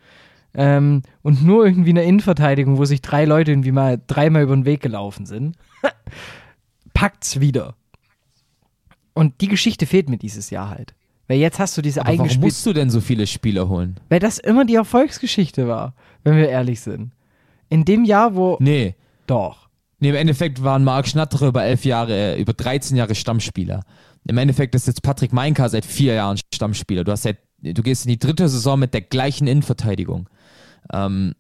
ähm, 0.54 1.02
und 1.22 1.44
nur 1.44 1.66
irgendwie 1.66 1.92
eine 1.92 2.04
Innenverteidigung, 2.04 2.78
wo 2.78 2.86
sich 2.86 3.02
drei 3.02 3.26
Leute 3.26 3.52
irgendwie 3.52 3.72
mal 3.72 4.02
dreimal 4.06 4.44
über 4.44 4.56
den 4.56 4.66
Weg 4.66 4.82
gelaufen 4.82 5.26
sind, 5.26 5.56
packt's 6.94 7.40
wieder. 7.40 7.76
Und 9.14 9.40
die 9.42 9.48
Geschichte 9.48 9.86
fehlt 9.86 10.10
mir 10.10 10.18
dieses 10.18 10.50
Jahr 10.50 10.70
halt. 10.70 10.94
Weil 11.28 11.40
jetzt 11.40 11.60
hast 11.60 11.78
du 11.78 11.82
diese 11.82 12.02
aber 12.02 12.18
Warum 12.18 12.40
musst 12.40 12.66
du 12.66 12.74
denn 12.74 12.90
so 12.90 13.02
viele 13.02 13.26
Spieler 13.26 13.68
holen? 13.68 14.00
Weil 14.10 14.20
das 14.20 14.38
immer 14.38 14.66
die 14.66 14.76
Erfolgsgeschichte 14.76 15.68
war, 15.68 15.94
wenn 16.24 16.36
wir 16.36 16.50
ehrlich 16.50 16.82
sind. 16.82 17.12
In 17.70 17.86
dem 17.86 18.04
Jahr, 18.04 18.36
wo. 18.36 18.58
Nee. 18.60 18.96
Doch. 19.28 19.70
Nee, 20.00 20.10
im 20.10 20.16
Endeffekt 20.16 20.64
waren 20.64 20.84
Marc 20.84 21.08
Schnatterer 21.08 21.48
über 21.48 21.64
elf 21.64 21.86
Jahre, 21.86 22.14
äh, 22.14 22.42
über 22.42 22.54
13 22.54 22.98
Jahre 22.98 23.16
Stammspieler. 23.16 23.84
Im 24.28 24.38
Endeffekt 24.38 24.76
ist 24.76 24.88
jetzt 24.88 25.02
Patrick 25.02 25.34
Meinka 25.34 25.70
seit 25.70 25.86
vier 25.86 26.16
Jahren 26.16 26.38
Stammspieler. 26.54 27.04
Du 27.04 27.12
hast 27.12 27.24
seit, 27.24 27.38
du 27.60 27.82
gehst 27.82 28.06
in 28.06 28.10
die 28.10 28.20
dritte 28.20 28.50
Saison 28.50 28.80
mit 28.80 28.94
der 28.94 29.02
gleichen 29.02 29.48
Innenverteidigung. 29.48 30.30
Ähm, 30.92 31.34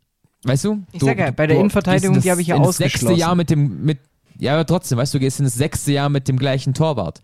weißt 0.43 0.65
du? 0.65 0.83
Ich 0.91 0.99
du, 0.99 1.05
sag 1.07 1.17
ja, 1.17 1.31
bei 1.31 1.47
der 1.47 1.57
Innenverteidigung, 1.57 2.21
die 2.21 2.31
habe 2.31 2.41
ich 2.41 2.47
ja 2.47 2.55
ausgeschlossen. 2.55 2.83
Das 2.83 2.91
sechste 2.91 3.13
Jahr 3.13 3.35
mit 3.35 3.49
dem, 3.49 3.83
mit, 3.83 3.99
ja, 4.37 4.53
aber 4.53 4.65
trotzdem, 4.65 4.97
weißt 4.97 5.13
du, 5.13 5.17
du 5.17 5.25
gehst 5.25 5.39
in 5.39 5.45
das 5.45 5.55
sechste 5.55 5.91
Jahr 5.91 6.09
mit 6.09 6.27
dem 6.27 6.37
gleichen 6.37 6.73
Torwart. 6.73 7.21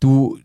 Du, 0.00 0.38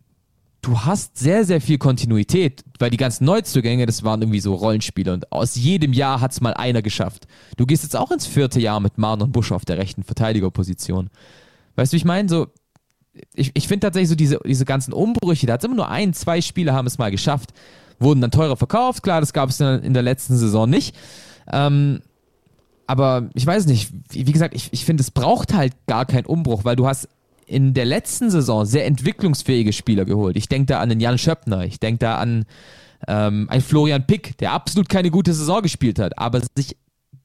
du 0.62 0.80
hast 0.82 1.18
sehr, 1.18 1.46
sehr 1.46 1.62
viel 1.62 1.78
Kontinuität, 1.78 2.64
weil 2.80 2.90
die 2.90 2.98
ganzen 2.98 3.26
Neuzugänge, 3.26 3.86
das 3.86 4.04
waren 4.04 4.22
irgendwie 4.22 4.40
so 4.40 4.54
Rollenspieler 4.54 5.14
und 5.14 5.32
aus 5.32 5.56
jedem 5.56 5.94
Jahr 5.94 6.22
hat 6.22 6.32
es 6.32 6.42
mal 6.42 6.54
einer 6.54 6.82
geschafft. 6.82 7.28
Du 7.58 7.66
gehst 7.66 7.84
jetzt 7.84 7.96
auch 7.96 8.12
ins 8.12 8.26
vierte 8.26 8.60
Jahr 8.60 8.80
mit 8.80 8.98
Marlon 8.98 9.32
Busch 9.32 9.52
auf 9.52 9.66
der 9.66 9.78
rechten 9.78 10.04
Verteidigerposition. 10.04 11.10
Weißt 11.76 11.94
du, 11.94 11.96
wie 11.96 12.00
ich 12.00 12.06
meine? 12.06 12.28
So, 12.28 12.48
ich, 13.34 13.52
ich 13.54 13.68
finde 13.68 13.88
tatsächlich 13.88 14.10
so 14.10 14.16
diese, 14.16 14.40
diese 14.46 14.66
ganzen 14.66 14.94
Umbrüche, 14.94 15.48
da 15.48 15.54
hat 15.54 15.62
es 15.62 15.66
immer 15.66 15.76
nur 15.76 15.90
ein, 15.90 16.14
zwei 16.14 16.42
Spieler 16.42 16.74
haben 16.74 16.88
es 16.88 16.98
mal 16.98 17.12
geschafft, 17.12 17.52
wurden 18.00 18.22
dann 18.22 18.32
teurer 18.32 18.58
verkauft, 18.58 19.04
klar, 19.04 19.22
das 19.22 19.34
gab 19.34 19.50
es 19.50 19.60
in 19.60 19.94
der 19.94 20.04
letzten 20.04 20.38
Saison 20.38 20.70
nicht. 20.70 20.96
Ähm, 21.52 22.02
aber 22.86 23.30
ich 23.34 23.46
weiß 23.46 23.68
nicht, 23.68 23.92
wie, 24.10 24.28
wie 24.28 24.32
gesagt, 24.32 24.56
ich, 24.56 24.70
ich 24.72 24.84
finde, 24.84 25.02
es 25.02 25.12
braucht 25.12 25.54
halt 25.54 25.74
gar 25.86 26.06
keinen 26.06 26.26
Umbruch, 26.26 26.66
weil 26.66 26.76
du 26.76 26.88
hast 26.88 27.08
in 27.50 27.74
der 27.74 27.86
letzten 27.86 28.30
Saison 28.30 28.66
sehr 28.66 28.86
entwicklungsfähige 28.86 29.74
Spieler 29.74 30.06
geholt. 30.06 30.38
Ich 30.38 30.48
denke 30.48 30.68
da 30.68 30.80
an 30.80 30.90
den 30.90 31.00
Jan 31.00 31.18
Schöppner, 31.18 31.66
ich 31.66 31.80
denke 31.80 32.00
da 32.00 32.18
an 32.18 32.46
ähm, 33.08 33.48
einen 33.50 33.62
Florian 33.62 34.06
Pick, 34.06 34.38
der 34.38 34.52
absolut 34.52 34.88
keine 34.90 35.10
gute 35.10 35.34
Saison 35.34 35.62
gespielt 35.62 36.00
hat, 36.00 36.18
aber 36.18 36.42
sich, 36.56 36.78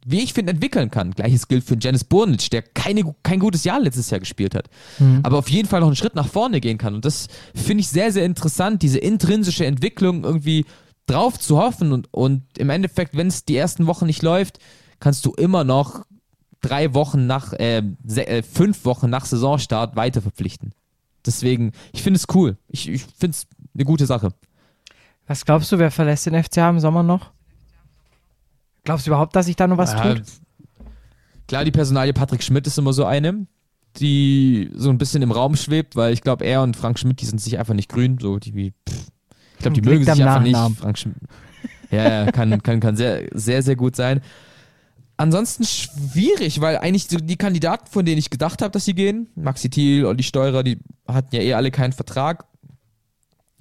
wie 0.07 0.20
ich 0.20 0.33
finde, 0.33 0.53
entwickeln 0.53 0.91
kann. 0.91 1.11
Gleiches 1.11 1.49
gilt 1.49 1.64
für 1.64 1.77
Janis 1.79 2.05
Burnic, 2.05 2.51
der 2.51 2.62
keine, 2.62 3.14
kein 3.22 3.39
gutes 3.39 3.64
Jahr 3.64 3.81
letztes 3.81 4.11
Jahr 4.11 4.20
gespielt 4.20 4.55
hat, 4.55 4.68
mhm. 4.99 5.20
aber 5.22 5.39
auf 5.39 5.51
jeden 5.51 5.68
Fall 5.68 5.81
noch 5.81 5.89
einen 5.89 5.97
Schritt 5.97 6.14
nach 6.14 6.29
vorne 6.29 6.61
gehen 6.61 6.79
kann. 6.79 6.95
Und 6.95 7.05
das 7.05 7.29
finde 7.55 7.83
ich 7.83 7.89
sehr, 7.89 8.11
sehr 8.11 8.25
interessant, 8.25 8.83
diese 8.83 8.99
intrinsische 8.99 9.66
Entwicklung 9.66 10.25
irgendwie 10.25 10.64
drauf 11.07 11.39
zu 11.39 11.59
hoffen 11.59 11.93
und, 11.93 12.09
und 12.14 12.43
im 12.57 12.70
Endeffekt, 12.70 13.14
wenn 13.14 13.27
es 13.27 13.45
die 13.45 13.57
ersten 13.57 13.87
Wochen 13.87 14.07
nicht 14.07 14.22
läuft, 14.22 14.59
kannst 15.01 15.27
du 15.27 15.33
immer 15.33 15.64
noch 15.64 16.05
drei 16.65 16.95
Wochen 16.95 17.27
nach, 17.27 17.53
äh, 17.53 17.83
äh, 18.17 18.43
fünf 18.43 18.85
Wochen 18.85 19.11
nach 19.11 19.27
Saisonstart 19.27 19.97
weiter 19.97 20.23
verpflichten. 20.23 20.73
Deswegen, 21.27 21.73
ich 21.93 22.03
finde 22.03 22.19
es 22.19 22.27
cool. 22.35 22.57
Ich, 22.69 22.89
ich 22.89 23.03
finde 23.03 23.37
es 23.37 23.47
eine 23.75 23.85
gute 23.85 24.07
Sache. 24.07 24.31
Was 25.27 25.45
glaubst 25.45 25.71
du, 25.73 25.79
wer 25.79 25.91
verlässt 25.91 26.27
den 26.27 26.43
FCA 26.43 26.71
im 26.71 26.81
Sommer 26.81 27.03
noch? 27.03 27.33
Glaubst 28.85 29.07
du 29.07 29.11
überhaupt, 29.11 29.35
dass 29.37 29.47
sich 29.47 29.57
da 29.57 29.67
noch 29.67 29.79
was 29.79 29.93
ja, 29.93 30.15
tut? 30.15 30.23
Klar, 31.49 31.65
die 31.65 31.71
Personalie 31.71 32.12
Patrick 32.12 32.43
Schmidt 32.43 32.67
ist 32.67 32.79
immer 32.79 32.93
so 32.93 33.05
eine, 33.05 33.47
die 33.97 34.71
so 34.75 34.91
ein 34.91 34.99
bisschen 34.99 35.23
im 35.23 35.33
Raum 35.33 35.57
schwebt, 35.57 35.97
weil 35.97 36.12
ich 36.12 36.21
glaube, 36.21 36.45
er 36.45 36.62
und 36.62 36.77
Frank 36.77 36.99
Schmidt, 36.99 37.21
die 37.21 37.27
sind 37.27 37.41
sich 37.41 37.59
einfach 37.59 37.75
nicht 37.75 37.89
grün. 37.89 38.19
So, 38.21 38.39
die, 38.39 38.73
pff, 38.89 39.09
ich 39.55 39.59
glaube, 39.59 39.81
die 39.81 39.89
mögen 39.89 40.05
sich 40.05 40.12
einfach 40.12 40.43
nicht. 40.43 40.79
Frank 40.79 40.99
Schmidt. 40.99 41.17
Ja, 41.91 42.31
kann, 42.33 42.62
kann, 42.62 42.81
kann 42.81 42.97
sehr, 42.97 43.29
sehr, 43.33 43.62
sehr 43.62 43.77
gut 43.77 43.97
sein 43.97 44.21
ansonsten 45.17 45.65
schwierig, 45.65 46.61
weil 46.61 46.79
eigentlich 46.79 47.09
die 47.09 47.37
Kandidaten, 47.37 47.87
von 47.91 48.05
denen 48.05 48.19
ich 48.19 48.31
gedacht 48.31 48.62
habe, 48.62 48.73
dass 48.73 48.85
sie 48.85 48.95
gehen, 48.95 49.29
Maxi 49.35 49.71
Thiel, 49.71 50.07
Olli 50.07 50.23
Steurer, 50.23 50.62
die 50.62 50.79
hatten 51.07 51.35
ja 51.35 51.43
eh 51.43 51.55
alle 51.55 51.71
keinen 51.71 51.93
Vertrag. 51.93 52.47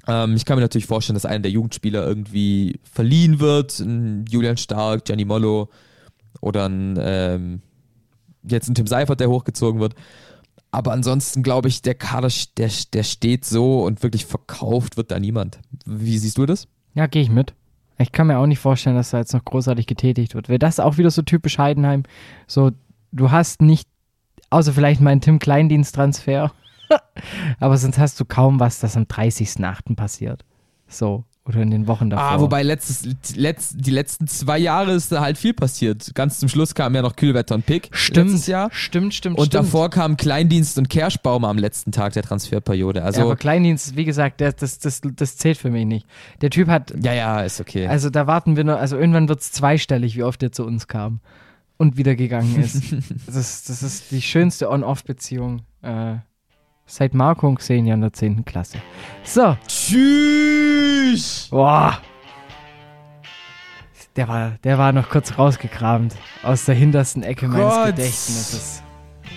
Ähm, 0.07 0.35
ich 0.35 0.45
kann 0.45 0.57
mir 0.57 0.61
natürlich 0.61 0.87
vorstellen, 0.87 1.15
dass 1.15 1.25
einer 1.25 1.41
der 1.41 1.51
Jugendspieler 1.51 2.05
irgendwie 2.05 2.79
verliehen 2.83 3.39
wird. 3.39 3.79
Ein 3.79 4.25
Julian 4.29 4.57
Stark, 4.57 5.05
Gianni 5.05 5.25
Mollo 5.25 5.69
oder 6.41 6.67
ein, 6.67 6.97
ähm, 6.99 7.61
jetzt 8.43 8.67
ein 8.67 8.75
Tim 8.75 8.87
Seifert, 8.87 9.19
der 9.19 9.29
hochgezogen 9.29 9.79
wird. 9.79 9.95
Aber 10.71 10.91
ansonsten 10.91 11.43
glaube 11.43 11.67
ich, 11.69 11.83
der 11.83 11.93
Kader, 11.93 12.29
der, 12.57 12.71
der 12.93 13.03
steht 13.03 13.45
so 13.45 13.83
und 13.83 14.01
wirklich 14.01 14.25
verkauft 14.25 14.97
wird 14.97 15.11
da 15.11 15.19
niemand. 15.19 15.59
Wie 15.85 16.17
siehst 16.17 16.37
du 16.37 16.45
das? 16.45 16.67
Ja, 16.95 17.07
gehe 17.07 17.21
ich 17.21 17.29
mit. 17.29 17.53
Ich 17.97 18.11
kann 18.11 18.27
mir 18.27 18.37
auch 18.37 18.45
nicht 18.45 18.59
vorstellen, 18.59 18.95
dass 18.95 19.11
da 19.11 19.19
jetzt 19.19 19.33
noch 19.33 19.45
großartig 19.45 19.85
getätigt 19.85 20.35
wird. 20.35 20.49
Wäre 20.49 20.59
das 20.59 20.79
auch 20.79 20.97
wieder 20.97 21.11
so 21.11 21.21
typisch 21.21 21.57
Heidenheim? 21.57 22.03
So, 22.47 22.71
du 23.11 23.31
hast 23.31 23.61
nicht, 23.61 23.87
außer 24.49 24.73
vielleicht 24.73 25.01
meinen 25.01 25.21
Tim 25.21 25.39
Kleindienst-Transfer, 25.39 26.51
aber 27.59 27.77
sonst 27.77 27.97
hast 27.99 28.19
du 28.19 28.25
kaum 28.25 28.59
was, 28.59 28.79
das 28.79 28.97
am 28.97 29.03
30.08. 29.03 29.95
passiert. 29.95 30.43
So. 30.87 31.23
Oder 31.45 31.61
in 31.61 31.71
den 31.71 31.87
Wochen 31.87 32.09
davor. 32.09 32.25
Ah, 32.25 32.39
wobei 32.39 32.63
letztes, 32.63 33.05
letzt, 33.35 33.75
die 33.77 33.91
letzten 33.91 34.27
zwei 34.27 34.57
Jahre 34.57 34.93
ist 34.93 35.11
da 35.11 35.19
halt 35.19 35.37
viel 35.37 35.53
passiert. 35.53 36.15
Ganz 36.15 36.39
zum 36.39 36.47
Schluss 36.47 36.73
kam 36.73 36.95
ja 36.95 37.01
noch 37.01 37.17
Kühlwetter 37.17 37.55
und 37.55 37.65
Pick. 37.65 37.89
Stimmt. 37.91 38.47
Jahr. 38.47 38.69
Stimmt, 38.71 39.13
stimmt, 39.13 39.37
Und 39.37 39.47
stimmt. 39.47 39.65
davor 39.65 39.89
kamen 39.89 40.15
Kleindienst 40.15 40.77
und 40.77 40.89
Kerschbaum 40.89 41.43
am 41.43 41.57
letzten 41.57 41.91
Tag 41.91 42.13
der 42.13 42.23
Transferperiode. 42.23 43.03
Also, 43.03 43.19
ja, 43.19 43.25
aber 43.25 43.35
Kleindienst, 43.35 43.97
wie 43.97 44.05
gesagt, 44.05 44.39
der, 44.39 44.53
das, 44.53 44.79
das, 44.79 45.01
das 45.03 45.35
zählt 45.35 45.57
für 45.57 45.69
mich 45.69 45.85
nicht. 45.85 46.07
Der 46.39 46.49
Typ 46.49 46.69
hat, 46.69 46.93
ja, 47.03 47.13
ja, 47.13 47.41
ist 47.41 47.59
okay. 47.59 47.87
also 47.87 48.09
da 48.09 48.25
warten 48.25 48.55
wir 48.55 48.63
noch, 48.63 48.77
also 48.77 48.97
irgendwann 48.97 49.27
wird 49.27 49.41
es 49.41 49.51
zweistellig, 49.51 50.15
wie 50.15 50.23
oft 50.23 50.41
er 50.43 50.53
zu 50.53 50.65
uns 50.65 50.87
kam 50.87 51.19
und 51.75 51.97
wieder 51.97 52.15
gegangen 52.15 52.55
ist. 52.61 52.93
das, 53.27 53.35
ist 53.35 53.69
das 53.69 53.83
ist 53.83 54.11
die 54.11 54.21
schönste 54.21 54.69
On-Off-Beziehung 54.69 55.63
äh, 55.81 56.15
seit 56.85 57.13
Marco 57.13 57.47
und 57.47 57.59
Xenia 57.59 57.93
in 57.93 58.01
der 58.01 58.13
10. 58.13 58.45
Klasse. 58.45 58.77
So, 59.23 59.57
Tschüss! 59.67 61.47
boah. 61.49 61.97
Der 64.15 64.27
war, 64.27 64.51
der 64.63 64.77
war 64.77 64.91
noch 64.91 65.09
kurz 65.09 65.39
rausgekramt 65.39 66.13
aus 66.43 66.65
der 66.65 66.75
hintersten 66.75 67.23
Ecke 67.23 67.47
meines 67.47 67.73
Gott. 67.73 67.85
Gedächtnisses. 67.87 68.83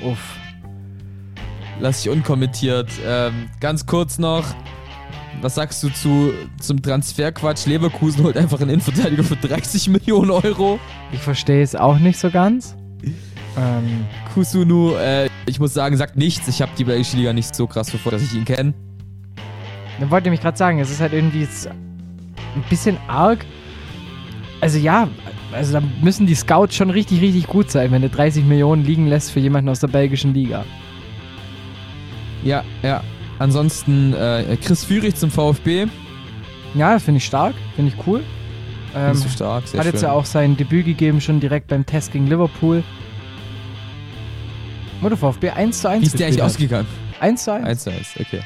Uff. 0.02 0.36
Lass 1.80 2.04
ich 2.04 2.10
unkommentiert. 2.10 2.90
Ähm, 3.04 3.50
ganz 3.60 3.86
kurz 3.86 4.18
noch. 4.18 4.44
Was 5.40 5.54
sagst 5.54 5.82
du 5.82 5.88
zu, 5.90 6.32
zum 6.60 6.82
Transferquatsch? 6.82 7.66
Leverkusen 7.66 8.24
holt 8.24 8.36
einfach 8.36 8.60
einen 8.60 8.70
Innenverteidiger 8.70 9.22
für 9.22 9.36
30 9.36 9.88
Millionen 9.88 10.30
Euro. 10.30 10.78
Ich 11.12 11.20
verstehe 11.20 11.62
es 11.62 11.74
auch 11.74 11.98
nicht 11.98 12.18
so 12.18 12.30
ganz. 12.30 12.76
Ähm, 13.56 14.04
Kusunu, 14.34 14.94
äh, 14.96 15.28
ich 15.46 15.58
muss 15.58 15.72
sagen, 15.72 15.96
sagt 15.96 16.16
nichts. 16.16 16.46
Ich 16.48 16.60
habe 16.60 16.72
die 16.76 16.84
belgische 16.84 17.16
Liga 17.16 17.32
nicht 17.32 17.54
so 17.54 17.66
krass 17.66 17.90
verfolgt, 17.90 18.16
dass 18.16 18.22
ich 18.22 18.34
ihn 18.34 18.44
kenne. 18.44 18.74
Dann 19.98 20.10
wollte 20.10 20.28
ich 20.28 20.32
mich 20.32 20.40
gerade 20.40 20.58
sagen, 20.58 20.78
es 20.78 20.90
ist 20.90 21.00
halt 21.00 21.12
irgendwie 21.12 21.48
ein 21.66 22.64
bisschen 22.68 22.98
arg. 23.08 23.44
Also 24.60 24.78
ja, 24.78 25.08
also 25.52 25.72
da 25.72 25.82
müssen 26.02 26.26
die 26.26 26.34
Scouts 26.34 26.74
schon 26.74 26.90
richtig, 26.90 27.20
richtig 27.20 27.46
gut 27.46 27.70
sein, 27.70 27.90
wenn 27.92 28.02
du 28.02 28.08
30 28.10 28.44
Millionen 28.44 28.84
liegen 28.84 29.06
lässt 29.06 29.30
für 29.30 29.40
jemanden 29.40 29.70
aus 29.70 29.80
der 29.80 29.88
belgischen 29.88 30.34
Liga. 30.34 30.64
Ja, 32.44 32.64
ja. 32.82 33.02
Ansonsten 33.38 34.14
äh, 34.14 34.56
Chris 34.62 34.84
Führig 34.84 35.16
zum 35.16 35.30
VfB. 35.30 35.86
Ja, 36.74 36.94
das 36.94 37.02
finde 37.02 37.18
ich 37.18 37.24
stark, 37.24 37.54
finde 37.74 37.92
ich 37.94 38.06
cool. 38.06 38.22
Ähm, 38.94 39.12
Nicht 39.12 39.22
so 39.22 39.28
stark, 39.28 39.66
sehr 39.66 39.78
hat 39.78 39.84
schön. 39.86 39.94
jetzt 39.94 40.02
ja 40.02 40.12
auch 40.12 40.24
sein 40.24 40.56
Debüt 40.56 40.86
gegeben, 40.86 41.20
schon 41.20 41.40
direkt 41.40 41.68
beim 41.68 41.84
Test 41.84 42.12
gegen 42.12 42.26
Liverpool. 42.26 42.82
Oder 45.02 45.16
VfB 45.16 45.50
1 45.50 45.80
zu 45.82 45.88
1 45.88 46.02
Wie 46.02 46.06
ist 46.06 46.18
der 46.18 46.26
eigentlich 46.26 46.40
hat. 46.40 46.46
ausgegangen? 46.46 46.88
1 47.20 47.44
zu 47.44 47.52
1. 47.52 47.64
1 47.66 47.84
zu 47.84 47.90
1, 47.90 48.14
okay. 48.20 48.40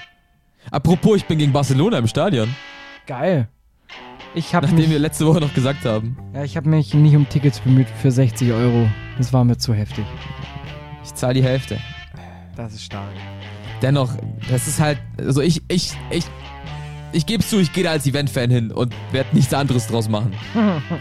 Apropos, 0.70 1.16
ich 1.16 1.24
bin 1.24 1.38
gegen 1.38 1.52
Barcelona 1.52 1.98
im 1.98 2.06
Stadion. 2.06 2.54
Geil. 3.06 3.48
Ich 4.34 4.54
habe 4.54 4.66
Nachdem 4.66 4.80
mich, 4.82 4.90
wir 4.90 4.98
letzte 5.00 5.26
Woche 5.26 5.40
noch 5.40 5.52
gesagt 5.54 5.84
haben. 5.84 6.16
ja, 6.34 6.44
ich 6.44 6.56
hab 6.56 6.64
mich 6.66 6.94
nicht 6.94 7.16
um 7.16 7.28
Tickets 7.28 7.58
bemüht 7.60 7.88
für 8.00 8.10
60 8.12 8.52
Euro. 8.52 8.88
Das 9.18 9.32
war 9.32 9.44
mir 9.44 9.56
zu 9.58 9.74
heftig. 9.74 10.04
Ich 11.04 11.14
zahle 11.14 11.34
die 11.34 11.42
Hälfte. 11.42 11.78
Das 12.56 12.72
ist 12.74 12.84
stark. 12.84 13.08
Dennoch, 13.82 14.12
das 14.48 14.68
ist 14.68 14.78
halt, 14.78 14.98
also 15.18 15.40
ich, 15.40 15.62
ich, 15.68 15.92
ich, 16.10 16.24
ich 17.12 17.26
gebe 17.26 17.42
zu, 17.42 17.58
ich 17.58 17.72
gehe 17.72 17.82
da 17.84 17.90
als 17.90 18.06
Event-Fan 18.06 18.50
hin 18.50 18.70
und 18.70 18.94
werde 19.10 19.34
nichts 19.34 19.52
anderes 19.54 19.86
draus 19.88 20.08
machen. 20.08 20.32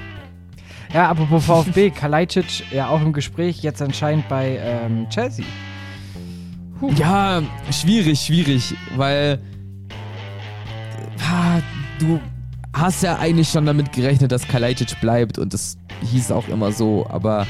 Ja, 0.94 1.10
apropos 1.10 1.46
VfB, 1.46 1.92
Kalajdzic 1.92 2.72
ja 2.72 2.88
auch 2.90 3.02
im 3.02 3.14
Gespräch, 3.14 3.62
jetzt 3.62 3.82
anscheinend 3.82 4.28
bei 4.28 4.58
ähm, 4.62 5.08
Chelsea. 5.10 5.46
Ja, 6.96 7.44
schwierig, 7.72 8.20
schwierig, 8.22 8.74
weil 8.96 9.40
ah, 11.30 11.60
du 12.00 12.20
hast 12.74 13.04
ja 13.04 13.18
eigentlich 13.20 13.50
schon 13.50 13.66
damit 13.66 13.92
gerechnet, 13.92 14.32
dass 14.32 14.48
Kalajdzic 14.48 15.00
bleibt 15.02 15.38
und 15.38 15.54
das 15.54 15.78
hieß 16.10 16.32
auch 16.32 16.48
immer 16.48 16.72
so, 16.72 17.06
aber 17.10 17.46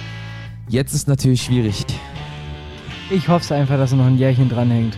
jetzt 0.67 0.93
ist 0.93 1.07
natürlich 1.07 1.43
schwierig. 1.43 1.85
Ich 3.09 3.27
hoffe 3.27 3.55
einfach, 3.55 3.77
dass 3.77 3.91
er 3.91 3.97
noch 3.97 4.05
ein 4.05 4.17
Jährchen 4.17 4.49
dranhängt. 4.49 4.97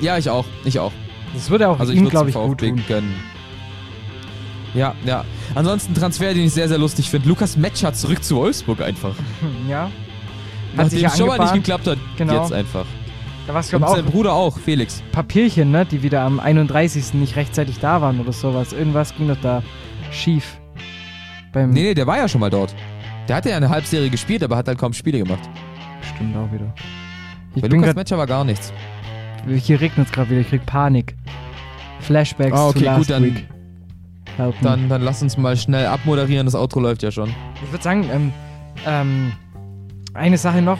Ja, 0.00 0.16
ich 0.16 0.30
auch, 0.30 0.44
ich 0.64 0.78
auch. 0.78 0.92
Das 1.34 1.50
würde 1.50 1.68
auch 1.68 1.80
Also 1.80 1.92
ihm, 1.92 2.08
glaube 2.08 2.30
es 2.30 2.36
ich, 2.36 2.40
gut 2.40 2.60
tun. 2.60 2.82
gönnen. 2.86 3.14
Ja, 4.76 4.94
ja. 5.04 5.24
Ansonsten 5.54 5.94
Transfer, 5.94 6.34
den 6.34 6.44
ich 6.44 6.52
sehr, 6.52 6.68
sehr 6.68 6.78
lustig 6.78 7.08
finde. 7.10 7.28
Lukas 7.28 7.56
Metscher 7.56 7.92
zurück 7.94 8.22
zu 8.22 8.36
Wolfsburg 8.36 8.80
einfach. 8.82 9.14
Ja. 9.68 9.84
Hat 10.76 10.84
Nachdem 10.92 11.04
es 11.06 11.16
schon 11.16 11.28
mal 11.28 11.38
nicht 11.38 11.54
geklappt 11.54 11.86
hat, 11.86 11.98
Genau. 12.18 12.42
jetzt 12.42 12.52
einfach. 12.52 12.84
Da 13.46 13.54
war 13.54 13.60
es, 13.60 13.72
Und 13.72 13.88
sein 13.88 14.04
Bruder 14.04 14.34
auch, 14.34 14.58
Felix. 14.58 15.02
Papierchen, 15.12 15.70
ne, 15.70 15.86
die 15.86 16.02
wieder 16.02 16.20
am 16.22 16.38
31. 16.40 17.14
nicht 17.14 17.36
rechtzeitig 17.36 17.78
da 17.78 18.02
waren 18.02 18.20
oder 18.20 18.32
sowas. 18.32 18.72
Irgendwas 18.74 19.14
ging 19.16 19.28
doch 19.28 19.38
da 19.40 19.62
schief. 20.10 20.58
Beim 21.52 21.70
Nee, 21.70 21.82
nee, 21.82 21.94
der 21.94 22.06
war 22.06 22.18
ja 22.18 22.28
schon 22.28 22.40
mal 22.42 22.50
dort. 22.50 22.74
Der 23.28 23.36
hatte 23.36 23.50
ja 23.50 23.56
eine 23.56 23.70
Halbserie 23.70 24.10
gespielt, 24.10 24.42
aber 24.42 24.56
hat 24.56 24.68
halt 24.68 24.78
kaum 24.78 24.92
Spiele 24.92 25.18
gemacht. 25.18 25.48
Stimmt 26.14 26.36
auch 26.36 26.52
wieder. 26.52 26.74
Ich 27.54 27.62
Bei 27.62 27.68
Lukas 27.68 27.94
Metscher 27.94 28.18
war 28.18 28.26
gar 28.26 28.44
nichts. 28.44 28.72
hier 29.48 29.80
regnet 29.80 30.08
es 30.08 30.12
gerade 30.12 30.28
wieder, 30.30 30.40
ich 30.40 30.48
krieg 30.50 30.66
Panik. 30.66 31.14
Flashbacks 32.00 32.52
Ah, 32.58 32.68
okay, 32.68 32.80
to 32.80 32.84
last 32.84 32.98
gut, 32.98 33.10
dann- 33.10 33.24
week. 33.24 33.48
Me. 34.38 34.52
Dann, 34.62 34.88
dann 34.88 35.02
lass 35.02 35.22
uns 35.22 35.36
mal 35.36 35.56
schnell 35.56 35.86
abmoderieren, 35.86 36.46
das 36.46 36.54
Outro 36.54 36.80
läuft 36.80 37.02
ja 37.02 37.10
schon. 37.10 37.34
Ich 37.64 37.72
würde 37.72 37.82
sagen, 37.82 38.08
ähm, 38.12 38.32
ähm, 38.86 39.32
eine 40.14 40.38
Sache 40.38 40.62
noch. 40.62 40.78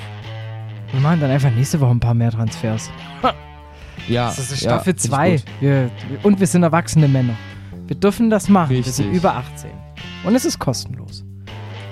Wir 0.93 1.01
machen 1.01 1.21
dann 1.21 1.31
einfach 1.31 1.51
nächste 1.51 1.81
Woche 1.81 1.91
ein 1.91 2.01
paar 2.01 2.15
mehr 2.15 2.31
Transfers. 2.31 2.91
Ja, 4.09 4.27
Das 4.27 4.39
ist 4.39 4.63
ja, 4.63 4.71
Staffel 4.71 4.95
finde 4.95 5.01
ich 5.03 5.09
2. 5.11 5.31
gut. 5.33 5.45
Wir, 5.61 5.91
und 6.23 6.39
wir 6.41 6.47
sind 6.47 6.63
erwachsene 6.63 7.09
Männer. 7.09 7.35
Wir 7.87 7.97
dürfen 7.97 8.31
das 8.31 8.49
machen. 8.49 8.71
Wir 8.71 8.79
Richtig. 8.79 8.95
sind 8.95 9.13
über 9.13 9.35
18. 9.35 9.71
Und 10.25 10.35
es 10.35 10.45
ist 10.45 10.59
kostenlos. 10.59 11.25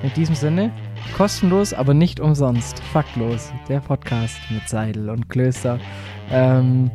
In 0.03 0.13
diesem 0.15 0.35
Sinne, 0.35 0.71
kostenlos, 1.17 1.73
aber 1.73 1.95
nicht 1.95 2.21
umsonst. 2.21 2.81
Faktlos. 2.93 3.53
Der 3.69 3.81
Podcast 3.81 4.37
mit 4.51 4.69
Seidel 4.69 5.09
und 5.09 5.29
Klöster. 5.29 5.79
Ähm, 6.31 6.91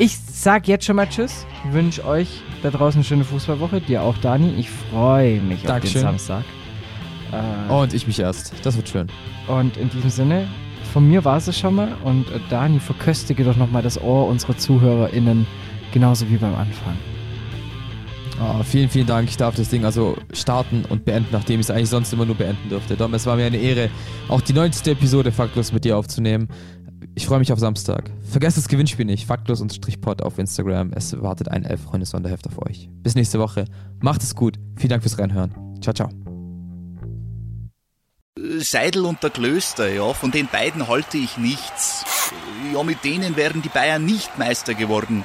ich 0.00 0.16
sag 0.18 0.66
jetzt 0.66 0.84
schon 0.86 0.96
mal 0.96 1.06
Tschüss. 1.08 1.46
Wünsche 1.70 2.04
euch 2.06 2.40
da 2.62 2.70
draußen 2.70 2.98
eine 2.98 3.04
schöne 3.04 3.24
Fußballwoche. 3.24 3.80
Dir 3.82 4.02
auch, 4.02 4.16
Dani. 4.18 4.54
Ich 4.58 4.70
freue 4.70 5.40
mich 5.40 5.62
Dankeschön. 5.62 6.04
auf 6.06 6.12
den 6.12 6.18
Samstag. 6.18 6.44
Äh, 7.68 7.72
Und 7.72 7.92
ich 7.94 8.06
mich 8.06 8.18
erst. 8.18 8.54
Das 8.62 8.76
wird 8.76 8.88
schön. 8.88 9.08
und 9.46 9.76
in 9.76 9.90
diesem 9.90 10.10
Sinne, 10.10 10.48
von 10.92 11.06
mir 11.06 11.24
war 11.24 11.36
es 11.36 11.46
es 11.46 11.58
schon 11.58 11.74
mal. 11.74 11.92
Und 12.02 12.30
äh, 12.30 12.40
Dani, 12.48 12.80
verköstige 12.80 13.44
doch 13.44 13.56
nochmal 13.56 13.82
das 13.82 14.00
Ohr 14.00 14.26
unserer 14.26 14.56
ZuhörerInnen, 14.56 15.46
genauso 15.92 16.28
wie 16.30 16.36
beim 16.36 16.54
Anfang. 16.54 16.96
Oh, 18.42 18.62
vielen, 18.64 18.88
vielen 18.88 19.06
Dank. 19.06 19.28
Ich 19.28 19.36
darf 19.36 19.54
das 19.54 19.68
Ding 19.68 19.84
also 19.84 20.16
starten 20.32 20.86
und 20.88 21.04
beenden, 21.04 21.28
nachdem 21.30 21.60
ich 21.60 21.66
es 21.66 21.70
eigentlich 21.70 21.90
sonst 21.90 22.10
immer 22.14 22.24
nur 22.24 22.36
beenden 22.36 22.70
dürfte. 22.70 22.96
Dom, 22.96 23.12
es 23.12 23.26
war 23.26 23.36
mir 23.36 23.44
eine 23.44 23.58
Ehre, 23.58 23.90
auch 24.28 24.40
die 24.40 24.54
90. 24.54 24.86
Episode 24.94 25.30
Faktlos 25.30 25.72
mit 25.72 25.84
dir 25.84 25.98
aufzunehmen. 25.98 26.48
Ich 27.14 27.26
freue 27.26 27.38
mich 27.38 27.52
auf 27.52 27.58
Samstag. 27.58 28.10
Vergesst 28.30 28.56
das 28.56 28.68
Gewinnspiel 28.68 29.04
nicht. 29.04 29.26
Faktlos-pod 29.26 30.22
auf 30.22 30.38
Instagram. 30.38 30.92
Es 30.94 31.20
wartet 31.20 31.48
ein 31.48 31.64
Elf-Freunde-Sonderheft 31.64 32.46
auf 32.46 32.58
euch. 32.66 32.88
Bis 33.02 33.14
nächste 33.14 33.38
Woche. 33.38 33.64
Macht 34.00 34.22
es 34.22 34.34
gut. 34.34 34.58
Vielen 34.76 34.90
Dank 34.90 35.02
fürs 35.02 35.18
Reinhören. 35.18 35.52
Ciao, 35.80 35.92
ciao. 35.92 36.08
Seidel 38.58 39.04
und 39.04 39.22
der 39.22 39.30
Klöster, 39.30 39.92
ja, 39.92 40.12
von 40.14 40.30
den 40.30 40.46
beiden 40.46 40.88
halte 40.88 41.18
ich 41.18 41.36
nichts. 41.36 42.04
Ja, 42.72 42.82
mit 42.82 43.04
denen 43.04 43.36
wären 43.36 43.60
die 43.60 43.68
Bayern 43.68 44.04
nicht 44.04 44.38
Meister 44.38 44.74
geworden. 44.74 45.24